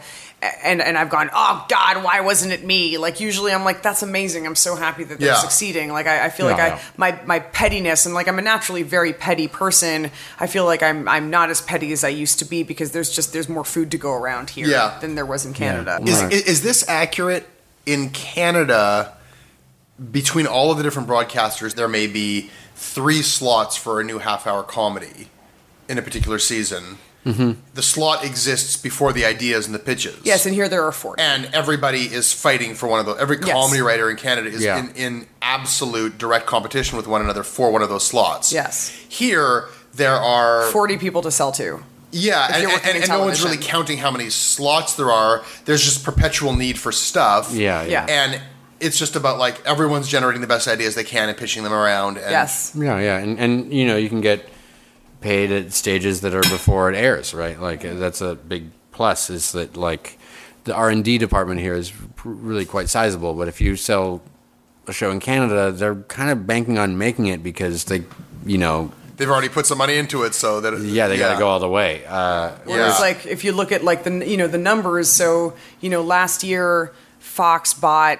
and 0.64 0.82
and 0.82 0.98
I've 0.98 1.10
gone, 1.10 1.30
oh 1.34 1.66
God, 1.70 2.04
why 2.04 2.22
wasn't 2.22 2.52
it 2.52 2.64
me? 2.66 2.98
Like 2.98 3.20
usually 3.20 3.52
I'm 3.52 3.64
like, 3.64 3.82
that's 3.84 4.02
amazing. 4.04 4.46
I'm 4.48 4.56
so 4.56 4.76
happy 4.76 5.04
that 5.04 5.20
they're 5.20 5.30
Yeah. 5.30 5.36
succeeding. 5.36 5.92
Like 5.92 6.08
I, 6.08 6.26
I 6.26 6.30
feel 6.30 6.46
like 6.48 6.60
I 6.60 6.68
yeah. 6.70 6.82
my 6.98 7.20
my 7.26 7.40
pettiness 7.40 8.06
and 8.06 8.14
like 8.16 8.28
I'm 8.28 8.40
a 8.40 8.42
naturally 8.42 8.82
very 8.84 9.14
petty 9.14 9.48
person. 9.48 10.10
I 10.40 10.48
feel 10.48 10.66
like 10.66 10.82
I'm 10.84 11.08
I'm 11.08 11.30
not 11.30 11.50
as 11.52 11.62
petty 11.62 11.92
as 11.92 12.04
I 12.04 12.10
used 12.10 12.40
to 12.40 12.46
be 12.46 12.64
because 12.64 12.92
there's 12.92 13.10
just 13.12 13.34
there's 13.34 13.50
more 13.50 13.64
food 13.66 13.92
to 13.92 13.98
go 13.98 14.14
around 14.14 14.50
here 14.52 14.68
Yeah. 14.68 14.98
than 15.00 15.16
there 15.16 15.26
was 15.28 15.46
in 15.46 15.54
Canada. 15.54 16.00
Is, 16.04 16.22
Right. 16.22 16.34
is 16.34 16.42
is 16.44 16.62
this 16.64 16.88
accurate 16.90 17.48
in 17.86 18.10
Canada? 18.10 19.12
Between 20.12 20.46
all 20.46 20.72
of 20.72 20.78
the 20.78 20.84
different 20.84 21.08
broadcasters, 21.08 21.76
there 21.76 21.88
may 21.88 22.06
be 22.08 22.50
three 22.76 23.22
slots 23.22 23.76
for 23.76 24.00
a 24.00 24.04
new 24.04 24.20
half-hour 24.20 24.64
comedy 24.64 25.30
in 25.90 25.98
a 25.98 26.02
particular 26.02 26.40
season. 26.40 26.98
Mm-hmm. 27.26 27.54
The 27.74 27.82
slot 27.82 28.24
exists 28.24 28.78
before 28.78 29.12
the 29.12 29.26
ideas 29.26 29.66
and 29.66 29.74
the 29.74 29.80
pitches. 29.80 30.20
Yes, 30.24 30.46
and 30.46 30.54
here 30.54 30.70
there 30.70 30.84
are 30.84 30.92
40. 30.92 31.20
and 31.24 31.46
everybody 31.54 32.02
is 32.04 32.32
fighting 32.32 32.76
for 32.76 32.88
one 32.88 33.00
of 33.00 33.08
those. 33.08 33.18
Every 33.18 33.38
Yes. 33.42 33.52
comedy 33.52 33.82
writer 33.82 34.12
in 34.12 34.16
Canada 34.18 34.48
is 34.50 34.62
Yeah. 34.62 34.78
in, 34.78 34.90
in 34.96 35.28
absolute 35.42 36.20
direct 36.20 36.46
competition 36.46 36.98
with 36.98 37.08
one 37.08 37.22
another 37.22 37.42
for 37.44 37.72
one 37.72 37.82
of 37.82 37.90
those 37.90 38.06
slots. 38.06 38.54
Yes. 38.54 38.90
Here 39.10 39.66
there 39.96 40.14
are 40.16 40.70
40 40.72 40.98
people 40.98 41.24
to 41.24 41.32
sell 41.32 41.52
to. 41.54 41.84
yeah, 42.12 42.48
and, 42.54 42.72
and, 42.72 42.98
and 43.00 43.10
no 43.10 43.22
one's 43.22 43.44
really 43.44 43.58
counting 43.58 43.98
how 43.98 44.12
many 44.12 44.30
slots 44.30 44.94
there 44.94 45.12
are. 45.12 45.44
There's 45.66 45.84
just 45.84 46.04
perpetual 46.04 46.54
need 46.54 46.78
for 46.78 46.92
stuff. 46.92 47.52
Yeah, 47.52 47.84
Yeah. 47.86 48.06
And 48.08 48.40
it's 48.86 48.98
just 49.00 49.16
about 49.16 49.38
like 49.40 49.66
everyone's 49.66 50.08
generating 50.08 50.42
the 50.42 50.48
best 50.48 50.68
ideas 50.68 50.96
they 50.96 51.04
can 51.04 51.28
and 51.30 51.38
pitching 51.38 51.64
them 51.64 51.74
around. 51.74 52.18
And 52.18 52.32
Yes. 52.32 52.74
Yeah, 52.76 53.00
yeah, 53.00 53.18
and 53.18 53.40
and 53.40 53.74
you 53.74 53.86
know 53.88 53.98
you 53.98 54.10
can 54.10 54.22
get 54.22 54.48
paid 55.22 55.52
at 55.52 55.74
stages 55.74 56.22
that 56.22 56.34
are 56.36 56.42
before 56.42 56.90
it 56.92 56.96
airs, 56.96 57.34
right? 57.34 57.60
Like 57.60 57.84
uh, 57.84 57.96
that's 57.96 58.22
a 58.22 58.36
big 58.36 58.70
plus. 58.92 59.30
Is 59.30 59.52
that 59.54 59.76
like 59.76 60.18
the 60.64 60.74
R 60.74 60.90
and 60.90 61.04
D 61.04 61.18
department 61.18 61.60
here 61.62 61.74
is 61.76 61.92
really 62.24 62.66
quite 62.66 62.90
sizable, 62.90 63.34
but 63.34 63.48
if 63.48 63.60
you 63.60 63.76
sell 63.76 64.22
a 64.88 64.94
show 64.94 65.10
in 65.12 65.20
Canada, 65.20 65.72
they're 65.72 65.96
kind 65.96 66.30
of 66.30 66.46
banking 66.46 66.78
on 66.78 66.98
making 66.98 67.26
it 67.26 67.42
because 67.42 67.86
they, 67.86 68.04
you 68.46 68.58
know, 68.60 68.92
They've 69.18 69.30
already 69.30 69.48
put 69.50 69.66
some 69.66 69.78
money 69.78 69.96
into 69.98 70.24
it, 70.24 70.34
so 70.36 70.60
that 70.60 70.78
yeah, 70.82 71.08
they 71.08 71.18
got 71.18 71.34
to 71.34 71.40
go 71.40 71.48
all 71.48 71.60
the 71.62 71.70
way. 71.70 72.04
Uh, 72.06 72.52
Whereas, 72.66 72.96
Yeah. 72.96 73.00
like, 73.00 73.26
if 73.26 73.46
you 73.46 73.54
look 73.54 73.72
at 73.72 73.82
like 73.82 74.04
the 74.04 74.12
you 74.28 74.36
know 74.36 74.48
the 74.48 74.58
numbers, 74.58 75.10
so 75.10 75.54
you 75.80 75.90
know 75.90 76.02
last 76.04 76.44
year 76.44 76.92
Fox 77.20 77.74
bought 77.74 78.20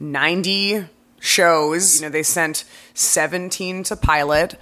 ninety 0.00 0.84
shows. 1.20 1.96
You 1.96 2.06
know 2.06 2.10
they 2.10 2.22
sent 2.22 2.64
seventeen 2.94 3.82
to 3.84 3.96
pilot, 3.96 4.54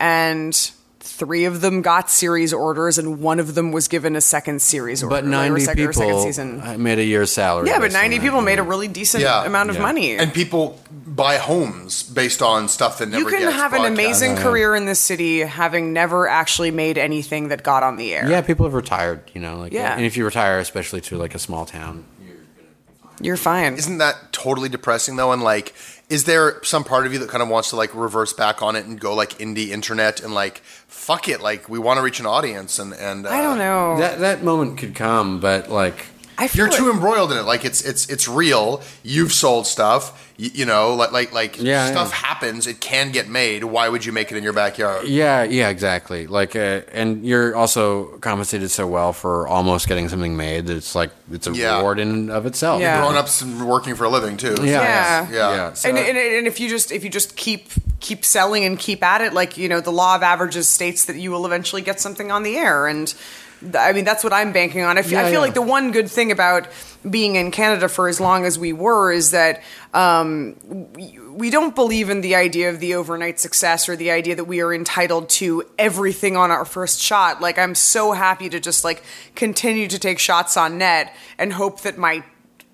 and 0.00 0.54
three 1.00 1.44
of 1.44 1.60
them 1.60 1.82
got 1.82 2.08
series 2.10 2.52
orders, 2.52 2.96
and 2.98 3.20
one 3.20 3.38
of 3.38 3.54
them 3.54 3.72
was 3.72 3.88
given 3.88 4.16
a 4.16 4.20
second 4.22 4.62
series 4.62 5.02
order, 5.02 5.16
but 5.16 5.24
like, 5.24 5.28
or 5.28 5.28
ninety 5.28 5.60
second, 5.60 5.86
or 5.88 5.92
second 5.92 6.08
people 6.08 6.22
season. 6.22 6.82
made 6.82 6.98
a 6.98 7.04
year's 7.04 7.30
salary. 7.30 7.68
Yeah, 7.68 7.78
but 7.78 7.92
ninety 7.92 8.18
people 8.20 8.40
made 8.40 8.58
a 8.58 8.62
really 8.62 8.88
decent 8.88 9.22
Yeah. 9.22 9.44
amount 9.44 9.70
of 9.70 9.76
Yeah. 9.76 9.82
money. 9.82 10.16
And 10.16 10.32
people 10.32 10.80
buy 11.06 11.36
homes 11.36 12.02
based 12.02 12.40
on 12.42 12.68
stuff 12.68 12.98
that 12.98 13.08
never 13.10 13.20
you 13.24 13.28
can 13.28 13.40
gets 13.44 13.54
have 13.54 13.72
an 13.74 13.80
broadcast. 13.82 13.92
amazing 14.00 14.36
career 14.36 14.74
in 14.74 14.86
this 14.86 14.98
city, 14.98 15.40
having 15.40 15.92
never 15.92 16.26
actually 16.26 16.70
made 16.70 16.96
anything 16.98 17.48
that 17.48 17.62
got 17.62 17.82
on 17.82 17.96
the 17.96 18.14
air. 18.14 18.28
Yeah, 18.28 18.40
people 18.40 18.64
have 18.66 18.74
retired. 18.74 19.20
You 19.34 19.40
know, 19.42 19.58
like 19.58 19.72
Yeah. 19.72 19.94
and 19.94 20.04
if 20.06 20.16
you 20.16 20.24
retire, 20.24 20.58
especially 20.58 21.00
to 21.02 21.18
like 21.18 21.34
a 21.34 21.38
small 21.38 21.66
town, 21.66 22.04
You're 23.20 23.36
fine. 23.36 23.74
Isn't 23.74 23.98
that 23.98 24.32
totally 24.32 24.68
depressing 24.68 25.16
though? 25.16 25.32
And 25.32 25.42
like, 25.42 25.74
is 26.08 26.24
there 26.24 26.62
some 26.62 26.84
part 26.84 27.06
of 27.06 27.12
you 27.12 27.18
that 27.20 27.28
kind 27.28 27.42
of 27.42 27.48
wants 27.48 27.70
to 27.70 27.76
like 27.76 27.94
reverse 27.94 28.32
back 28.32 28.60
on 28.62 28.76
it 28.76 28.86
and 28.86 29.00
go 29.00 29.14
like 29.14 29.38
indie 29.38 29.68
internet 29.68 30.20
and 30.20 30.34
like, 30.34 30.58
fuck 30.88 31.28
it, 31.28 31.40
like 31.40 31.68
we 31.68 31.78
want 31.78 31.98
to 31.98 32.02
reach 32.02 32.20
an 32.20 32.26
audience 32.26 32.78
and 32.78 32.92
and 32.94 33.26
uh, 33.26 33.30
I 33.30 33.40
don't 33.40 33.58
know. 33.58 33.98
that 33.98 34.18
that 34.20 34.42
moment 34.42 34.78
could 34.78 34.94
come, 34.94 35.40
but 35.40 35.70
like 35.70 36.06
I 36.36 36.48
feel 36.48 36.66
You're 36.66 36.76
too 36.76 36.90
embroiled 36.90 37.30
in 37.32 37.38
it. 37.38 37.42
Like 37.42 37.64
it's 37.64 37.80
it's 37.82 38.08
it's 38.10 38.26
real. 38.28 38.82
You've 39.02 39.32
sold 39.32 39.66
stuff. 39.66 40.20
You, 40.36 40.50
you 40.52 40.66
know, 40.66 40.94
like 40.94 41.12
like 41.12 41.32
like 41.32 41.62
Yeah, 41.62 41.86
stuff 41.92 42.08
yeah. 42.10 42.16
happens. 42.16 42.66
It 42.66 42.80
can 42.80 43.12
get 43.12 43.28
made. 43.28 43.62
Why 43.62 43.88
would 43.88 44.04
you 44.04 44.10
make 44.12 44.32
it 44.32 44.36
in 44.36 44.42
your 44.42 44.52
backyard? 44.52 45.06
Yeah, 45.06 45.44
yeah, 45.44 45.68
exactly. 45.68 46.26
Like, 46.26 46.56
uh, 46.56 46.80
and 46.92 47.24
you're 47.24 47.54
also 47.54 48.18
compensated 48.18 48.70
so 48.72 48.86
well 48.88 49.12
for 49.12 49.46
almost 49.46 49.86
getting 49.86 50.08
something 50.08 50.36
made 50.36 50.66
that 50.66 50.76
it's 50.76 50.96
like 50.96 51.10
it's 51.30 51.46
a 51.46 51.52
Yeah. 51.52 51.76
reward 51.76 52.00
in 52.00 52.30
of 52.30 52.46
itself. 52.46 52.80
Yeah. 52.80 52.98
Grown 53.00 53.14
ups 53.14 53.40
and 53.42 53.68
working 53.68 53.94
for 53.94 54.02
a 54.04 54.08
living 54.08 54.36
too. 54.36 54.56
yeah, 54.58 54.64
Yeah. 54.64 55.28
yeah. 55.30 55.54
Yeah. 55.54 55.72
So- 55.74 55.88
and, 55.88 55.98
and, 55.98 56.18
and 56.18 56.46
if 56.48 56.58
you 56.58 56.68
just 56.68 56.90
if 56.90 57.04
you 57.04 57.10
just 57.10 57.36
keep 57.36 57.68
keep 58.00 58.24
selling 58.24 58.64
and 58.64 58.76
keep 58.78 59.02
at 59.04 59.20
it, 59.20 59.32
like 59.34 59.56
you 59.56 59.68
know, 59.68 59.80
the 59.80 59.92
law 59.92 60.16
of 60.16 60.22
averages 60.24 60.68
states 60.68 61.04
that 61.04 61.16
you 61.16 61.30
will 61.30 61.46
eventually 61.46 61.80
get 61.80 62.00
something 62.00 62.32
on 62.32 62.42
the 62.42 62.56
air, 62.56 62.86
and 62.88 63.06
th- 63.06 63.18
I 63.74 63.92
mean 63.92 64.04
that's 64.04 64.22
what 64.24 64.32
I'm 64.32 64.52
banking 64.52 64.82
on. 64.82 64.98
I 64.98 65.02
fe- 65.02 65.16
I 65.16 65.24
feel 65.24 65.32
yeah. 65.32 65.38
like 65.38 65.54
the 65.54 65.62
one 65.62 65.92
good 65.92 66.10
thing 66.10 66.30
about 66.30 66.68
being 67.08 67.36
in 67.36 67.50
Canada 67.50 67.88
for 67.88 68.08
as 68.08 68.20
long 68.20 68.44
as 68.44 68.58
we 68.58 68.72
were 68.72 69.12
is 69.12 69.30
that 69.30 69.62
um, 69.92 70.56
we, 70.94 71.18
we 71.30 71.50
don't 71.50 71.74
believe 71.74 72.10
in 72.10 72.20
the 72.20 72.34
idea 72.34 72.70
of 72.70 72.80
the 72.80 72.94
overnight 72.94 73.40
success 73.40 73.88
or 73.88 73.96
the 73.96 74.10
idea 74.10 74.34
that 74.36 74.44
we 74.44 74.60
are 74.60 74.72
entitled 74.72 75.28
to 75.28 75.64
everything 75.78 76.36
on 76.36 76.50
our 76.50 76.64
first 76.64 77.00
shot. 77.00 77.40
Like 77.40 77.58
I'm 77.58 77.74
so 77.74 78.12
happy 78.12 78.48
to 78.48 78.60
just 78.60 78.84
like 78.84 79.02
continue 79.34 79.88
to 79.88 79.98
take 79.98 80.18
shots 80.18 80.56
on 80.56 80.78
net 80.78 81.14
and 81.38 81.52
hope 81.52 81.82
that 81.82 81.98
my 81.98 82.24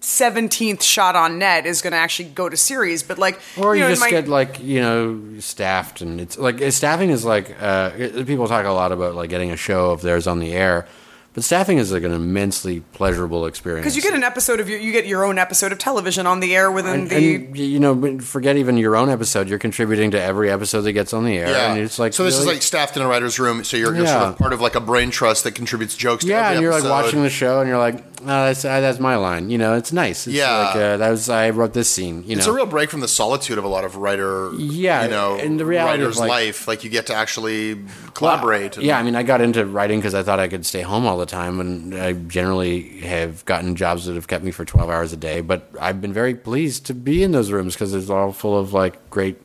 17th 0.00 0.82
shot 0.82 1.14
on 1.14 1.38
net 1.38 1.66
is 1.66 1.82
going 1.82 1.92
to 1.92 1.98
actually 1.98 2.30
go 2.30 2.48
to 2.48 2.56
series 2.56 3.02
but 3.02 3.18
like 3.18 3.38
or 3.58 3.74
you, 3.76 3.80
know, 3.82 3.86
it 3.86 3.90
just 3.90 4.00
might- 4.00 4.10
get 4.10 4.28
like 4.28 4.58
you 4.62 4.80
know 4.80 5.20
staffed, 5.40 6.00
and 6.00 6.20
it's 6.20 6.38
like 6.38 6.60
uh, 6.62 6.70
staffing 6.70 7.10
is 7.10 7.24
like 7.24 7.54
uh, 7.60 7.90
people 8.24 8.48
talk 8.48 8.64
a 8.64 8.70
lot 8.70 8.92
about 8.92 9.14
like 9.14 9.28
getting 9.30 9.50
a 9.50 9.56
show 9.56 9.90
of 9.90 10.00
theirs 10.00 10.26
on 10.26 10.38
the 10.40 10.52
air, 10.52 10.86
but 11.34 11.44
staffing 11.44 11.76
is 11.78 11.92
like 11.92 12.02
an 12.02 12.12
immensely 12.12 12.80
pleasurable 12.92 13.44
experience 13.46 13.84
because 13.84 13.94
you 13.96 14.02
get 14.02 14.14
an 14.14 14.24
episode 14.24 14.58
of 14.58 14.68
your 14.70 14.78
you 14.78 14.90
get 14.90 15.06
your 15.06 15.22
own 15.24 15.38
episode 15.38 15.70
of 15.70 15.78
television 15.78 16.26
on 16.26 16.40
the 16.40 16.56
air 16.56 16.70
within 16.72 17.00
And, 17.02 17.10
the 17.10 17.34
and, 17.36 17.56
you 17.58 17.78
know, 17.78 18.18
forget 18.20 18.56
even 18.56 18.78
your 18.78 18.96
own 18.96 19.10
episode. 19.10 19.48
You're 19.48 19.58
contributing 19.58 20.10
to 20.12 20.20
every 20.20 20.50
episode 20.50 20.80
that 20.82 20.92
gets 20.92 21.12
on 21.12 21.24
the 21.24 21.36
air, 21.36 21.50
Yeah. 21.50 21.72
and 21.72 21.80
it's 21.80 21.98
like 21.98 22.14
so. 22.14 22.24
This 22.24 22.38
is 22.38 22.46
like 22.46 22.62
staffed 22.62 22.96
in 22.96 23.02
a 23.02 23.06
writer's 23.06 23.38
room. 23.38 23.64
So 23.64 23.76
you're, 23.76 23.94
you're 23.94 24.06
sort 24.06 24.22
of 24.22 24.38
part 24.38 24.52
of 24.54 24.60
like 24.62 24.74
a 24.76 24.80
brain 24.80 25.10
trust 25.10 25.44
that 25.44 25.52
contributes 25.54 25.94
jokes. 25.94 26.24
to 26.24 26.30
yeah, 26.30 26.46
every 26.46 26.56
and 26.56 26.62
you're 26.62 26.72
like 26.72 26.84
watching 26.84 27.22
the 27.22 27.30
show, 27.30 27.60
and 27.60 27.68
you're 27.68 27.78
like, 27.78 28.09
oh, 28.22 28.26
that's 28.26 28.64
uh, 28.64 28.80
that's 28.80 28.98
my 29.00 29.16
line. 29.16 29.50
You 29.50 29.58
know, 29.58 29.74
it's 29.76 29.92
nice. 29.92 30.26
It's 30.26 30.36
Yeah. 30.36 30.58
like 30.66 30.76
uh, 30.76 30.96
that 30.98 31.10
was 31.10 31.28
I 31.28 31.50
wrote 31.50 31.72
this 31.72 31.88
scene. 31.88 32.24
You 32.26 32.36
It's 32.36 32.46
know, 32.46 32.52
a 32.52 32.56
real 32.56 32.66
break 32.66 32.90
from 32.90 33.00
the 33.00 33.08
solitude 33.08 33.58
of 33.58 33.64
a 33.64 33.68
lot 33.68 33.84
of 33.84 33.96
writer. 33.96 34.50
Yeah, 34.56 35.04
you 35.04 35.10
know, 35.10 35.36
and 35.36 35.58
the 35.58 35.64
reality 35.66 36.02
writer's 36.02 36.18
like- 36.18 36.28
life. 36.28 36.68
Like 36.68 36.84
you 36.84 36.90
get 36.90 37.06
to 37.06 37.14
actually 37.14 37.78
collaborate. 38.14 38.76
and- 38.76 38.84
Yeah, 38.86 38.98
I 38.98 39.02
mean, 39.02 39.16
I 39.16 39.22
got 39.22 39.40
into 39.40 39.64
writing 39.66 39.98
because 39.98 40.14
I 40.14 40.22
thought 40.22 40.38
I 40.40 40.48
could 40.48 40.64
stay 40.66 40.82
home 40.82 41.06
all 41.06 41.18
the 41.18 41.26
time, 41.26 41.60
and 41.60 41.94
I 41.94 42.12
generally 42.12 43.00
have 43.00 43.44
gotten 43.44 43.76
jobs 43.76 44.06
that 44.06 44.14
have 44.14 44.28
kept 44.28 44.44
me 44.44 44.50
for 44.50 44.64
12 44.64 44.88
hours 44.90 45.12
a 45.12 45.16
day. 45.16 45.40
But 45.40 45.70
I've 45.80 46.00
been 46.00 46.12
very 46.12 46.34
pleased 46.34 46.86
to 46.86 46.94
be 46.94 47.22
in 47.22 47.32
those 47.32 47.50
rooms 47.50 47.74
because 47.74 47.94
it's 47.94 48.10
all 48.10 48.32
full 48.32 48.58
of 48.58 48.72
like 48.72 49.10
great 49.10 49.36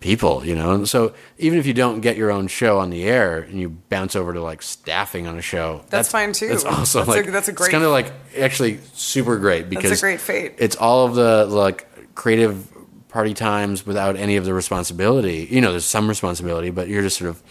people, 0.00 0.44
you 0.44 0.54
know. 0.54 0.72
And 0.72 0.88
so 0.88 1.14
even 1.38 1.58
if 1.58 1.66
you 1.66 1.74
don't 1.74 2.00
get 2.00 2.16
your 2.16 2.30
own 2.30 2.48
show 2.48 2.78
on 2.78 2.90
the 2.90 3.04
air 3.04 3.38
and 3.40 3.60
you 3.60 3.68
bounce 3.68 4.16
over 4.16 4.32
to 4.32 4.42
like 4.42 4.62
staffing 4.62 5.26
on 5.26 5.38
a 5.38 5.42
show, 5.42 5.84
That's 5.90 6.10
fine, 6.10 6.32
too. 6.32 6.48
That's 6.48 6.64
also 6.64 7.00
That's 7.04 7.08
a- 7.08 7.10
like 7.22 7.32
that's 7.32 7.48
a 7.48 7.50
It's 7.52 7.58
great- 7.60 7.70
kind 7.70 7.84
of 7.84 7.90
like 7.90 8.12
actually 8.38 8.78
super 8.94 9.38
great 9.38 9.68
because 9.70 10.00
great 10.00 10.20
fate. 10.20 10.54
It's 10.58 10.76
all 10.76 11.06
of 11.06 11.14
the 11.14 11.46
like 11.46 11.86
creative 12.14 12.66
party 13.08 13.34
times 13.34 13.84
without 13.86 14.16
any 14.16 14.36
of 14.36 14.44
the 14.44 14.54
responsibility. 14.54 15.46
You 15.50 15.60
know, 15.60 15.70
there's 15.72 15.84
some 15.84 16.08
responsibility, 16.08 16.70
but 16.70 16.88
you're 16.88 17.02
just 17.02 17.18
sort 17.18 17.30
of 17.30 17.42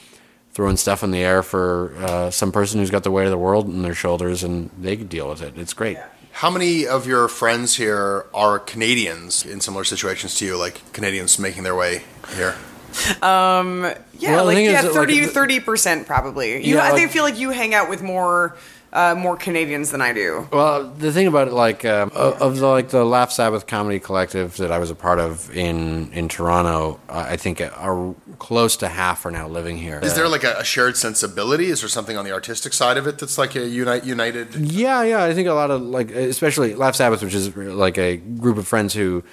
throwing 0.52 0.78
stuff 0.78 1.04
in 1.04 1.12
the 1.12 1.20
air 1.20 1.44
for 1.44 1.94
uh, 2.00 2.32
some 2.32 2.52
person 2.52 2.80
who's 2.80 2.90
got 2.90 3.04
the 3.04 3.12
weight 3.12 3.26
of 3.26 3.32
the 3.32 3.38
world 3.38 3.66
on 3.68 3.82
their 3.84 3.94
shoulders 3.94 4.42
and 4.44 4.70
they 4.80 4.96
can 4.98 5.08
deal 5.08 5.30
with 5.30 5.42
it. 5.42 5.54
It's 5.58 5.74
great. 5.74 5.98
How 6.40 6.50
many 6.50 6.88
of 6.88 7.06
your 7.06 7.28
friends 7.28 7.76
here 7.76 8.26
are 8.34 8.60
Canadians 8.60 9.46
in 9.46 9.60
similar 9.60 9.84
situations 9.84 10.36
to 10.36 10.46
you, 10.46 10.56
like 10.56 10.94
Canadians 10.94 11.38
making 11.38 11.64
their 11.64 11.76
way 11.76 12.04
here? 12.34 12.56
yeah 13.22 14.36
Well, 14.36 14.46
like 14.46 14.56
thing 14.56 14.66
is 14.66 14.72
yeah 14.74 14.82
that, 14.84 14.94
30 14.94 15.22
like, 15.56 15.66
percent 15.66 16.08
probably 16.08 16.66
you 16.66 16.76
Yeah, 16.76 16.84
I 16.84 16.90
like- 16.90 17.00
think 17.00 17.12
feel 17.12 17.24
like 17.24 17.38
you 17.40 17.52
hang 17.52 17.74
out 17.74 17.90
with 17.90 18.02
more 18.02 18.56
uh, 18.92 19.14
more 19.14 19.38
Canadians 19.38 19.92
than 19.92 20.02
I 20.02 20.14
do 20.14 20.48
Well, 20.52 20.90
the 20.90 21.12
thing 21.12 21.28
about 21.28 21.48
it, 21.48 21.54
like 21.54 21.86
um, 21.86 22.10
of 22.16 22.42
of 22.42 22.58
the 22.58 22.66
like 22.68 22.90
the 22.90 23.06
Laugh 23.06 23.32
Sabbath 23.32 23.68
comedy 23.68 24.00
collective 24.00 24.58
that 24.58 24.72
I 24.72 24.80
was 24.80 24.90
a 24.90 24.96
part 24.96 25.20
of 25.20 25.56
in 25.56 26.12
in 26.12 26.28
Toronto, 26.28 27.00
uh, 27.08 27.28
I 27.30 27.38
think 27.38 27.62
are 27.62 28.16
close 28.40 28.76
to 28.78 28.88
half 28.88 29.28
are 29.28 29.32
now 29.32 29.48
living 29.48 29.78
here. 29.78 30.00
Is 30.02 30.16
there 30.16 30.28
like 30.28 30.44
a, 30.44 30.56
a 30.58 30.64
shared 30.64 30.98
sensibility? 30.98 31.68
Is 31.68 31.82
there 31.82 31.90
something 31.90 32.18
on 32.18 32.26
the 32.26 32.32
artistic 32.32 32.74
side 32.74 32.98
of 32.98 33.06
it 33.06 33.20
that's 33.20 33.38
like 33.38 33.56
a 33.56 33.68
unite, 33.68 34.06
united? 34.06 34.56
Yeah, 34.56 35.04
yeah. 35.04 35.24
I 35.24 35.36
think 35.36 35.48
a 35.48 35.54
lot 35.54 35.70
of 35.70 35.84
like, 35.84 36.10
especially 36.10 36.74
Laugh 36.74 36.96
Sabbath, 36.96 37.22
which 37.22 37.36
is 37.36 37.56
like 37.56 38.00
a 38.00 38.18
group 38.18 38.58
of 38.58 38.68
friends 38.68 38.96
who 38.96 39.24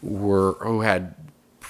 were 0.00 0.52
who 0.60 0.82
had 0.82 1.14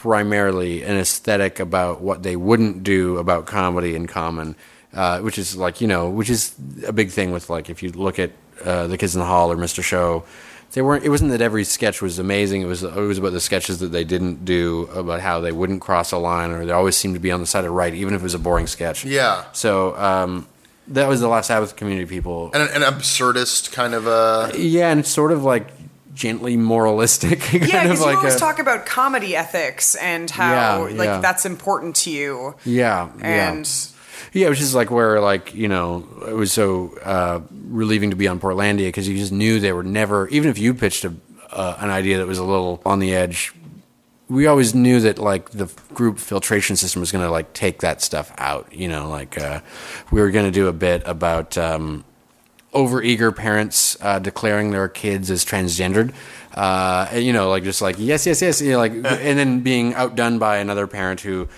primarily 0.02 0.82
an 0.82 0.96
aesthetic 0.96 1.60
about 1.60 2.00
what 2.00 2.24
they 2.24 2.34
wouldn't 2.34 2.82
do 2.82 3.18
about 3.18 3.46
comedy 3.46 3.94
in 3.94 4.08
common, 4.08 4.56
uh, 4.92 5.20
which 5.20 5.38
is 5.38 5.56
like 5.56 5.80
you 5.80 5.86
know, 5.86 6.10
which 6.10 6.28
is 6.28 6.54
a 6.84 6.92
big 6.92 7.10
thing 7.10 7.30
with 7.30 7.48
like 7.48 7.70
if 7.70 7.84
you 7.84 7.92
look 7.92 8.18
at 8.18 8.32
uh, 8.64 8.88
the 8.88 8.98
Kids 8.98 9.14
in 9.14 9.20
the 9.20 9.26
Hall 9.26 9.52
or 9.52 9.56
Mr. 9.56 9.82
Show. 9.82 10.24
they 10.72 10.82
weren't. 10.82 11.04
It 11.04 11.08
wasn't 11.08 11.30
that 11.30 11.40
every 11.40 11.62
sketch 11.62 12.02
was 12.02 12.18
amazing. 12.18 12.62
It 12.62 12.66
was 12.66 12.82
it 12.82 12.94
was 12.94 13.18
about 13.18 13.32
the 13.32 13.40
sketches 13.40 13.78
that 13.78 13.92
they 13.92 14.02
didn't 14.02 14.44
do 14.44 14.88
about 14.92 15.20
how 15.20 15.40
they 15.40 15.52
wouldn't 15.52 15.80
cross 15.80 16.10
a 16.10 16.18
line 16.18 16.50
or 16.50 16.66
they 16.66 16.72
always 16.72 16.96
seemed 16.96 17.14
to 17.14 17.20
be 17.20 17.30
on 17.30 17.38
the 17.38 17.46
side 17.46 17.64
of 17.64 17.72
right, 17.72 17.94
even 17.94 18.12
if 18.14 18.22
it 18.22 18.24
was 18.24 18.34
a 18.34 18.40
boring 18.40 18.66
sketch. 18.66 19.04
Yeah. 19.04 19.44
So 19.52 19.96
um, 19.96 20.48
that 20.88 21.08
was 21.08 21.20
the 21.20 21.28
Laugh 21.28 21.44
Sabbath 21.44 21.76
community 21.76 22.06
people. 22.06 22.50
And 22.54 22.62
an, 22.64 22.82
an 22.82 22.92
absurdist 22.92 23.70
kind 23.70 23.94
of 23.94 24.08
uh 24.08 24.50
yeah, 24.56 24.90
and 24.90 25.06
sort 25.06 25.30
of 25.30 25.44
like 25.44 25.68
gently 26.14 26.56
moralistic. 26.56 27.40
kind 27.50 27.66
Yeah, 27.66 27.82
of 27.82 27.90
because 27.90 28.00
like 28.00 28.12
you 28.12 28.18
always 28.18 28.34
a- 28.36 28.38
talk 28.38 28.58
about 28.58 28.86
comedy 28.86 29.34
ethics 29.36 29.94
and 29.94 30.30
how 30.30 30.86
Yeah, 30.86 30.96
like 30.96 31.06
yeah. 31.06 31.20
that's 31.20 31.44
important 31.46 31.96
to 31.96 32.10
you. 32.10 32.54
Yeah, 32.64 33.10
And 33.20 33.66
yeah. 33.66 33.88
Yeah, 34.34 34.48
which 34.48 34.60
is 34.62 34.74
like 34.74 34.90
where 34.90 35.20
like 35.20 35.54
you 35.54 35.68
know 35.68 36.06
it 36.26 36.32
was 36.34 36.52
so 36.52 36.96
uh, 37.04 37.40
relieving 37.50 38.10
to 38.10 38.16
be 38.16 38.28
on 38.28 38.40
Portlandia 38.40 38.86
because 38.88 39.06
you 39.08 39.16
just 39.18 39.32
knew 39.32 39.60
they 39.60 39.72
were 39.72 39.82
never 39.82 40.26
even 40.28 40.48
if 40.50 40.58
you 40.58 40.72
pitched 40.74 41.04
a, 41.04 41.12
uh, 41.50 41.76
an 41.80 41.90
idea 41.90 42.16
that 42.18 42.26
was 42.26 42.38
a 42.38 42.44
little 42.44 42.80
on 42.86 42.98
the 42.98 43.14
edge. 43.14 43.52
We 44.28 44.46
always 44.46 44.74
knew 44.74 45.00
that 45.00 45.18
like 45.18 45.50
the 45.50 45.66
group 45.92 46.18
filtration 46.18 46.76
system 46.76 47.00
was 47.00 47.12
going 47.12 47.24
to 47.24 47.30
like 47.30 47.52
take 47.52 47.80
that 47.80 48.00
stuff 48.00 48.32
out. 48.38 48.72
You 48.72 48.88
know, 48.88 49.10
like 49.10 49.38
uh, 49.38 49.60
we 50.10 50.22
were 50.22 50.30
going 50.30 50.46
to 50.46 50.50
do 50.52 50.68
a 50.68 50.72
bit 50.72 51.02
about. 51.04 51.58
Um, 51.58 52.04
overeager 52.72 53.34
parents 53.34 53.96
uh, 54.00 54.18
declaring 54.18 54.70
their 54.70 54.88
kids 54.88 55.30
as 55.30 55.44
transgendered. 55.44 56.12
Uh, 56.54 57.06
and, 57.10 57.24
you 57.24 57.32
know, 57.32 57.48
like 57.50 57.64
just 57.64 57.80
like 57.82 57.96
yes, 57.98 58.26
yes, 58.26 58.42
yes, 58.42 58.60
you 58.60 58.72
know, 58.72 58.78
like, 58.78 58.92
and 59.04 59.04
then 59.38 59.60
being 59.60 59.94
outdone 59.94 60.38
by 60.38 60.58
another 60.58 60.86
parent 60.86 61.20
who 61.20 61.48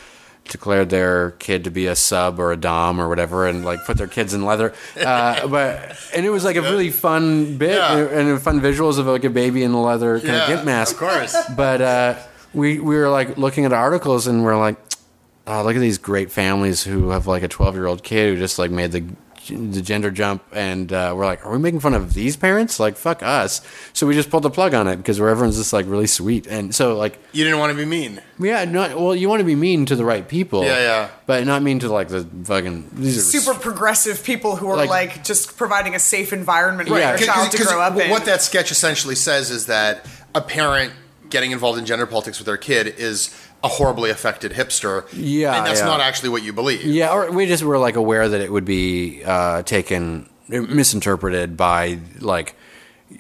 declared 0.45 0.91
their 0.91 1.31
kid 1.33 1.65
to 1.65 1.71
be 1.71 1.87
a 1.87 1.97
sub 1.97 2.39
or 2.39 2.53
a 2.53 2.57
dom 2.57 3.01
or 3.01 3.09
whatever, 3.09 3.47
and 3.47 3.65
like 3.65 3.83
put 3.87 3.97
their 3.97 4.07
kids 4.07 4.35
in 4.35 4.45
leather. 4.45 4.75
Uh, 5.01 5.47
but 5.49 5.97
and 6.15 6.27
it 6.27 6.31
was 6.31 6.45
like 6.45 6.57
a 6.57 6.63
really 6.63 6.91
fun 6.91 7.57
bit 7.57 7.77
Yeah. 7.77 7.97
and 7.99 8.41
fun 8.43 8.61
visuals 8.61 8.99
of 8.99 9.07
like 9.07 9.25
a 9.25 9.31
baby 9.31 9.63
in 9.63 9.71
a 9.73 9.83
leather 9.83 10.19
kind 10.19 10.29
Yeah, 10.33 10.43
of 10.43 10.49
gimp 10.49 10.65
mask. 10.65 10.93
of 10.95 10.99
course. 10.99 11.37
But 11.57 11.81
uh, 11.81 12.15
we 12.53 12.79
we 12.79 12.95
were 12.97 13.09
like 13.09 13.39
looking 13.39 13.65
at 13.65 13.73
articles 13.73 14.27
and 14.27 14.45
we're 14.45 14.59
like, 14.59 14.77
oh, 15.47 15.63
look 15.63 15.77
at 15.77 15.81
these 15.81 15.99
great 15.99 16.31
families 16.31 16.85
who 16.85 17.09
have 17.11 17.27
like 17.27 17.43
a 17.43 17.49
12 17.49 17.75
year 17.75 17.87
old 17.87 18.03
kid 18.03 18.35
who 18.35 18.39
just 18.39 18.59
like 18.59 18.71
made 18.71 18.93
the 18.93 19.05
the 19.49 19.83
gender 19.83 20.11
jump 20.11 20.43
and 20.53 20.93
uh, 20.93 21.13
we're 21.17 21.25
like 21.25 21.45
are 21.45 21.53
we 21.53 21.59
making 21.59 21.81
fun 21.81 21.95
of 21.95 22.15
these 22.15 22.37
parents 22.37 22.79
like 22.81 22.97
fuck 22.97 23.23
us 23.23 23.61
so 23.93 24.07
we 24.07 24.15
just 24.15 24.31
pulled 24.31 24.43
the 24.43 24.51
plug 24.51 24.75
on 24.75 24.89
it 24.89 24.97
because 24.97 25.21
where 25.21 25.29
everyone's 25.29 25.57
just 25.57 25.73
like 25.73 25.87
really 25.87 26.07
sweet 26.07 26.47
and 26.47 26.75
so 26.75 26.97
like 26.97 27.19
you 27.33 27.45
didn't 27.45 27.59
want 27.59 27.71
to 27.73 27.77
be 27.77 27.85
mean. 27.85 28.21
yeah 28.39 28.65
not 28.65 28.99
well 28.99 29.15
you 29.15 29.29
want 29.29 29.41
to 29.41 29.45
be 29.45 29.55
mean 29.55 29.87
to 29.87 29.97
the 29.97 30.05
right 30.05 30.29
people 30.29 30.63
Yeah, 30.65 30.79
yeah. 30.81 31.09
but 31.27 31.45
not 31.47 31.63
mean 31.63 31.79
to 31.81 31.89
like 31.89 32.09
the 32.09 32.25
fucking 32.45 32.89
these 32.95 33.19
are 33.19 33.21
super 33.41 33.59
progressive 33.59 34.23
people 34.25 34.57
who 34.57 34.69
are 34.71 34.77
Like- 34.77 34.91
like, 34.91 35.25
just 35.25 35.57
providing 35.57 35.95
a 35.95 35.99
safe 35.99 36.33
environment 36.33 36.89
for 36.89 36.95
Right, 36.95 37.17
their 37.19 37.27
child 37.27 37.51
to 37.53 37.63
grow 37.65 37.81
up 37.81 37.97
in. 37.99 38.11
what 38.11 38.25
that 38.27 38.43
sketch 38.43 38.71
essentially 38.71 39.15
says 39.15 39.51
is 39.51 39.67
that 39.67 40.07
a 40.35 40.41
parent 40.41 40.93
getting 41.31 41.51
involved 41.51 41.79
in 41.79 41.85
gender 41.87 42.07
politics 42.07 42.39
with 42.39 42.47
their 42.47 42.57
kid 42.57 42.87
is 42.87 43.35
a 43.65 43.69
horribly 43.69 44.11
affected 44.11 44.53
hipster. 44.53 45.09
Yeah, 45.13 45.57
and 45.57 45.67
that's 45.67 45.81
yeah. 45.81 45.87
not 45.87 46.01
actually 46.01 46.29
what 46.29 46.43
you 46.43 46.53
believe. 46.53 46.85
Yeah, 46.85 47.13
or 47.13 47.31
we 47.33 47.47
just 47.47 47.65
were 47.65 47.79
like 47.79 47.97
aware 47.97 48.29
that 48.29 48.41
it 48.41 48.53
would 48.53 48.67
be 48.67 49.25
uh, 49.25 49.63
taken, 49.63 50.29
misinterpreted 50.49 51.57
by 51.57 51.99
like 52.21 52.55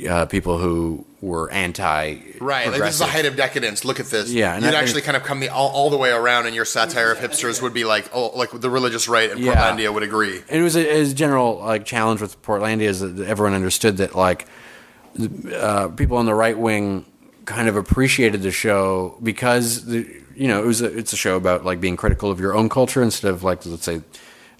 uh, 0.08 0.26
people 0.26 0.58
who 0.58 1.06
were 1.22 1.50
anti. 1.50 2.18
Right, 2.40 2.70
like 2.70 2.78
this 2.78 2.94
is 2.94 2.98
the 2.98 3.06
height 3.06 3.24
of 3.24 3.36
decadence. 3.36 3.86
Look 3.86 4.00
at 4.00 4.06
this. 4.06 4.30
Yeah, 4.30 4.54
and 4.54 4.62
you'd 4.62 4.74
I- 4.74 4.80
actually 4.80 5.00
kind 5.00 5.16
of 5.16 5.22
come 5.22 5.40
the, 5.40 5.48
all, 5.48 5.70
all 5.70 5.88
the 5.88 5.96
way 5.96 6.10
around, 6.10 6.44
and 6.44 6.54
your 6.54 6.66
satire 6.66 7.10
of 7.12 7.18
hipsters 7.18 7.62
would 7.62 7.72
be 7.72 7.84
like, 7.84 8.10
oh, 8.12 8.36
like 8.36 8.50
the 8.52 8.68
religious 8.68 9.08
right 9.08 9.30
and 9.30 9.40
Yeah. 9.40 9.54
Portlandia 9.54 9.92
would 9.92 10.02
agree. 10.02 10.42
And 10.50 10.60
it 10.60 10.62
was 10.62 10.76
a, 10.76 10.94
it 10.94 10.98
was 11.00 11.12
a 11.12 11.14
general 11.14 11.58
like 11.60 11.86
challenge 11.86 12.20
with 12.20 12.40
Portlandia 12.42 12.82
is 12.82 13.00
that 13.00 13.18
everyone 13.26 13.54
understood 13.54 13.96
that 13.96 14.14
like 14.14 14.46
uh, 15.50 15.88
people 15.88 16.18
on 16.18 16.26
the 16.26 16.34
right 16.34 16.58
wing 16.58 17.06
kind 17.46 17.68
of 17.68 17.76
appreciated 17.76 18.42
the 18.42 18.50
show 18.50 19.18
because 19.22 19.86
the 19.86 20.06
you 20.36 20.48
know 20.48 20.62
it 20.62 20.66
was 20.66 20.80
a, 20.80 20.96
it's 20.96 21.12
a 21.12 21.16
show 21.16 21.36
about 21.36 21.64
like 21.64 21.80
being 21.80 21.96
critical 21.96 22.30
of 22.30 22.40
your 22.40 22.54
own 22.54 22.68
culture 22.68 23.02
instead 23.02 23.30
of 23.30 23.42
like 23.42 23.64
let's 23.66 23.84
say 23.84 24.02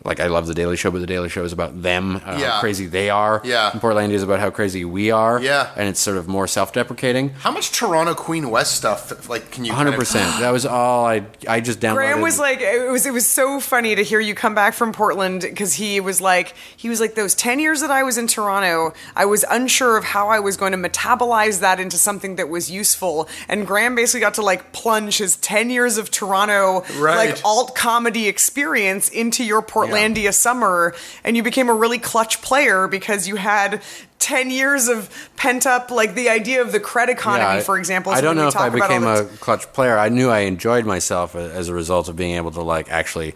like 0.05 0.21
I 0.21 0.27
love 0.27 0.47
the 0.47 0.55
Daily 0.55 0.77
Show, 0.77 0.91
but 0.91 1.01
the 1.01 1.07
Daily 1.07 1.29
Show 1.29 1.45
is 1.45 1.53
about 1.53 1.83
them, 1.83 2.17
uh, 2.27 2.37
Yeah. 2.39 2.51
how 2.53 2.61
crazy 2.61 2.87
they 2.87 3.11
are. 3.11 3.41
Yeah. 3.45 3.71
and 3.73 3.81
Portlandia 3.81 4.13
is 4.13 4.23
about 4.23 4.41
how 4.41 4.51
crazy 4.51 4.85
we 4.85 5.11
are. 5.11 5.41
Yeah. 5.41 5.71
and 5.77 5.89
it's 5.89 6.01
sort 6.01 6.17
of 6.17 6.29
more 6.29 6.47
self-deprecating. 6.47 7.31
How 7.41 7.51
much 7.51 7.73
Toronto 7.73 8.15
Queen 8.15 8.51
West 8.51 8.77
stuff? 8.77 9.29
Like, 9.29 9.51
can 9.51 9.65
you? 9.65 9.73
One 9.73 9.79
hundred 9.79 9.99
percent. 9.99 10.39
That 10.41 10.51
was 10.51 10.67
all 10.67 11.07
I. 11.07 11.25
I 11.49 11.61
just 11.61 11.81
downloaded. 11.81 11.95
Graham 11.95 12.21
was 12.21 12.39
like, 12.39 12.61
it 12.61 12.91
was 12.91 13.07
it 13.07 13.13
was 13.13 13.27
so 13.27 13.61
funny 13.61 13.95
to 13.95 14.03
hear 14.03 14.21
you 14.21 14.35
come 14.35 14.55
back 14.55 14.75
from 14.75 14.93
Portland 14.93 15.41
because 15.43 15.75
he 15.75 16.01
was 16.01 16.21
like, 16.21 16.55
he 16.77 16.89
was 16.89 17.01
like, 17.01 17.15
those 17.15 17.35
ten 17.35 17.59
years 17.59 17.81
that 17.81 17.91
I 17.91 18.03
was 18.03 18.19
in 18.19 18.27
Toronto, 18.27 18.93
I 19.17 19.25
was 19.25 19.45
unsure 19.51 19.97
of 19.97 20.05
how 20.05 20.29
I 20.29 20.39
was 20.41 20.57
going 20.57 20.73
to 20.73 20.79
metabolize 20.79 21.61
that 21.61 21.81
into 21.81 21.97
something 21.97 22.37
that 22.37 22.49
was 22.49 22.71
useful. 22.71 23.29
And 23.49 23.67
Graham 23.67 23.95
basically 23.95 24.21
got 24.21 24.35
to 24.35 24.43
like 24.43 24.73
plunge 24.73 25.19
his 25.19 25.37
ten 25.37 25.71
years 25.71 25.97
of 25.99 26.11
Toronto 26.11 26.83
Right. 26.99 27.31
like 27.31 27.41
alt 27.45 27.75
comedy 27.75 28.29
experience 28.29 29.09
into 29.09 29.45
your 29.45 29.63
Portlandia 29.95 30.34
summer, 30.34 30.95
and 31.24 31.36
you 31.36 31.42
became 31.42 31.68
a 31.68 31.74
really 31.74 31.99
clutch 31.99 32.42
player 32.42 32.88
because 32.88 33.28
you 33.28 33.36
had. 33.36 33.82
10 34.20 34.51
years 34.51 34.88
of 34.88 35.11
pent 35.36 35.66
up 35.66 35.90
like 35.90 36.14
the 36.14 36.30
idea 36.30 36.62
of 36.62 36.72
the 36.72 36.80
credit 36.80 37.12
economy 37.12 37.59
I- 37.59 37.61
for 37.61 37.76
example 37.76 38.11
I 38.11 38.22
don't 38.22 38.36
know 38.36 38.49
if 38.49 38.57
I 38.57 38.70
talk 38.70 38.74
about 38.74 38.80
all 38.80 38.88
became 38.88 39.03
the 39.03 39.24
a 39.34 39.36
clutch 39.36 39.70
player. 39.74 39.99
I 39.99 40.09
knew 40.09 40.30
I 40.30 40.40
enjoyed 40.40 40.86
myself 40.86 41.36
as 41.36 41.68
a 41.68 41.74
result 41.74 42.09
of 42.09 42.16
being 42.16 42.36
able 42.36 42.51
to 42.53 42.62
like 42.62 42.90
actually 42.90 43.34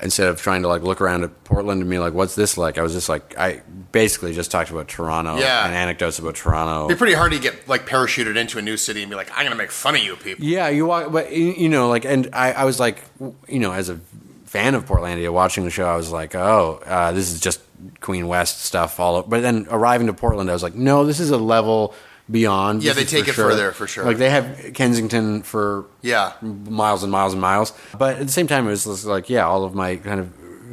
instead 0.00 0.28
of 0.28 0.40
trying 0.40 0.62
to 0.62 0.68
like 0.68 0.80
look 0.82 1.02
around 1.02 1.22
at 1.24 1.44
Portland 1.44 1.82
and 1.82 1.90
be 1.90 1.98
like, 1.98 2.14
"What's 2.14 2.34
this 2.34 2.56
like?" 2.56 2.78
I 2.78 2.82
was 2.82 2.94
just 2.94 3.10
like, 3.10 3.36
I 3.36 3.60
basically 3.90 4.32
just 4.32 4.50
talked 4.50 4.70
about 4.70 4.88
Toronto 4.88 5.36
Yeah. 5.36 5.66
and 5.66 5.74
anecdotes 5.74 6.18
about 6.18 6.34
Toronto. 6.36 6.86
It'd 6.86 6.96
be 6.96 6.98
pretty 6.98 7.12
hard 7.14 7.32
to 7.32 7.38
get 7.38 7.68
like 7.68 7.86
parachuted 7.86 8.36
into 8.36 8.56
a 8.56 8.62
new 8.62 8.78
city 8.78 9.02
and 9.02 9.10
be 9.10 9.16
like, 9.16 9.28
I'm 9.36 9.44
gonna 9.44 9.54
make 9.54 9.70
fun 9.70 9.96
of 9.96 10.02
you 10.02 10.16
people. 10.16 10.46
Yeah, 10.46 10.68
you 10.70 10.86
walk, 10.86 11.12
but 11.12 11.30
you 11.32 11.52
you 11.52 11.68
know, 11.68 11.90
like, 11.90 12.06
and 12.06 12.30
I, 12.32 12.52
I 12.52 12.64
was 12.64 12.80
like, 12.80 13.02
you 13.48 13.58
know, 13.58 13.72
as 13.72 13.90
a 13.90 14.00
fan 14.52 14.74
of 14.74 14.84
Portlandia, 14.84 15.32
watching 15.32 15.64
the 15.64 15.70
show, 15.70 15.86
I 15.86 15.96
was 15.96 16.10
like, 16.12 16.34
oh, 16.34 16.78
uh, 16.84 17.10
this 17.12 17.32
is 17.32 17.40
just 17.40 17.60
Queen 18.00 18.28
West 18.28 18.60
stuff 18.62 19.00
all. 19.00 19.16
Over. 19.16 19.28
But 19.28 19.40
then 19.40 19.66
arriving 19.70 20.08
to 20.08 20.12
Portland, 20.12 20.50
I 20.50 20.52
was 20.52 20.62
like, 20.62 20.74
no, 20.74 21.06
this 21.06 21.20
is 21.20 21.30
a 21.30 21.38
level 21.38 21.94
beyond. 22.30 22.82
Yeah, 22.82 22.92
This 22.92 23.10
they 23.10 23.18
take 23.18 23.28
it 23.28 23.32
sure. 23.34 23.48
further, 23.48 23.72
for 23.72 23.86
sure. 23.86 24.04
Like 24.04 24.18
they 24.18 24.28
have 24.28 24.72
Kensington 24.74 25.42
for 25.42 25.86
Yeah. 26.02 26.34
miles 26.42 27.02
and 27.02 27.10
miles 27.10 27.32
and 27.32 27.40
miles. 27.40 27.72
But 27.96 28.18
at 28.18 28.26
the 28.26 28.32
same 28.32 28.46
time, 28.46 28.66
it 28.66 28.70
was 28.70 28.84
just 28.84 29.06
like, 29.06 29.30
yeah, 29.30 29.46
all 29.46 29.64
of 29.64 29.74
my 29.74 29.96
kind 29.96 30.20
of 30.20 30.28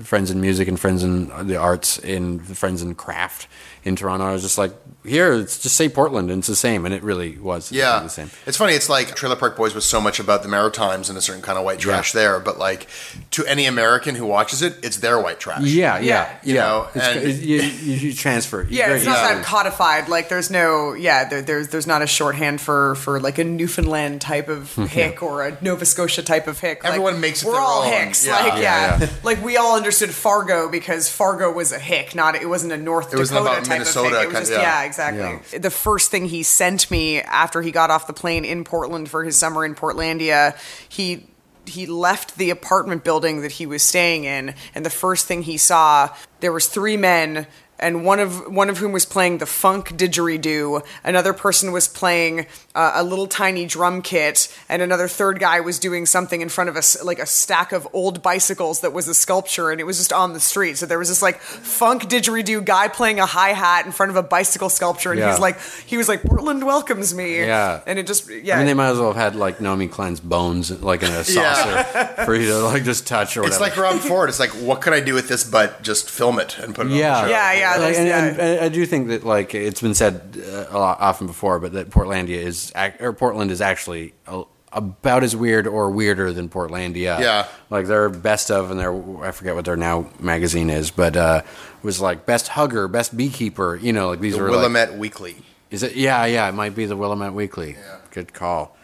friends 0.05 0.29
in 0.29 0.39
music 0.41 0.67
and 0.67 0.77
friends 0.79 1.01
in 1.03 1.29
the 1.47 1.55
arts 1.55 1.99
and 1.99 2.45
friends 2.57 2.81
in 2.81 2.95
craft 2.95 3.47
in 3.89 3.95
Toronto. 3.97 4.25
I 4.25 4.31
was 4.31 4.41
just 4.41 4.57
like, 4.57 4.71
here, 5.05 5.33
it's 5.33 5.59
just 5.59 5.75
say 5.75 5.89
Portland, 5.89 6.29
and 6.29 6.39
it's 6.39 6.47
the 6.47 6.55
same, 6.55 6.85
and 6.85 6.93
it 6.93 7.03
really 7.03 7.37
was. 7.37 7.71
Yeah, 7.71 7.99
the 8.01 8.09
same. 8.09 8.29
It's 8.45 8.57
funny. 8.57 8.73
It's 8.73 8.89
like 8.89 9.15
Trailer 9.15 9.35
Park 9.37 9.55
Boys 9.57 9.73
was 9.73 9.85
so 9.85 9.99
much 10.01 10.19
about 10.19 10.43
the 10.43 10.49
Maritimes 10.49 11.09
and 11.09 11.17
a 11.17 11.21
certain 11.21 11.41
kind 11.41 11.57
of 11.57 11.63
white 11.63 11.79
trash 11.79 12.13
Yeah. 12.13 12.21
there, 12.21 12.39
but 12.39 12.59
like 12.59 12.87
to 13.31 13.45
any 13.45 13.65
American 13.65 14.15
who 14.15 14.25
watches 14.25 14.61
it, 14.61 14.75
it's 14.83 14.97
their 14.97 15.19
white 15.19 15.39
trash. 15.39 15.61
Yeah, 15.63 15.97
yeah, 15.99 15.99
Yeah. 15.99 16.03
yeah. 16.03 16.37
You 16.43 16.53
know, 16.55 16.87
It's- 16.95 17.15
and- 17.15 17.25
it- 17.27 17.35
you, 17.41 17.61
you, 17.61 17.93
you 18.09 18.13
transfer. 18.13 18.67
Yeah, 18.69 18.87
Very 18.87 18.97
it's 18.97 19.05
not 19.05 19.17
easily. 19.23 19.35
that 19.35 19.45
codified. 19.45 20.09
Like, 20.09 20.29
there's 20.29 20.51
no, 20.51 20.93
yeah, 20.93 21.27
there, 21.27 21.41
there's 21.41 21.69
there's 21.69 21.87
not 21.87 22.01
a 22.01 22.07
shorthand 22.07 22.59
for 22.61 22.95
for 22.95 23.19
like 23.19 23.37
a 23.39 23.43
Newfoundland 23.45 24.21
type 24.21 24.49
of 24.49 24.75
hick 24.91 25.23
or 25.23 25.47
a 25.47 25.57
Nova 25.63 25.85
Scotia 25.85 26.21
type 26.23 26.45
of 26.47 26.59
hick. 26.59 26.83
Like, 26.83 26.91
Everyone 26.91 27.19
makes 27.21 27.41
it 27.41 27.45
We're 27.47 27.53
their 27.53 27.61
all 27.61 27.83
own. 27.83 27.91
hicks. 27.93 28.25
Yeah. 28.27 28.33
Like, 28.33 28.53
Yeah, 28.53 28.59
yeah, 28.59 28.99
yeah. 28.99 29.09
like 29.23 29.41
we 29.43 29.55
all 29.57 29.75
understood 29.77 30.09
Fargo 30.13 30.69
because 30.69 31.07
Fargo 31.09 31.51
was 31.51 31.71
a 31.71 31.79
hick, 31.79 32.13
not 32.13 32.35
it 32.35 32.47
wasn't 32.49 32.73
a 32.73 32.77
North 32.77 33.13
It 33.13 33.17
wasn't 33.17 33.39
Dakota 33.39 33.53
about 33.59 33.65
type 33.65 33.78
Minnesota 33.79 34.07
of 34.07 34.11
hick. 34.13 34.23
It 34.23 34.27
was 34.27 34.33
kind- 34.33 34.45
just 34.47 34.51
yeah. 34.61 34.81
yeah, 34.81 34.83
exactly. 34.83 35.59
The 35.59 35.71
first 35.71 36.11
thing 36.11 36.25
he 36.25 36.43
sent 36.43 36.89
me 36.91 37.21
after 37.21 37.61
he 37.61 37.71
got 37.71 37.89
off 37.91 38.07
the 38.07 38.13
plane 38.13 38.45
in 38.45 38.63
Portland 38.63 39.09
for 39.09 39.23
his 39.23 39.35
summer 39.37 39.65
in 39.65 39.75
Portlandia, 39.75 40.57
he 40.87 41.27
he 41.65 41.85
left 41.85 42.37
the 42.37 42.49
apartment 42.49 43.03
building 43.03 43.41
that 43.41 43.51
he 43.51 43.65
was 43.67 43.83
staying 43.83 44.23
in 44.23 44.55
and 44.73 44.83
the 44.83 44.89
first 44.89 45.27
thing 45.27 45.43
he 45.43 45.55
saw 45.57 46.09
there 46.39 46.51
was 46.51 46.67
three 46.67 46.97
men 46.97 47.45
and 47.79 48.03
one 48.05 48.19
of 48.19 48.51
one 48.53 48.69
of 48.69 48.77
whom 48.77 48.91
was 48.91 49.05
playing 49.05 49.37
the 49.37 49.45
funk 49.45 49.89
didgeridoo 49.97 50.85
another 51.03 51.33
person 51.33 51.71
was 51.71 51.87
playing 51.87 52.45
uh, 52.75 52.91
a 52.95 53.03
little 53.03 53.27
tiny 53.27 53.65
drum 53.65 54.01
kit 54.01 54.53
and 54.67 54.81
another 54.81 55.07
third 55.07 55.39
guy 55.39 55.59
was 55.59 55.79
doing 55.79 56.05
something 56.05 56.41
in 56.41 56.49
front 56.49 56.69
of 56.69 56.75
us 56.75 57.01
like 57.03 57.19
a 57.19 57.25
stack 57.25 57.71
of 57.71 57.87
old 57.93 58.21
bicycles 58.21 58.81
that 58.81 58.93
was 58.93 59.07
a 59.07 59.13
sculpture 59.13 59.71
and 59.71 59.79
it 59.79 59.83
was 59.85 59.97
just 59.97 60.13
on 60.13 60.33
the 60.33 60.39
street 60.39 60.77
so 60.77 60.85
there 60.85 60.99
was 60.99 61.07
this 61.09 61.21
like 61.21 61.39
funk 61.39 62.03
didgeridoo 62.03 62.63
guy 62.63 62.87
playing 62.87 63.19
a 63.19 63.25
hi-hat 63.25 63.85
in 63.85 63.91
front 63.91 64.09
of 64.09 64.15
a 64.15 64.23
bicycle 64.23 64.69
sculpture 64.69 65.11
and 65.11 65.19
Yeah. 65.19 65.31
he's 65.31 65.39
like 65.39 65.59
he 65.85 65.97
was 65.97 66.07
like 66.07 66.21
portland 66.23 66.65
welcomes 66.65 67.13
me 67.13 67.39
Yeah. 67.39 67.81
and 67.87 67.97
it 67.99 68.07
just 68.07 68.29
yeah 68.29 68.55
I 68.55 68.57
mean, 68.59 68.67
they 68.67 68.73
might 68.73 68.89
as 68.89 68.97
well 68.99 69.13
have 69.13 69.15
had 69.33 69.35
like 69.35 69.61
Naomi 69.61 69.87
Klein's 69.87 70.19
bones, 70.19 70.69
like 70.81 71.01
in 71.03 71.11
a 71.11 71.23
saucer, 71.23 71.83
for 72.25 72.35
you 72.35 72.47
to 72.47 72.59
like 72.59 72.83
just 72.83 73.07
touch 73.07 73.37
or 73.37 73.41
whatever. 73.41 73.53
It's 73.65 73.77
like 73.77 73.77
Rob 73.77 73.99
Ford. 73.99 74.29
It's 74.29 74.39
like, 74.39 74.49
what 74.51 74.81
could 74.81 74.93
I 74.93 74.99
do 74.99 75.13
with 75.13 75.27
this 75.29 75.43
but 75.43 75.81
just 75.81 76.09
film 76.09 76.39
it 76.39 76.57
and 76.59 76.75
put 76.75 76.87
it 76.87 76.93
yeah, 76.93 77.15
on 77.17 77.21
the 77.23 77.27
show? 77.29 77.31
Yeah, 77.31 77.53
yeah, 77.53 77.68
Like, 77.77 77.95
and, 77.95 78.07
yeah. 78.07 78.25
and- 78.25 78.39
and 78.39 78.59
I 78.65 78.69
do 78.69 78.85
think 78.85 79.07
that 79.09 79.23
like 79.23 79.53
it's 79.55 79.81
been 79.81 79.93
said 79.93 80.37
uh, 80.41 80.65
a 80.69 80.77
lot, 80.77 80.99
often 80.99 81.27
before, 81.27 81.59
but 81.59 81.73
that 81.73 81.89
Portlandia 81.89 82.37
is 82.37 82.71
or 82.99 83.13
Portland 83.13 83.51
is 83.51 83.61
actually 83.61 84.13
a, 84.27 84.43
about 84.71 85.23
as 85.23 85.35
weird 85.35 85.65
or 85.65 85.89
weirder 85.89 86.31
than 86.31 86.47
Portlandia. 86.49 87.19
Yeah. 87.19 87.47
like 87.69 87.87
their 87.87 88.09
best 88.09 88.51
of 88.51 88.69
and 88.71 88.79
their 88.79 88.93
I 89.23 89.31
forget 89.31 89.55
what 89.55 89.65
their 89.65 89.77
now 89.77 90.09
magazine 90.19 90.69
is, 90.69 90.91
but 90.91 91.15
uh, 91.17 91.41
was 91.83 91.99
like 91.99 92.25
best 92.25 92.49
hugger, 92.49 92.87
best 92.87 93.15
beekeeper. 93.17 93.75
You 93.75 93.93
know, 93.93 94.09
like 94.09 94.19
these 94.19 94.35
The 94.35 94.41
were 94.41 94.49
like, 94.49 94.57
Willamette 94.57 94.97
Weekly. 94.97 95.37
Is 95.71 95.83
it? 95.83 95.95
Yeah, 95.95 96.25
yeah. 96.25 96.49
It 96.49 96.53
might 96.53 96.75
be 96.75 96.85
the 96.85 96.95
Willamette 96.97 97.33
Weekly. 97.33 97.71
Yeah. 97.73 97.97
Good 98.11 98.33
call. 98.33 98.75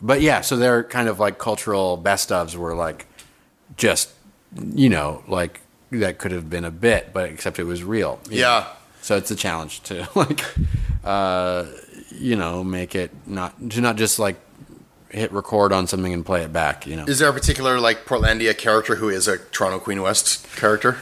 But 0.00 0.20
yeah, 0.20 0.40
so 0.40 0.56
they're 0.56 0.82
kind 0.82 1.08
of 1.08 1.18
like 1.20 1.38
cultural 1.38 1.96
best 1.96 2.30
ofs 2.30 2.56
were 2.56 2.74
like 2.74 3.06
just 3.76 4.10
you 4.74 4.88
know 4.90 5.22
like 5.26 5.60
that 6.00 6.18
could 6.18 6.32
have 6.32 6.50
been 6.50 6.64
a 6.64 6.70
bit, 6.70 7.12
but 7.12 7.30
except 7.30 7.58
it 7.58 7.64
was 7.64 7.82
real. 7.82 8.20
Yeah. 8.28 8.40
know? 8.40 8.66
So 9.02 9.16
it's 9.16 9.30
a 9.30 9.36
challenge 9.36 9.82
to 9.84 10.08
like 10.14 10.44
uh, 11.04 11.66
you 12.10 12.36
know 12.36 12.62
make 12.64 12.94
it 12.94 13.10
not 13.26 13.70
to 13.70 13.80
not 13.80 13.96
just 13.96 14.18
like 14.18 14.36
hit 15.10 15.30
record 15.32 15.72
on 15.72 15.86
something 15.86 16.12
and 16.12 16.24
play 16.24 16.42
it 16.42 16.52
back. 16.52 16.86
You 16.86 16.96
know. 16.96 17.04
Is 17.04 17.18
there 17.18 17.28
a 17.28 17.32
particular 17.32 17.80
like 17.80 18.04
Portlandia 18.04 18.56
character 18.56 18.96
who 18.96 19.08
is 19.08 19.28
a 19.28 19.38
Toronto 19.38 19.78
Queen 19.78 20.02
West 20.02 20.46
character? 20.56 20.98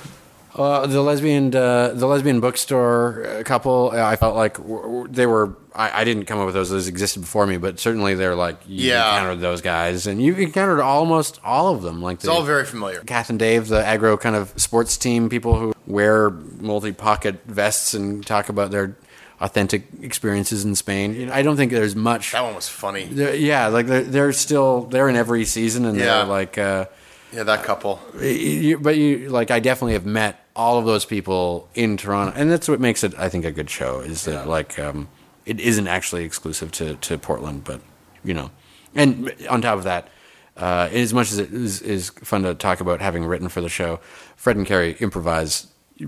Uh, 0.55 0.87
the 0.87 1.01
lesbian, 1.01 1.55
uh, 1.55 1.89
the 1.95 2.07
lesbian 2.07 2.41
bookstore 2.41 3.25
uh, 3.25 3.43
couple. 3.45 3.93
uh, 3.95 4.03
I 4.03 4.17
felt 4.17 4.35
like 4.35 4.57
w- 4.57 4.83
w- 4.83 5.09
they 5.09 5.27
were. 5.27 5.57
I, 5.75 6.01
I 6.01 6.05
didn't 6.05 6.25
come 6.25 6.41
up 6.41 6.47
with 6.47 6.55
those; 6.57 6.71
those 6.71 6.89
existed 6.89 7.21
before 7.21 7.47
me. 7.47 7.57
But 7.57 7.79
certainly, 7.79 8.15
they're 8.17 8.35
like 8.35 8.59
you 8.67 8.89
Yeah. 8.91 9.15
encountered 9.15 9.41
those 9.41 9.61
guys, 9.61 10.09
and 10.09 10.21
you 10.21 10.35
encountered 10.35 10.81
almost 10.81 11.39
all 11.45 11.69
of 11.73 11.83
them. 11.83 12.03
Like 12.03 12.17
It's 12.19 12.27
all 12.29 12.43
very 12.43 12.65
familiar. 12.65 13.01
Kath 13.01 13.31
and 13.31 13.39
Dave, 13.39 13.69
the 13.69 13.81
aggro 13.81 14.19
kind 14.19 14.35
of 14.35 14.53
sports 14.61 14.97
team 14.97 15.29
people 15.29 15.57
who 15.57 15.73
wear 15.87 16.31
multi-pocket 16.31 17.41
vests 17.47 17.95
and 17.95 18.27
talk 18.27 18.49
about 18.49 18.71
their 18.73 18.97
authentic 19.41 19.85
experiences 20.03 20.65
in 20.65 20.75
Spain. 20.75 21.15
You 21.15 21.27
know, 21.27 21.33
I 21.33 21.43
don't 21.43 21.57
think 21.57 21.71
there's 21.73 21.95
much. 21.97 22.33
That 22.33 22.43
one 22.43 22.55
was 22.57 22.69
funny. 22.69 23.05
Yeah, 23.05 23.69
like 23.69 23.87
they're, 23.87 24.03
they're 24.03 24.33
still 24.33 24.83
they're 24.83 25.09
in 25.09 25.17
every 25.17 25.45
season, 25.45 25.85
and 25.85 25.97
Yeah. 25.97 26.05
they're 26.07 26.25
like. 26.25 26.59
Uh, 26.59 26.87
Yeah, 27.33 27.45
that 27.45 27.63
couple. 27.65 28.01
you, 28.21 28.79
but 28.79 28.97
you 28.97 29.29
like 29.29 29.51
I 29.51 29.61
definitely 29.61 29.93
have 29.95 30.07
met 30.07 30.45
all 30.57 30.79
of 30.79 30.85
those 30.85 31.05
people 31.05 31.69
in 31.75 31.97
Toronto, 31.97 32.33
and 32.37 32.51
that's 32.51 32.69
what 32.69 32.81
makes 32.81 33.05
it 33.05 33.15
I 33.19 33.29
think 33.29 33.45
a 33.45 33.53
good 33.53 33.71
show 33.71 34.01
is 34.01 34.25
that 34.25 34.49
like 34.49 34.79
um, 34.79 35.09
it 35.47 35.61
isn't 35.61 35.87
actually 35.87 36.25
exclusive 36.25 36.73
to 36.73 36.95
to 36.97 37.19
Portland, 37.19 37.65
but 37.65 37.81
you 38.25 38.35
know, 38.35 38.51
and 38.95 39.33
on 39.49 39.63
top 39.63 39.79
of 39.79 39.85
that. 39.85 40.09
Uh, 40.57 40.91
as 40.93 41.15
much 41.15 41.33
as 41.33 41.39
it 41.39 41.51
is, 41.55 41.81
is 41.81 42.11
fun 42.11 42.43
to 42.43 42.55
talk 42.55 42.81
about 42.83 43.01
having 43.01 43.25
written 43.25 43.49
for 43.49 43.63
the 43.63 43.69
show, 43.69 43.99
Fred 44.37 44.57
and 44.57 44.67
Carrie 44.67 44.95
improvise 45.01 45.67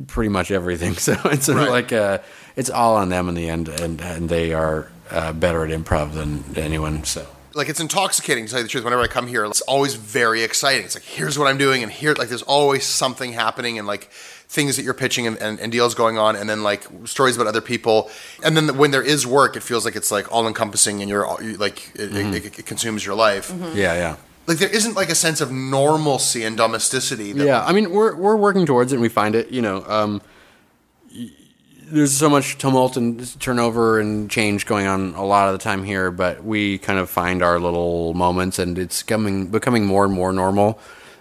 pretty 0.08 0.28
much 0.28 0.50
everything. 0.50 0.94
So 0.98 1.14
it's 1.26 1.48
Right. 1.48 1.70
like 1.70 1.90
uh, 1.92 2.18
it's 2.54 2.68
all 2.68 2.96
on 2.96 3.08
them 3.08 3.30
in 3.30 3.34
the 3.34 3.48
end, 3.48 3.68
and 3.70 3.98
and 4.02 4.28
they 4.28 4.52
are 4.52 4.90
uh, 5.10 5.32
better 5.32 5.64
at 5.64 5.70
improv 5.70 6.12
than 6.12 6.44
anyone. 6.56 7.04
So 7.04 7.24
like 7.54 7.68
it's 7.68 7.80
intoxicating 7.80 8.44
to 8.46 8.50
tell 8.50 8.60
you 8.60 8.64
the 8.64 8.68
truth. 8.68 8.84
Whenever 8.84 9.02
I 9.02 9.06
come 9.08 9.26
here, 9.26 9.44
it's 9.44 9.60
always 9.62 9.94
very 9.94 10.42
exciting. 10.42 10.84
It's 10.84 10.94
like 10.96 11.04
here's 11.04 11.38
what 11.38 11.46
I'm 11.48 11.58
doing, 11.58 11.82
and 11.82 11.90
here 11.92 12.14
like 12.14 12.28
there's 12.28 12.42
always 12.42 12.84
something 12.84 13.32
happening, 13.32 13.78
and 13.78 13.86
like 13.86 14.10
things 14.48 14.76
that 14.76 14.82
you're 14.82 14.92
pitching 14.94 15.26
and, 15.26 15.38
and, 15.38 15.58
and 15.60 15.72
deals 15.72 15.94
going 15.94 16.18
on, 16.18 16.36
and 16.36 16.48
then 16.48 16.62
like 16.62 16.82
stories 17.04 17.36
about 17.36 17.46
other 17.46 17.60
people, 17.62 18.10
and 18.44 18.56
then 18.56 18.76
when 18.76 18.90
there 18.90 19.02
is 19.02 19.26
work, 19.26 19.56
it 19.56 19.62
feels 19.62 19.84
like 19.84 19.96
it's 19.96 20.10
like 20.10 20.30
all 20.32 20.46
encompassing, 20.46 21.00
and 21.00 21.08
you're 21.10 21.26
like 21.58 21.90
it, 21.94 22.10
Mm-hmm. 22.10 22.34
it, 22.34 22.58
it, 22.58 22.66
consumes 22.66 23.04
your 23.06 23.14
life. 23.14 23.50
yeah, 23.74 23.94
yeah. 23.94 24.16
Like 24.46 24.58
there 24.58 24.68
isn't 24.68 24.94
like 24.96 25.08
a 25.08 25.14
sense 25.14 25.40
of 25.40 25.52
normalcy 25.52 26.42
and 26.44 26.56
domesticity. 26.56 27.32
That, 27.32 27.46
Yeah, 27.46 27.64
I 27.64 27.72
mean, 27.72 27.90
we're 27.90 28.14
we're 28.16 28.36
working 28.36 28.66
towards 28.66 28.92
it, 28.92 28.96
and 28.96 29.02
we 29.02 29.08
find 29.08 29.34
it. 29.34 29.50
You 29.50 29.62
know, 29.62 29.84
um, 29.86 30.20
y- 30.20 30.20
there's 31.92 32.16
so 32.16 32.30
much 32.30 32.56
tumult 32.56 32.96
and 32.96 33.38
turnover 33.38 34.00
and 34.00 34.30
change 34.30 34.64
going 34.64 34.86
on 34.86 35.14
a 35.14 35.24
lot 35.24 35.48
of 35.48 35.58
the 35.58 35.62
time 35.62 35.84
here, 35.84 36.10
but 36.10 36.42
we 36.42 36.78
kind 36.78 36.98
of 36.98 37.10
find 37.10 37.42
our 37.42 37.60
little 37.60 38.14
moments, 38.14 38.58
and 38.58 38.78
it's 38.78 39.02
coming 39.02 39.48
becoming 39.48 39.84
more 39.84 40.04
and 40.04 40.14
more 40.14 40.32
normal. 40.32 40.78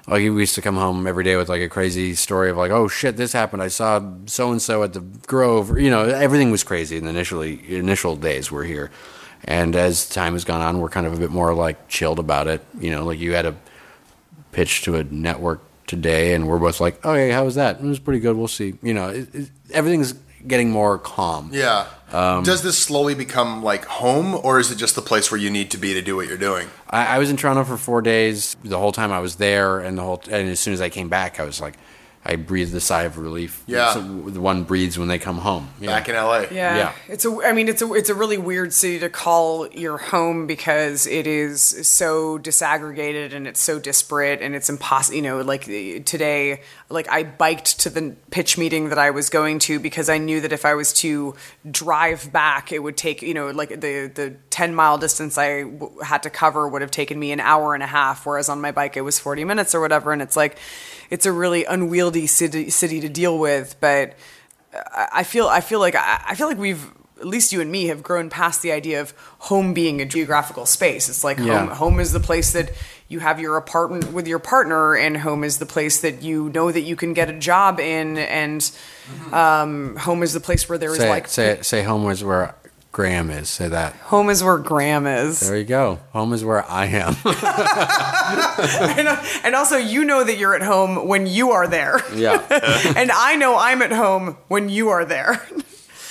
Like 0.07 0.21
we 0.21 0.29
used 0.29 0.55
to 0.55 0.61
come 0.61 0.75
home 0.75 1.05
every 1.07 1.23
day 1.23 1.35
with 1.35 1.49
like 1.49 1.61
a 1.61 1.69
crazy 1.69 2.15
story 2.15 2.49
of 2.49 2.57
like, 2.57 2.71
oh 2.71 2.87
shit, 2.87 3.17
this 3.17 3.33
happened. 3.33 3.61
I 3.61 3.67
saw 3.67 4.01
so 4.25 4.51
and 4.51 4.61
so 4.61 4.83
at 4.83 4.93
the 4.93 5.01
Grove. 5.01 5.77
You 5.77 5.89
know, 5.89 6.05
everything 6.05 6.51
was 6.51 6.63
crazy 6.63 6.97
in 6.97 7.03
the 7.03 7.09
initially 7.09 7.75
initial 7.75 8.15
days 8.15 8.49
we're 8.49 8.63
here, 8.63 8.91
and 9.43 9.75
as 9.75 10.07
time 10.07 10.33
has 10.33 10.45
gone 10.45 10.61
on, 10.61 10.79
we're 10.79 10.89
kind 10.89 11.05
of 11.05 11.13
a 11.13 11.17
bit 11.17 11.31
more 11.31 11.53
like 11.53 11.89
chilled 11.89 12.17
about 12.19 12.47
it. 12.47 12.65
You 12.79 12.91
know, 12.91 13.03
like 13.03 13.19
you 13.19 13.33
had 13.33 13.45
a 13.45 13.55
pitch 14.53 14.83
to 14.83 14.95
a 14.95 15.03
network 15.03 15.61
today, 15.85 16.33
and 16.33 16.47
we're 16.47 16.59
both 16.59 16.79
like, 16.79 17.05
"Oh, 17.05 17.13
yeah, 17.13 17.33
how 17.33 17.43
was 17.43 17.55
that? 17.55 17.75
It 17.75 17.83
was 17.83 17.99
pretty 17.99 18.21
good. 18.21 18.37
We'll 18.37 18.47
see." 18.47 18.75
You 18.81 18.93
know, 18.93 19.09
it, 19.09 19.35
it, 19.35 19.49
everything's 19.71 20.15
getting 20.47 20.71
more 20.71 20.97
calm. 20.97 21.49
Yeah. 21.51 21.87
Um, 22.11 22.43
Does 22.43 22.61
this 22.61 22.77
slowly 22.77 23.15
become 23.15 23.63
like 23.63 23.85
home, 23.85 24.35
or 24.35 24.59
is 24.59 24.71
it 24.71 24.75
just 24.75 24.95
the 24.95 25.01
place 25.01 25.31
where 25.31 25.39
you 25.39 25.49
need 25.49 25.71
to 25.71 25.77
be 25.77 25.93
to 25.93 26.01
do 26.01 26.15
what 26.15 26.27
you're 26.27 26.37
doing? 26.37 26.67
I, 26.89 27.15
I 27.15 27.19
was 27.19 27.29
in 27.29 27.37
Toronto 27.37 27.63
for 27.63 27.77
four 27.77 28.01
days. 28.01 28.57
The 28.63 28.77
whole 28.77 28.91
time 28.91 29.11
I 29.11 29.19
was 29.19 29.35
there, 29.35 29.79
and 29.79 29.97
the 29.97 30.03
whole 30.03 30.21
and 30.29 30.49
as 30.49 30.59
soon 30.59 30.73
as 30.73 30.81
I 30.81 30.89
came 30.89 31.07
back, 31.07 31.39
I 31.39 31.45
was 31.45 31.61
like, 31.61 31.75
I 32.23 32.35
breathed 32.35 32.73
a 32.75 32.79
sigh 32.79 33.03
of 33.03 33.17
relief. 33.17 33.63
Yeah. 33.65 33.93
So 33.93 34.01
the 34.01 34.41
one 34.41 34.63
breathes 34.63 34.99
when 34.99 35.07
they 35.07 35.17
come 35.17 35.39
home. 35.39 35.69
Yeah. 35.79 35.87
Back 35.87 36.07
in 36.07 36.15
LA. 36.15 36.41
Yeah. 36.51 36.77
Yeah. 36.77 36.93
It's 37.07 37.25
a 37.25 37.35
I 37.43 37.51
mean 37.53 37.67
it's 37.67 37.81
a 37.81 37.91
it's 37.93 38.09
a 38.09 38.13
really 38.15 38.37
weird 38.37 38.73
city 38.73 38.99
to 38.99 39.09
call 39.09 39.67
your 39.69 39.97
home 39.97 40.45
because 40.45 41.07
it 41.07 41.25
is 41.25 41.61
so 41.87 42.37
disaggregated 42.37 43.33
and 43.33 43.47
it's 43.47 43.59
so 43.59 43.79
disparate 43.79 44.41
and 44.41 44.55
it's 44.55 44.69
impossible, 44.69 45.15
you 45.15 45.21
know, 45.23 45.41
like 45.41 45.63
today 45.63 46.61
like 46.91 47.09
I 47.09 47.23
biked 47.23 47.79
to 47.81 47.89
the 47.89 48.15
pitch 48.31 48.57
meeting 48.57 48.89
that 48.89 48.97
I 48.99 49.11
was 49.11 49.29
going 49.29 49.59
to 49.59 49.79
because 49.79 50.09
I 50.09 50.17
knew 50.17 50.41
that 50.41 50.51
if 50.51 50.65
I 50.65 50.73
was 50.75 50.93
to 51.01 51.35
drive 51.69 52.31
back 52.31 52.71
it 52.71 52.79
would 52.79 52.97
take, 52.97 53.21
you 53.21 53.33
know, 53.33 53.49
like 53.51 53.69
the 53.69 54.11
the 54.13 54.35
10 54.49 54.75
mile 54.75 54.97
distance 54.97 55.37
I 55.37 55.63
w- 55.63 55.99
had 56.03 56.23
to 56.23 56.29
cover 56.29 56.67
would 56.67 56.81
have 56.81 56.91
taken 56.91 57.19
me 57.19 57.31
an 57.31 57.39
hour 57.39 57.73
and 57.73 57.83
a 57.83 57.87
half 57.87 58.25
whereas 58.25 58.49
on 58.49 58.61
my 58.61 58.71
bike 58.71 58.97
it 58.97 59.01
was 59.01 59.19
40 59.19 59.43
minutes 59.45 59.73
or 59.75 59.79
whatever 59.81 60.11
and 60.11 60.21
it's 60.21 60.35
like 60.35 60.57
it's 61.09 61.25
a 61.25 61.31
really 61.31 61.65
unwieldy 61.65 62.27
city 62.27 62.69
city 62.69 62.99
to 63.01 63.09
deal 63.09 63.37
with, 63.37 63.75
but 63.79 64.13
I 64.73 65.23
feel 65.23 65.47
I 65.47 65.61
feel 65.61 65.79
like 65.79 65.95
I 65.95 66.23
I 66.29 66.35
feel 66.35 66.47
like 66.47 66.57
we've 66.57 66.85
at 67.19 67.27
least 67.27 67.51
you 67.53 67.61
and 67.61 67.71
me 67.71 67.85
have 67.87 68.01
grown 68.01 68.29
past 68.31 68.61
the 68.63 68.71
idea 68.71 68.99
of 69.01 69.13
home 69.39 69.73
being 69.75 70.01
a 70.01 70.05
geographical 70.05 70.65
space. 70.65 71.07
It's 71.09 71.23
like 71.23 71.37
Yeah. 71.37 71.59
home 71.59 71.67
home 71.69 71.99
is 71.99 72.13
the 72.13 72.19
place 72.19 72.53
that 72.53 72.71
you 73.11 73.19
have 73.19 73.41
your 73.41 73.57
apartment 73.57 74.13
with 74.13 74.25
your 74.25 74.39
partner, 74.39 74.95
and 74.95 75.17
home 75.17 75.43
is 75.43 75.57
the 75.57 75.65
place 75.65 75.99
that 76.01 76.21
you 76.21 76.49
know 76.49 76.71
that 76.71 76.81
you 76.81 76.95
can 76.95 77.13
get 77.13 77.29
a 77.29 77.37
job 77.37 77.79
in, 77.79 78.17
and 78.17 78.71
um, 79.33 79.97
home 79.97 80.23
is 80.23 80.33
the 80.33 80.39
place 80.39 80.69
where 80.69 80.77
there 80.77 80.91
is 80.91 80.97
Say 80.97 81.09
like 81.09 81.27
say 81.27 81.59
say 81.61 81.83
home 81.83 82.09
is 82.09 82.23
where 82.23 82.55
Graham 82.93 83.29
is. 83.29 83.49
Say 83.49 83.67
that. 83.67 83.93
home 83.95 84.29
is 84.29 84.41
where 84.43 84.57
Graham 84.57 85.05
is, 85.07 85.41
There 85.41 85.57
you 85.57 85.65
go. 85.65 85.99
Home 86.13 86.31
is 86.31 86.43
where 86.45 86.63
I 86.69 86.85
am. 86.85 87.15
and, 88.97 89.07
and 89.43 89.55
also 89.55 89.77
you 89.77 90.05
know 90.05 90.23
that 90.23 90.37
you're 90.37 90.55
at 90.55 90.61
home 90.61 91.07
when 91.07 91.27
you 91.27 91.51
are 91.51 91.67
there, 91.67 91.99
yeah. 92.15 92.41
and 92.95 93.11
I 93.11 93.35
know 93.35 93.57
I'm 93.57 93.81
at 93.81 93.91
home 93.91 94.37
when 94.47 94.69
you 94.69 94.89
are 94.89 95.03
there. 95.03 95.45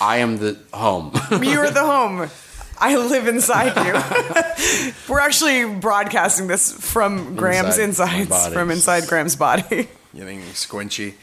I 0.03 0.19
am 0.19 0.37
the 0.37 0.59
home. 0.73 1.13
You're 1.43 1.71
the 1.71 1.85
home. 1.85 2.29
I 2.81 2.97
live 2.97 3.29
inside 3.29 3.77
you. 3.77 4.93
We're 5.09 5.21
actually 5.21 5.75
broadcasting 5.79 6.47
this 6.47 6.73
from 6.73 7.37
Graham's 7.37 7.79
Inside 7.79 8.21
insides, 8.23 8.55
from 8.55 8.71
inside 8.71 9.07
Graham's 9.07 9.37
body. 9.37 9.89
Getting 10.15 10.41
squinchy. 10.53 11.15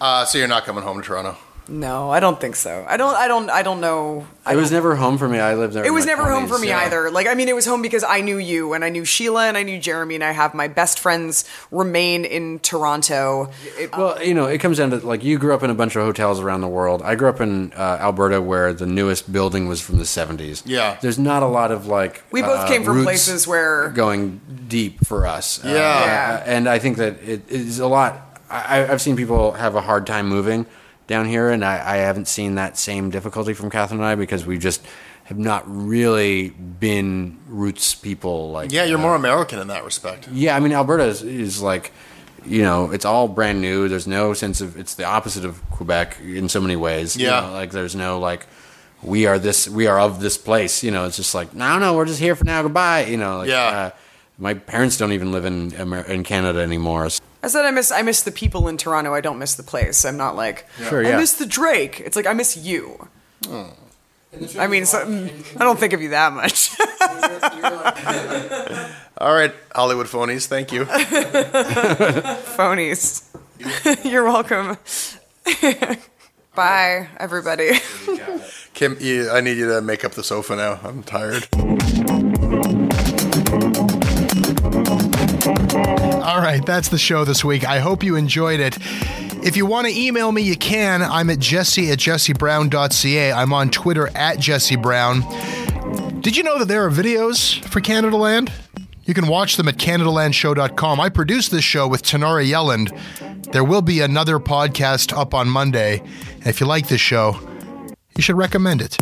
Uh, 0.00 0.24
so 0.24 0.38
you're 0.38 0.48
not 0.48 0.64
coming 0.64 0.82
home 0.84 1.00
to 1.00 1.06
Toronto. 1.06 1.36
No, 1.70 2.10
I 2.10 2.18
don't 2.18 2.40
think 2.40 2.56
so. 2.56 2.84
I 2.88 2.96
don't. 2.96 3.14
I 3.14 3.28
don't. 3.28 3.48
I 3.48 3.62
don't 3.62 3.80
know. 3.80 4.26
I 4.44 4.54
it 4.54 4.56
was 4.56 4.70
don't- 4.70 4.76
never 4.78 4.96
home 4.96 5.18
for 5.18 5.28
me. 5.28 5.38
I 5.38 5.54
lived 5.54 5.72
there. 5.74 5.84
It 5.86 5.92
was 5.92 6.04
my 6.04 6.12
never 6.12 6.28
home 6.30 6.48
for 6.48 6.58
me 6.58 6.68
yeah. 6.68 6.80
either. 6.80 7.10
Like, 7.12 7.28
I 7.28 7.34
mean, 7.34 7.48
it 7.48 7.54
was 7.54 7.64
home 7.64 7.80
because 7.80 8.02
I 8.02 8.22
knew 8.22 8.38
you 8.38 8.72
and 8.72 8.84
I 8.84 8.88
knew 8.88 9.04
Sheila 9.04 9.46
and 9.46 9.56
I 9.56 9.62
knew 9.62 9.78
Jeremy 9.78 10.16
and 10.16 10.24
I 10.24 10.32
have 10.32 10.52
my 10.52 10.66
best 10.66 10.98
friends 10.98 11.44
remain 11.70 12.24
in 12.24 12.58
Toronto. 12.58 13.50
It- 13.78 13.96
Well, 13.96 14.20
you 14.22 14.34
know, 14.34 14.46
it 14.46 14.58
comes 14.58 14.78
down 14.78 14.90
to 14.90 14.96
like 14.96 15.22
you 15.22 15.38
grew 15.38 15.54
up 15.54 15.62
in 15.62 15.70
a 15.70 15.74
bunch 15.74 15.94
of 15.94 16.02
hotels 16.02 16.40
around 16.40 16.62
the 16.62 16.68
world. 16.68 17.02
I 17.02 17.14
grew 17.14 17.28
up 17.28 17.40
in 17.40 17.72
uh, 17.74 17.98
Alberta, 18.00 18.42
where 18.42 18.72
the 18.72 18.86
newest 18.86 19.32
building 19.32 19.68
was 19.68 19.80
from 19.80 19.98
the 19.98 20.04
'70s. 20.04 20.62
Yeah. 20.66 20.96
there's 21.00 21.18
not 21.20 21.42
a 21.44 21.46
lot 21.48 21.70
of 21.70 21.86
like 21.86 22.24
We 22.32 22.42
both 22.42 22.60
uh, 22.60 22.68
came 22.68 22.82
from 22.82 23.04
places 23.04 23.46
where- 23.46 23.90
going 23.90 24.40
deep 24.66 25.06
for 25.06 25.24
us. 25.26 25.64
Uh, 25.64 25.68
Yeah. 25.68 25.74
Yeah. 26.04 26.42
and 26.46 26.68
I 26.68 26.80
think 26.80 26.96
that 26.96 27.22
it 27.22 27.48
is 27.48 27.78
a 27.78 27.86
lot. 27.86 28.26
I, 28.50 28.84
I've 28.90 29.00
seen 29.00 29.14
people 29.16 29.52
have 29.52 29.76
a 29.76 29.80
hard 29.80 30.08
time 30.08 30.26
moving 30.26 30.66
down 31.10 31.26
here, 31.26 31.50
and 31.50 31.62
I, 31.64 31.74
I 31.94 31.96
haven't 31.96 32.28
seen 32.28 32.54
that 32.54 32.78
same 32.78 33.10
difficulty 33.10 33.52
from 33.52 33.68
Catherine 33.68 34.00
and 34.00 34.06
I 34.06 34.14
because 34.14 34.46
we 34.46 34.56
just 34.56 34.80
have 35.24 35.38
not 35.38 35.64
really 35.66 36.50
been 36.50 37.36
roots 37.48 37.94
people. 37.94 38.50
Like 38.52 38.72
Yeah, 38.72 38.84
you're 38.84 38.98
uh, 38.98 39.02
more 39.02 39.14
American 39.16 39.58
in 39.58 39.66
that 39.66 39.84
respect. 39.84 40.28
yeah, 40.32 40.56
I 40.56 40.60
mean 40.60 40.72
Alberta 40.72 41.04
is, 41.04 41.22
is 41.22 41.60
like, 41.60 41.92
you 42.46 42.62
know, 42.62 42.90
it's 42.92 43.04
all 43.04 43.26
brand 43.28 43.60
new. 43.60 43.88
There's 43.88 44.06
no 44.06 44.32
sense 44.34 44.60
of 44.60 44.76
it's 44.78 44.94
the 44.94 45.04
opposite 45.04 45.44
of 45.44 45.60
Quebec 45.70 46.18
in 46.22 46.48
so 46.48 46.60
many 46.60 46.76
ways. 46.76 47.16
you 47.16 47.26
Yeah. 47.26 47.40
know, 47.40 47.52
like 47.52 47.72
there's 47.72 47.94
no 47.96 48.18
like 48.20 48.46
we 49.02 49.26
are 49.26 49.38
this 49.38 49.68
we 49.68 49.88
are 49.88 49.98
of 49.98 50.20
this 50.20 50.38
place. 50.38 50.82
You 50.84 50.92
know, 50.92 51.06
it's 51.06 51.16
just 51.16 51.34
like 51.34 51.54
no, 51.54 51.78
no, 51.80 51.94
we're 51.94 52.06
just 52.06 52.20
here 52.20 52.36
for 52.36 52.44
now. 52.44 52.62
Goodbye. 52.62 53.06
You 53.06 53.16
know, 53.16 53.38
like, 53.38 53.48
Yeah. 53.48 53.64
Uh, 53.66 53.90
my 54.38 54.54
parents 54.54 54.96
don't 54.96 55.12
even 55.12 55.32
live 55.32 55.44
in 55.44 55.74
Amer- 55.74 56.06
in 56.06 56.22
Canada 56.22 56.60
anymore. 56.60 57.10
So- 57.10 57.20
I 57.42 57.48
said 57.48 57.64
I 57.64 57.70
miss 57.70 57.90
I 57.90 58.02
miss 58.02 58.22
the 58.22 58.32
people 58.32 58.68
in 58.68 58.76
Toronto. 58.76 59.14
I 59.14 59.20
don't 59.20 59.38
miss 59.38 59.54
the 59.54 59.62
place. 59.62 60.04
I'm 60.04 60.16
not 60.16 60.36
like 60.36 60.66
Sure, 60.88 61.04
I 61.04 61.10
yeah. 61.10 61.16
miss 61.16 61.32
the 61.34 61.46
Drake. 61.46 62.00
It's 62.00 62.16
like 62.16 62.26
I 62.26 62.32
miss 62.32 62.56
you. 62.56 63.08
I 64.58 64.68
mean, 64.68 64.86
so, 64.86 64.98
I 65.58 65.64
don't 65.64 65.78
think 65.78 65.92
of 65.92 66.00
you 66.00 66.10
that 66.10 66.32
much. 66.32 66.70
All 69.18 69.34
right, 69.34 69.52
Hollywood 69.74 70.06
phonies, 70.06 70.46
thank 70.46 70.70
you. 70.70 70.84
Phonies. 72.56 73.24
You're 74.08 74.24
welcome. 74.24 74.78
Bye, 76.54 77.08
everybody. 77.18 77.72
Kim, 78.72 78.96
you, 79.00 79.30
I 79.30 79.40
need 79.40 79.58
you 79.58 79.66
to 79.70 79.80
make 79.80 80.04
up 80.04 80.12
the 80.12 80.22
sofa 80.22 80.54
now. 80.54 80.78
I'm 80.84 81.02
tired. 81.02 81.48
All 86.20 86.40
right, 86.40 86.64
that's 86.64 86.90
the 86.90 86.98
show 86.98 87.24
this 87.24 87.42
week. 87.42 87.64
I 87.64 87.78
hope 87.78 88.02
you 88.02 88.14
enjoyed 88.14 88.60
it. 88.60 88.76
If 89.42 89.56
you 89.56 89.64
want 89.64 89.86
to 89.86 89.98
email 89.98 90.30
me, 90.32 90.42
you 90.42 90.54
can. 90.54 91.02
I'm 91.02 91.30
at 91.30 91.38
jesse 91.38 91.90
at 91.90 91.98
jessebrown.ca. 91.98 93.32
I'm 93.32 93.54
on 93.54 93.70
Twitter 93.70 94.08
at 94.14 94.36
jessebrown. 94.36 96.20
Did 96.20 96.36
you 96.36 96.42
know 96.42 96.58
that 96.58 96.68
there 96.68 96.84
are 96.84 96.90
videos 96.90 97.64
for 97.64 97.80
Canadaland? 97.80 98.52
You 99.04 99.14
can 99.14 99.28
watch 99.28 99.56
them 99.56 99.66
at 99.66 99.76
CanadaLandShow.com. 99.78 101.00
I 101.00 101.08
produced 101.08 101.50
this 101.50 101.64
show 101.64 101.88
with 101.88 102.02
Tanara 102.02 102.46
Yelland. 102.46 102.90
There 103.52 103.64
will 103.64 103.82
be 103.82 104.00
another 104.00 104.38
podcast 104.38 105.16
up 105.16 105.32
on 105.32 105.48
Monday. 105.48 106.00
And 106.34 106.46
if 106.46 106.60
you 106.60 106.66
like 106.66 106.88
this 106.88 107.00
show, 107.00 107.40
you 108.14 108.22
should 108.22 108.36
recommend 108.36 108.82
it. 108.82 108.98